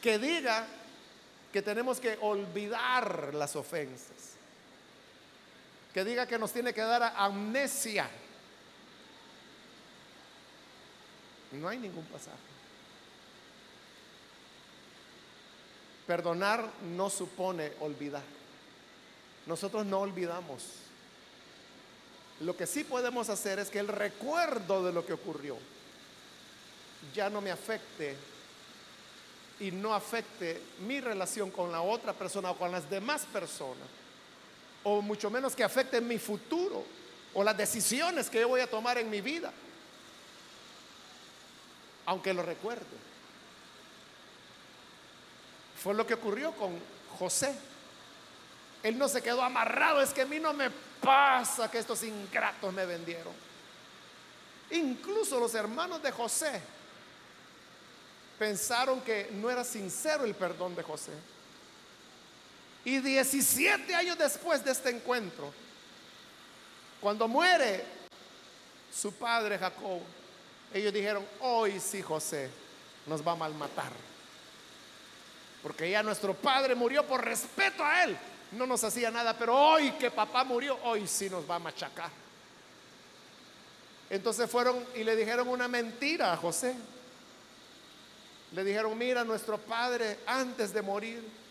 que 0.00 0.20
diga 0.20 0.66
que 1.52 1.62
tenemos 1.62 1.98
que 1.98 2.16
olvidar 2.20 3.34
las 3.34 3.56
ofensas. 3.56 4.35
Que 5.96 6.04
diga 6.04 6.26
que 6.26 6.38
nos 6.38 6.52
tiene 6.52 6.74
que 6.74 6.82
dar 6.82 7.14
amnesia. 7.16 8.06
No 11.52 11.68
hay 11.68 11.78
ningún 11.78 12.04
pasaje. 12.04 12.36
Perdonar 16.06 16.70
no 16.94 17.08
supone 17.08 17.72
olvidar. 17.80 18.22
Nosotros 19.46 19.86
no 19.86 20.00
olvidamos. 20.00 20.64
Lo 22.40 22.54
que 22.54 22.66
sí 22.66 22.84
podemos 22.84 23.30
hacer 23.30 23.58
es 23.58 23.70
que 23.70 23.78
el 23.78 23.88
recuerdo 23.88 24.84
de 24.84 24.92
lo 24.92 25.06
que 25.06 25.14
ocurrió 25.14 25.56
ya 27.14 27.30
no 27.30 27.40
me 27.40 27.50
afecte 27.50 28.14
y 29.60 29.70
no 29.70 29.94
afecte 29.94 30.60
mi 30.80 31.00
relación 31.00 31.50
con 31.50 31.72
la 31.72 31.80
otra 31.80 32.12
persona 32.12 32.50
o 32.50 32.58
con 32.58 32.70
las 32.70 32.90
demás 32.90 33.24
personas, 33.32 33.88
o 34.88 35.02
mucho 35.02 35.30
menos 35.30 35.56
que 35.56 35.64
afecte 35.64 36.00
mi 36.00 36.16
futuro 36.16 36.84
o 37.34 37.42
las 37.42 37.56
decisiones 37.56 38.30
que 38.30 38.40
yo 38.40 38.46
voy 38.46 38.60
a 38.60 38.70
tomar 38.70 38.96
en 38.98 39.10
mi 39.10 39.20
vida, 39.20 39.52
aunque 42.04 42.32
lo 42.32 42.44
recuerde. 42.44 42.84
Fue 45.82 45.92
lo 45.92 46.06
que 46.06 46.14
ocurrió 46.14 46.52
con 46.52 46.78
José. 47.18 47.52
Él 48.84 48.96
no 48.96 49.08
se 49.08 49.22
quedó 49.22 49.42
amarrado, 49.42 50.00
es 50.00 50.12
que 50.12 50.22
a 50.22 50.26
mí 50.26 50.38
no 50.38 50.52
me 50.52 50.70
pasa 51.00 51.68
que 51.68 51.78
estos 51.78 52.04
ingratos 52.04 52.72
me 52.72 52.86
vendieron. 52.86 53.34
Incluso 54.70 55.40
los 55.40 55.52
hermanos 55.56 56.00
de 56.00 56.12
José 56.12 56.60
pensaron 58.38 59.00
que 59.00 59.30
no 59.32 59.50
era 59.50 59.64
sincero 59.64 60.24
el 60.24 60.36
perdón 60.36 60.76
de 60.76 60.84
José. 60.84 61.10
Y 62.86 63.00
17 63.00 63.96
años 63.96 64.16
después 64.16 64.64
de 64.64 64.70
este 64.70 64.90
encuentro, 64.90 65.52
cuando 67.00 67.26
muere 67.26 67.84
su 68.94 69.12
padre 69.12 69.58
Jacob, 69.58 70.00
ellos 70.72 70.94
dijeron, 70.94 71.26
hoy 71.40 71.80
sí 71.80 72.00
José 72.00 72.48
nos 73.06 73.26
va 73.26 73.32
a 73.32 73.34
malmatar. 73.34 73.90
Porque 75.64 75.90
ya 75.90 76.04
nuestro 76.04 76.32
padre 76.32 76.76
murió 76.76 77.04
por 77.04 77.24
respeto 77.24 77.84
a 77.84 78.04
él. 78.04 78.16
No 78.52 78.68
nos 78.68 78.84
hacía 78.84 79.10
nada, 79.10 79.36
pero 79.36 79.56
hoy 79.56 79.90
que 79.98 80.12
papá 80.12 80.44
murió, 80.44 80.78
hoy 80.84 81.08
sí 81.08 81.28
nos 81.28 81.50
va 81.50 81.56
a 81.56 81.58
machacar. 81.58 82.10
Entonces 84.08 84.48
fueron 84.48 84.86
y 84.94 85.02
le 85.02 85.16
dijeron 85.16 85.48
una 85.48 85.66
mentira 85.66 86.32
a 86.32 86.36
José. 86.36 86.76
Le 88.52 88.62
dijeron, 88.62 88.96
mira, 88.96 89.24
nuestro 89.24 89.58
padre 89.58 90.20
antes 90.24 90.72
de 90.72 90.82
morir 90.82 91.45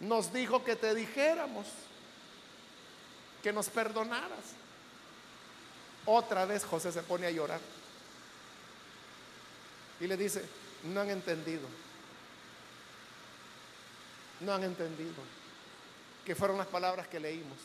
nos 0.00 0.32
dijo 0.32 0.64
que 0.64 0.76
te 0.76 0.94
dijéramos, 0.94 1.66
que 3.42 3.52
nos 3.52 3.68
perdonaras. 3.68 4.54
Otra 6.06 6.46
vez 6.46 6.64
José 6.64 6.90
se 6.90 7.02
pone 7.02 7.26
a 7.26 7.30
llorar 7.30 7.60
y 10.00 10.06
le 10.06 10.16
dice, 10.16 10.42
no 10.84 11.00
han 11.00 11.10
entendido, 11.10 11.68
no 14.40 14.54
han 14.54 14.64
entendido, 14.64 15.22
que 16.24 16.34
fueron 16.34 16.56
las 16.56 16.66
palabras 16.66 17.06
que 17.06 17.20
leímos. 17.20 17.58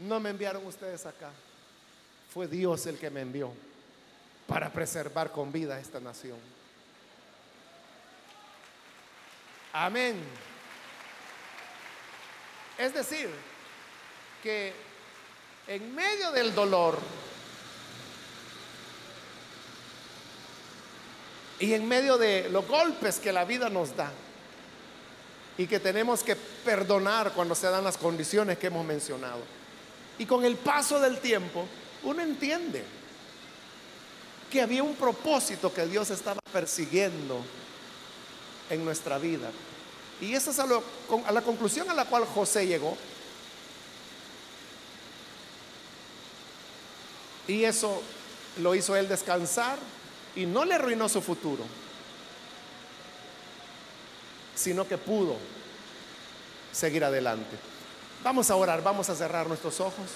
No 0.00 0.18
me 0.18 0.30
enviaron 0.30 0.66
ustedes 0.66 1.06
acá, 1.06 1.30
fue 2.32 2.48
Dios 2.48 2.86
el 2.86 2.98
que 2.98 3.10
me 3.10 3.20
envió 3.20 3.52
para 4.48 4.72
preservar 4.72 5.30
con 5.30 5.52
vida 5.52 5.78
esta 5.78 6.00
nación. 6.00 6.38
Amén. 9.72 10.16
Es 12.78 12.92
decir, 12.92 13.30
que 14.42 14.72
en 15.66 15.94
medio 15.94 16.30
del 16.32 16.54
dolor 16.54 16.98
y 21.58 21.72
en 21.72 21.86
medio 21.86 22.18
de 22.18 22.48
los 22.50 22.66
golpes 22.66 23.18
que 23.18 23.32
la 23.32 23.44
vida 23.44 23.70
nos 23.70 23.96
da 23.96 24.12
y 25.56 25.66
que 25.66 25.78
tenemos 25.78 26.22
que 26.22 26.36
perdonar 26.36 27.32
cuando 27.32 27.54
se 27.54 27.68
dan 27.68 27.84
las 27.84 27.96
condiciones 27.96 28.58
que 28.58 28.66
hemos 28.66 28.84
mencionado. 28.84 29.40
Y 30.18 30.26
con 30.26 30.44
el 30.44 30.56
paso 30.56 31.00
del 31.00 31.18
tiempo, 31.18 31.66
uno 32.02 32.22
entiende 32.22 32.82
que 34.50 34.60
había 34.60 34.82
un 34.82 34.94
propósito 34.94 35.72
que 35.72 35.86
Dios 35.86 36.10
estaba 36.10 36.40
persiguiendo 36.52 37.40
en 38.68 38.84
nuestra 38.84 39.18
vida. 39.18 39.50
Y 40.20 40.34
esa 40.34 40.50
es 40.50 40.58
a, 40.58 40.66
a 41.26 41.32
la 41.32 41.42
conclusión 41.42 41.90
a 41.90 41.94
la 41.94 42.04
cual 42.04 42.24
José 42.24 42.66
llegó. 42.66 42.96
Y 47.46 47.64
eso 47.64 48.02
lo 48.58 48.74
hizo 48.74 48.96
él 48.96 49.08
descansar 49.08 49.78
y 50.34 50.46
no 50.46 50.64
le 50.64 50.74
arruinó 50.74 51.08
su 51.08 51.20
futuro, 51.20 51.64
sino 54.54 54.86
que 54.88 54.96
pudo 54.96 55.36
seguir 56.72 57.04
adelante. 57.04 57.56
Vamos 58.22 58.50
a 58.50 58.56
orar, 58.56 58.82
vamos 58.82 59.10
a 59.10 59.14
cerrar 59.14 59.46
nuestros 59.46 59.80
ojos. 59.80 60.10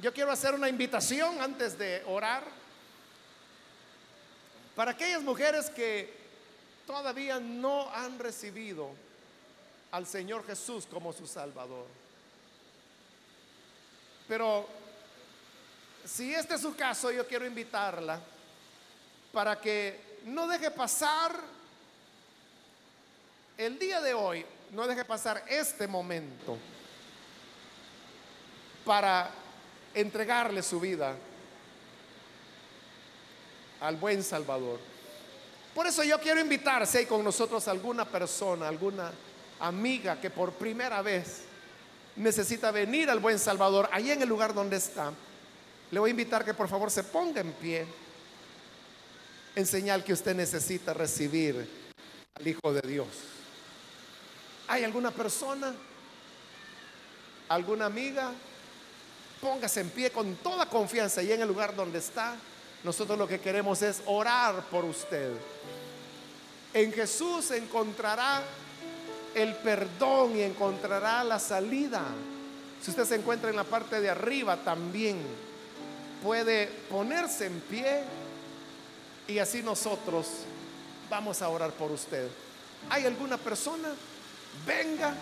Yo 0.00 0.14
quiero 0.14 0.30
hacer 0.30 0.54
una 0.54 0.68
invitación 0.68 1.40
antes 1.42 1.76
de 1.76 2.02
orar 2.06 2.44
para 4.78 4.92
aquellas 4.92 5.24
mujeres 5.24 5.70
que 5.70 6.08
todavía 6.86 7.40
no 7.40 7.92
han 7.92 8.16
recibido 8.16 8.90
al 9.90 10.06
Señor 10.06 10.46
Jesús 10.46 10.86
como 10.86 11.12
su 11.12 11.26
Salvador. 11.26 11.86
Pero 14.28 14.68
si 16.04 16.32
este 16.32 16.54
es 16.54 16.60
su 16.60 16.76
caso, 16.76 17.10
yo 17.10 17.26
quiero 17.26 17.44
invitarla 17.44 18.20
para 19.32 19.60
que 19.60 20.20
no 20.26 20.46
deje 20.46 20.70
pasar 20.70 21.34
el 23.56 23.80
día 23.80 24.00
de 24.00 24.14
hoy, 24.14 24.46
no 24.70 24.86
deje 24.86 25.04
pasar 25.04 25.42
este 25.48 25.88
momento 25.88 26.56
para 28.84 29.28
entregarle 29.92 30.62
su 30.62 30.78
vida 30.78 31.16
al 33.80 33.96
buen 33.96 34.22
Salvador. 34.22 34.78
Por 35.74 35.86
eso 35.86 36.02
yo 36.02 36.18
quiero 36.18 36.40
invitar, 36.40 36.86
si 36.86 36.98
hay 36.98 37.06
con 37.06 37.22
nosotros 37.22 37.68
alguna 37.68 38.04
persona, 38.04 38.68
alguna 38.68 39.12
amiga 39.60 40.20
que 40.20 40.30
por 40.30 40.52
primera 40.52 41.02
vez 41.02 41.42
necesita 42.16 42.70
venir 42.70 43.10
al 43.10 43.20
buen 43.20 43.38
Salvador, 43.38 43.88
ahí 43.92 44.10
en 44.10 44.22
el 44.22 44.28
lugar 44.28 44.52
donde 44.54 44.76
está, 44.76 45.12
le 45.90 46.00
voy 46.00 46.10
a 46.10 46.12
invitar 46.12 46.44
que 46.44 46.54
por 46.54 46.68
favor 46.68 46.90
se 46.90 47.04
ponga 47.04 47.40
en 47.40 47.52
pie 47.52 47.86
en 49.54 49.66
señal 49.66 50.04
que 50.04 50.12
usted 50.12 50.34
necesita 50.34 50.94
recibir 50.94 51.68
al 52.34 52.46
Hijo 52.46 52.72
de 52.72 52.80
Dios. 52.86 53.08
¿Hay 54.68 54.84
alguna 54.84 55.10
persona? 55.10 55.74
¿Alguna 57.48 57.86
amiga? 57.86 58.32
Póngase 59.40 59.80
en 59.80 59.90
pie 59.90 60.10
con 60.10 60.36
toda 60.36 60.66
confianza 60.66 61.22
y 61.22 61.32
en 61.32 61.40
el 61.40 61.48
lugar 61.48 61.74
donde 61.74 61.98
está. 61.98 62.36
Nosotros 62.84 63.18
lo 63.18 63.26
que 63.26 63.40
queremos 63.40 63.82
es 63.82 64.02
orar 64.06 64.62
por 64.70 64.84
usted. 64.84 65.32
En 66.72 66.92
Jesús 66.92 67.50
encontrará 67.50 68.42
el 69.34 69.54
perdón 69.56 70.36
y 70.36 70.42
encontrará 70.42 71.24
la 71.24 71.38
salida. 71.38 72.02
Si 72.80 72.90
usted 72.90 73.04
se 73.04 73.16
encuentra 73.16 73.50
en 73.50 73.56
la 73.56 73.64
parte 73.64 74.00
de 74.00 74.10
arriba 74.10 74.56
también 74.58 75.18
puede 76.22 76.66
ponerse 76.88 77.46
en 77.46 77.60
pie 77.60 78.02
y 79.26 79.38
así 79.38 79.62
nosotros 79.62 80.26
vamos 81.10 81.42
a 81.42 81.48
orar 81.48 81.72
por 81.72 81.90
usted. 81.90 82.28
¿Hay 82.90 83.04
alguna 83.04 83.36
persona? 83.36 83.88
Venga, 84.66 85.14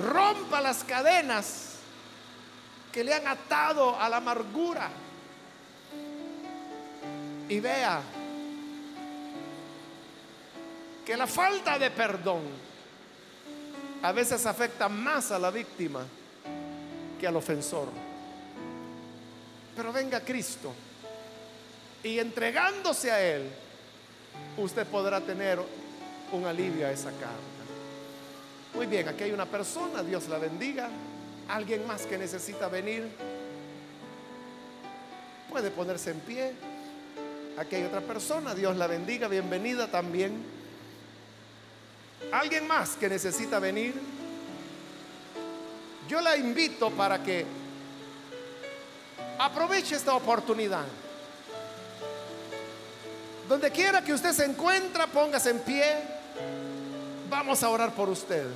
rompa 0.00 0.60
las 0.60 0.84
cadenas 0.84 1.70
que 2.92 3.02
le 3.02 3.12
han 3.12 3.26
atado 3.26 3.98
a 3.98 4.08
la 4.08 4.18
amargura 4.18 4.88
y 7.48 7.60
vea 7.60 8.00
que 11.04 11.16
la 11.16 11.26
falta 11.26 11.78
de 11.78 11.90
perdón 11.90 12.42
a 14.02 14.12
veces 14.12 14.44
afecta 14.46 14.88
más 14.88 15.30
a 15.30 15.38
la 15.38 15.50
víctima 15.50 16.04
que 17.18 17.26
al 17.26 17.36
ofensor. 17.36 17.88
Pero 19.76 19.92
venga 19.92 20.20
Cristo 20.20 20.72
y 22.02 22.18
entregándose 22.18 23.10
a 23.10 23.20
Él, 23.20 23.50
usted 24.56 24.86
podrá 24.86 25.20
tener 25.20 25.58
un 26.32 26.44
alivio 26.44 26.86
a 26.86 26.92
esa 26.92 27.10
carga. 27.12 27.54
Muy 28.74 28.86
bien, 28.86 29.08
aquí 29.08 29.24
hay 29.24 29.32
una 29.32 29.46
persona, 29.46 30.02
Dios 30.02 30.28
la 30.28 30.38
bendiga. 30.38 30.88
Alguien 31.48 31.86
más 31.86 32.06
que 32.06 32.18
necesita 32.18 32.68
venir, 32.68 33.08
puede 35.50 35.70
ponerse 35.70 36.10
en 36.10 36.20
pie. 36.20 36.52
Aquí 37.56 37.76
hay 37.76 37.84
otra 37.84 38.00
persona, 38.00 38.52
Dios 38.52 38.76
la 38.76 38.88
bendiga, 38.88 39.28
bienvenida 39.28 39.86
también. 39.86 40.44
Alguien 42.32 42.66
más 42.66 42.96
que 42.96 43.08
necesita 43.08 43.60
venir. 43.60 43.94
Yo 46.08 46.20
la 46.20 46.36
invito 46.36 46.90
para 46.90 47.22
que 47.22 47.46
aproveche 49.38 49.94
esta 49.94 50.14
oportunidad. 50.14 50.84
Donde 53.48 53.70
quiera 53.70 54.02
que 54.02 54.12
usted 54.12 54.32
se 54.32 54.46
encuentra, 54.46 55.06
póngase 55.06 55.50
en 55.50 55.60
pie. 55.60 55.96
Vamos 57.30 57.62
a 57.62 57.68
orar 57.68 57.94
por 57.94 58.08
usted. 58.08 58.46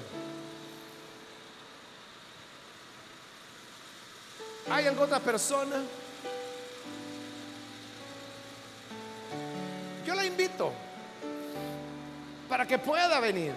¿Hay 4.70 4.86
alguna 4.86 5.06
otra 5.06 5.20
persona? 5.20 5.82
Invito 10.38 10.72
para 12.48 12.64
que 12.64 12.78
pueda 12.78 13.18
venir. 13.18 13.52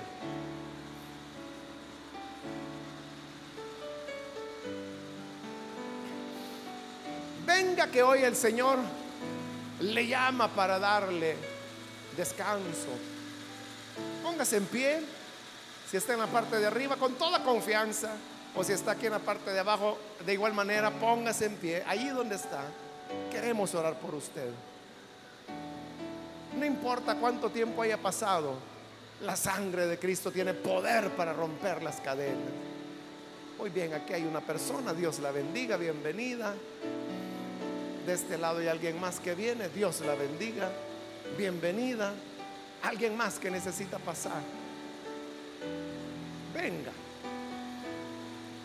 Venga 7.46 7.88
que 7.88 8.02
hoy 8.02 8.24
el 8.24 8.36
Señor 8.36 8.80
le 9.80 10.08
llama 10.08 10.48
para 10.48 10.80
darle 10.80 11.36
descanso. 12.18 12.90
Póngase 14.24 14.58
en 14.58 14.66
pie, 14.66 15.02
si 15.90 15.98
está 15.98 16.14
en 16.14 16.20
la 16.20 16.28
parte 16.28 16.60
de 16.60 16.66
arriba, 16.66 16.96
con 16.96 17.14
toda 17.14 17.44
confianza, 17.44 18.10
o 18.56 18.64
si 18.64 18.74
está 18.74 18.92
aquí 18.92 19.06
en 19.06 19.12
la 19.12 19.20
parte 19.20 19.52
de 19.52 19.60
abajo, 19.60 20.00
de 20.26 20.34
igual 20.34 20.54
manera, 20.54 20.90
póngase 20.90 21.46
en 21.46 21.56
pie, 21.58 21.84
allí 21.86 22.10
donde 22.10 22.36
está. 22.36 22.64
Queremos 23.30 23.76
orar 23.76 24.00
por 24.00 24.16
usted. 24.16 24.50
No 26.58 26.66
importa 26.66 27.16
cuánto 27.16 27.50
tiempo 27.50 27.82
haya 27.82 27.98
pasado, 27.98 28.56
la 29.22 29.36
sangre 29.36 29.88
de 29.88 29.98
Cristo 29.98 30.32
tiene 30.32 30.54
poder 30.54 31.10
para 31.12 31.34
romper 31.34 31.82
las 31.82 32.02
cadenas. 32.02 32.52
Muy 33.58 33.70
bien, 33.70 33.94
aquí 33.94 34.14
hay 34.14 34.24
una 34.24 34.42
persona, 34.42 34.94
Dios 34.94 35.20
la 35.20 35.32
bendiga, 35.32 35.78
bienvenida. 35.78 36.54
De 38.06 38.14
este 38.14 38.38
lado 38.38 38.60
hay 38.60 38.68
alguien 38.68 39.00
más 39.00 39.20
que 39.20 39.36
viene, 39.36 39.70
Dios 39.70 40.02
la 40.02 40.16
bendiga, 40.16 40.72
bienvenida. 41.38 42.14
Alguien 42.84 43.16
más 43.16 43.38
que 43.38 43.52
necesita 43.52 44.00
pasar. 44.00 44.42
venga. 46.54 46.92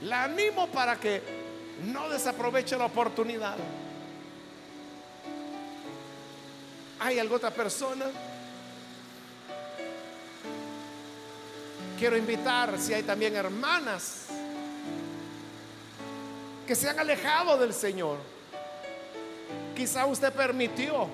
La 0.03 0.25
animo 0.25 0.67
para 0.69 0.97
que 0.97 1.23
no 1.85 2.09
desaproveche 2.09 2.77
la 2.77 2.87
oportunidad. 2.87 3.57
¿Hay 6.99 7.19
alguna 7.19 7.37
otra 7.37 7.51
persona? 7.51 8.07
Quiero 11.99 12.17
invitar 12.17 12.79
si 12.79 12.93
hay 12.93 13.03
también 13.03 13.35
hermanas 13.37 14.27
que 16.67 16.75
se 16.75 16.89
han 16.89 16.99
alejado 16.99 17.57
del 17.57 17.73
Señor. 17.73 18.19
Quizá 19.75 20.05
usted 20.07 20.33
permitió 20.33 21.09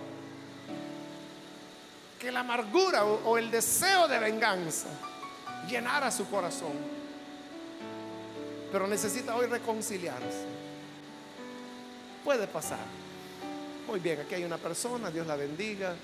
que 2.19 2.31
la 2.31 2.41
amargura 2.41 3.05
o, 3.05 3.37
el 3.37 3.51
deseo 3.51 4.07
de 4.07 4.19
venganza 4.19 4.89
llenara 5.69 6.11
su 6.11 6.29
corazón. 6.29 6.73
Pero 8.71 8.87
necesita 8.87 9.35
hoy 9.37 9.47
reconciliarse. 9.47 10.47
Puede 12.25 12.47
pasar. 12.47 13.02
Muy 13.87 14.01
bien, 14.01 14.21
aquí 14.21 14.35
hay 14.37 14.45
una 14.45 14.59
persona, 14.59 15.11
Dios 15.11 15.27
la 15.27 15.37
bendiga. 15.37 15.95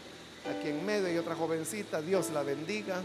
Aquí 0.48 0.68
en 0.68 0.84
medio 0.84 1.06
hay 1.08 1.18
otra 1.18 1.34
jovencita, 1.34 2.02
Dios 2.02 2.30
la 2.30 2.42
bendiga. 2.42 3.00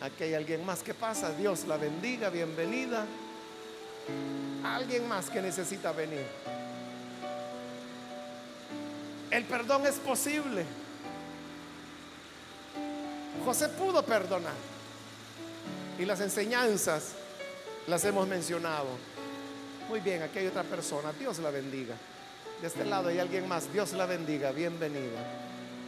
Aquí 0.00 0.24
hay 0.24 0.34
alguien 0.34 0.64
más 0.64 0.82
que 0.82 0.94
pasa, 0.94 1.32
Dios 1.32 1.64
la 1.66 1.76
bendiga, 1.76 2.28
bienvenida. 2.28 3.06
Alguien 4.62 5.08
más 5.08 5.30
que 5.30 5.40
necesita 5.40 5.92
venir. 5.92 6.24
El 9.30 9.44
perdón 9.44 9.86
es 9.86 9.96
posible. 9.96 10.64
José 13.44 13.68
pudo 13.70 14.02
perdonar. 14.02 14.54
Y 15.98 16.04
las 16.04 16.20
enseñanzas 16.20 17.12
las 17.86 18.04
hemos 18.04 18.28
mencionado. 18.28 18.88
Muy 19.88 20.00
bien, 20.00 20.22
aquí 20.22 20.40
hay 20.40 20.46
otra 20.46 20.64
persona. 20.64 21.12
Dios 21.12 21.38
la 21.38 21.50
bendiga. 21.50 21.94
De 22.60 22.68
este 22.68 22.84
lado 22.84 23.08
hay 23.08 23.18
alguien 23.18 23.46
más. 23.46 23.70
Dios 23.72 23.92
la 23.92 24.06
bendiga. 24.06 24.50
Bienvenida. 24.50 25.20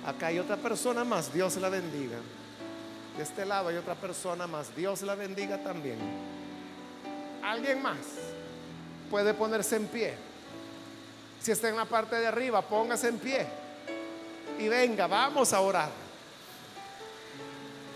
Acá 0.07 0.27
hay 0.27 0.39
otra 0.39 0.57
persona 0.57 1.03
más. 1.05 1.33
Dios 1.33 1.57
la 1.57 1.69
bendiga. 1.69 2.19
De 3.17 3.23
este 3.23 3.47
lado 3.47 3.69
hay 3.69 3.77
otra 3.77 3.95
persona 3.95 4.47
más. 4.47 4.75
Dios 4.77 5.03
la 5.03 5.15
bendiga 5.15 5.59
también. 5.59 5.99
Alguien 7.43 7.81
más 7.81 7.97
puede 9.11 9.33
ponerse 9.33 9.77
en 9.77 9.87
pie. 9.87 10.15
Si 11.41 11.51
está 11.53 11.69
en 11.69 11.77
la 11.77 11.87
parte 11.87 12.17
de 12.17 12.27
arriba, 12.27 12.61
póngase 12.63 13.09
en 13.09 13.19
pie. 13.19 13.47
Y 14.59 14.69
venga, 14.69 15.07
vamos 15.07 15.53
a 15.53 15.61
orar. 15.61 15.91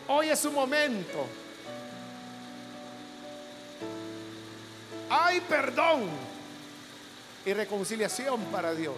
Hoy 0.08 0.28
es 0.28 0.38
su 0.38 0.50
momento. 0.50 1.26
Hay 5.10 5.40
perdón 5.42 6.31
y 7.44 7.52
reconciliación 7.52 8.44
para 8.46 8.74
Dios. 8.74 8.94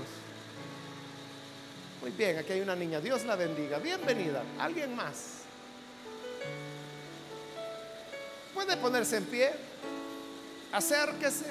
Muy 2.01 2.11
bien, 2.11 2.39
aquí 2.39 2.53
hay 2.53 2.61
una 2.61 2.77
niña. 2.77 3.01
Dios 3.01 3.25
la 3.25 3.37
bendiga. 3.37 3.79
Bienvenida. 3.79 4.43
¿Alguien 4.59 4.95
más? 4.95 5.39
Puede 8.53 8.77
ponerse 8.77 9.17
en 9.17 9.25
pie. 9.25 9.53
Acérquese. 10.73 11.47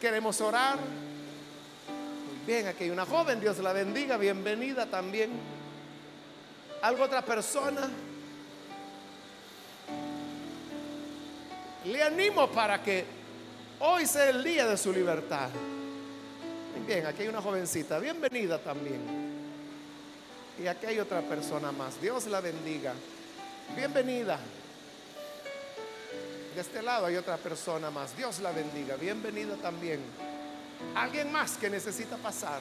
Queremos 0.00 0.40
orar. 0.40 0.76
Muy 0.76 2.46
bien, 2.46 2.66
aquí 2.66 2.84
hay 2.84 2.90
una 2.90 3.06
joven. 3.06 3.40
Dios 3.40 3.58
la 3.58 3.72
bendiga. 3.72 4.16
Bienvenida 4.16 4.86
también. 4.86 5.30
¿Algo 6.82 7.04
otra 7.04 7.22
persona? 7.22 7.88
Le 11.84 12.02
animo 12.02 12.48
para 12.50 12.82
que 12.82 13.17
hoy 13.80 14.06
sea 14.06 14.30
el 14.30 14.42
día 14.42 14.66
de 14.66 14.76
su 14.76 14.92
libertad. 14.92 15.50
Bien, 16.86 17.06
aquí 17.06 17.22
hay 17.22 17.28
una 17.28 17.42
jovencita. 17.42 17.98
Bienvenida 17.98 18.58
también. 18.58 19.00
Y 20.62 20.66
aquí 20.66 20.86
hay 20.86 20.98
otra 20.98 21.20
persona 21.22 21.70
más. 21.70 22.00
Dios 22.00 22.26
la 22.26 22.40
bendiga. 22.40 22.94
Bienvenida. 23.76 24.38
De 26.54 26.60
este 26.60 26.82
lado 26.82 27.06
hay 27.06 27.16
otra 27.16 27.36
persona 27.36 27.90
más. 27.90 28.16
Dios 28.16 28.40
la 28.40 28.52
bendiga. 28.52 28.96
Bienvenida 28.96 29.54
también. 29.56 30.00
Alguien 30.94 31.30
más 31.30 31.56
que 31.56 31.68
necesita 31.68 32.16
pasar. 32.16 32.60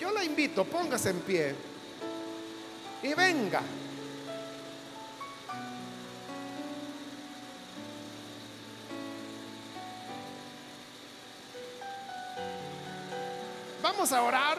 Yo 0.00 0.10
la 0.10 0.24
invito, 0.24 0.64
póngase 0.64 1.10
en 1.10 1.20
pie. 1.20 1.54
Y 3.02 3.14
venga. 3.14 3.62
Vamos 14.04 14.18
a 14.18 14.22
orar. 14.22 14.58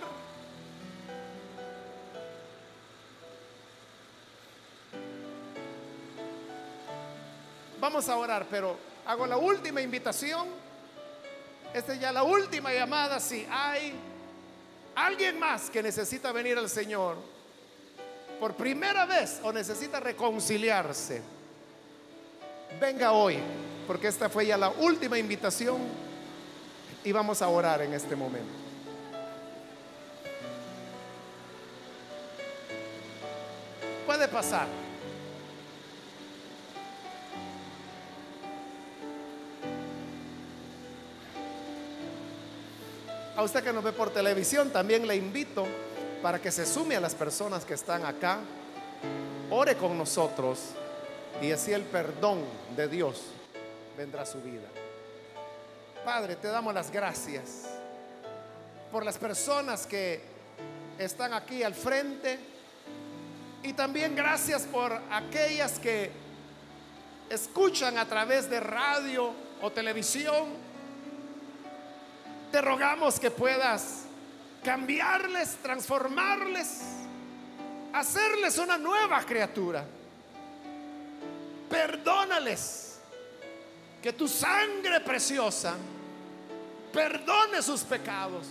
Vamos 7.79 8.09
a 8.09 8.17
orar, 8.17 8.47
pero 8.49 8.75
hago 9.05 9.27
la 9.27 9.37
última 9.37 9.81
invitación. 9.81 10.47
Esta 11.71 11.93
es 11.93 11.99
ya 11.99 12.11
la 12.11 12.23
última 12.23 12.73
llamada. 12.73 13.19
Si 13.19 13.45
hay 13.47 13.93
alguien 14.95 15.37
más 15.37 15.69
que 15.69 15.83
necesita 15.83 16.31
venir 16.31 16.57
al 16.57 16.67
Señor 16.67 17.15
por 18.39 18.55
primera 18.55 19.05
vez 19.05 19.41
o 19.43 19.53
necesita 19.53 19.99
reconciliarse, 19.99 21.21
venga 22.81 23.11
hoy, 23.11 23.37
porque 23.85 24.07
esta 24.07 24.27
fue 24.27 24.47
ya 24.47 24.57
la 24.57 24.69
última 24.69 25.19
invitación 25.19 25.81
y 27.03 27.11
vamos 27.11 27.43
a 27.43 27.47
orar 27.47 27.83
en 27.83 27.93
este 27.93 28.15
momento. 28.15 28.65
Pasar. 34.15 34.67
A 43.35 43.43
usted 43.43 43.61
que 43.61 43.73
nos 43.73 43.83
ve 43.83 43.91
por 43.91 44.11
televisión, 44.11 44.71
también 44.71 45.05
le 45.05 45.17
invito 45.17 45.67
para 46.23 46.39
que 46.39 46.49
se 46.49 46.65
sume 46.65 46.95
a 46.95 47.01
las 47.01 47.13
personas 47.13 47.65
que 47.65 47.73
están 47.73 48.05
acá. 48.05 48.39
Ore 49.51 49.75
con 49.75 49.97
nosotros 49.97 50.59
y 51.41 51.51
así 51.51 51.73
el 51.73 51.83
perdón 51.83 52.43
de 52.75 52.87
Dios 52.87 53.21
vendrá 53.97 54.21
a 54.21 54.25
su 54.25 54.41
vida. 54.41 54.69
Padre, 56.05 56.37
te 56.37 56.47
damos 56.47 56.73
las 56.73 56.89
gracias 56.89 57.63
por 58.91 59.03
las 59.03 59.17
personas 59.17 59.85
que 59.85 60.21
están 60.97 61.33
aquí 61.33 61.63
al 61.63 61.75
frente 61.75 62.54
y 63.65 63.73
también 63.73 64.15
gracias 64.15 64.63
por 64.63 64.93
aquellas 65.09 65.79
que 65.79 66.11
escuchan 67.29 67.97
a 67.97 68.05
través 68.05 68.47
de 68.47 68.59
radio 68.59 69.33
o 69.59 69.71
televisión 69.71 70.49
te 72.51 72.61
rogamos 72.61 73.19
que 73.19 73.31
puedas 73.31 74.03
cambiarles, 74.63 75.57
transformarles, 75.63 76.83
hacerles 77.91 78.57
una 78.59 78.77
nueva 78.77 79.21
criatura. 79.23 79.83
Perdónales, 81.67 82.99
que 84.01 84.13
tu 84.13 84.27
sangre 84.27 85.01
preciosa 85.01 85.75
perdone 86.93 87.61
sus 87.63 87.81
pecados 87.81 88.45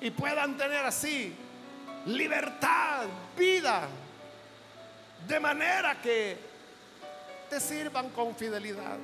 y 0.00 0.10
puedan 0.10 0.56
tener 0.56 0.84
así 0.84 1.34
libertad, 2.06 3.06
vida, 3.36 3.88
de 5.26 5.40
manera 5.40 6.00
que 6.00 6.36
te 7.48 7.60
sirvan 7.60 8.10
con 8.10 8.34
fidelidad. 8.34 8.98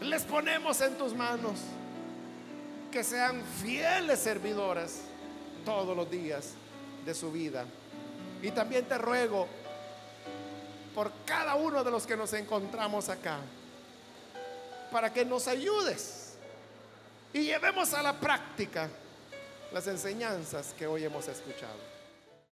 Les 0.00 0.22
ponemos 0.24 0.80
en 0.80 0.96
tus 0.96 1.14
manos 1.14 1.58
que 2.90 3.02
sean 3.02 3.42
fieles 3.62 4.18
servidoras 4.18 5.00
todos 5.64 5.96
los 5.96 6.10
días 6.10 6.54
de 7.04 7.14
su 7.14 7.32
vida. 7.32 7.64
Y 8.42 8.50
también 8.50 8.84
te 8.84 8.96
ruego 8.96 9.48
por 10.94 11.12
cada 11.24 11.54
uno 11.54 11.84
de 11.84 11.90
los 11.90 12.06
que 12.06 12.16
nos 12.16 12.32
encontramos 12.32 13.08
acá, 13.08 13.38
para 14.90 15.12
que 15.12 15.24
nos 15.24 15.46
ayudes 15.48 16.36
y 17.32 17.42
llevemos 17.42 17.92
a 17.94 18.02
la 18.02 18.14
práctica 18.14 18.88
las 19.72 19.86
enseñanzas 19.86 20.74
que 20.78 20.86
hoy 20.86 21.04
hemos 21.04 21.28
escuchado. 21.28 21.97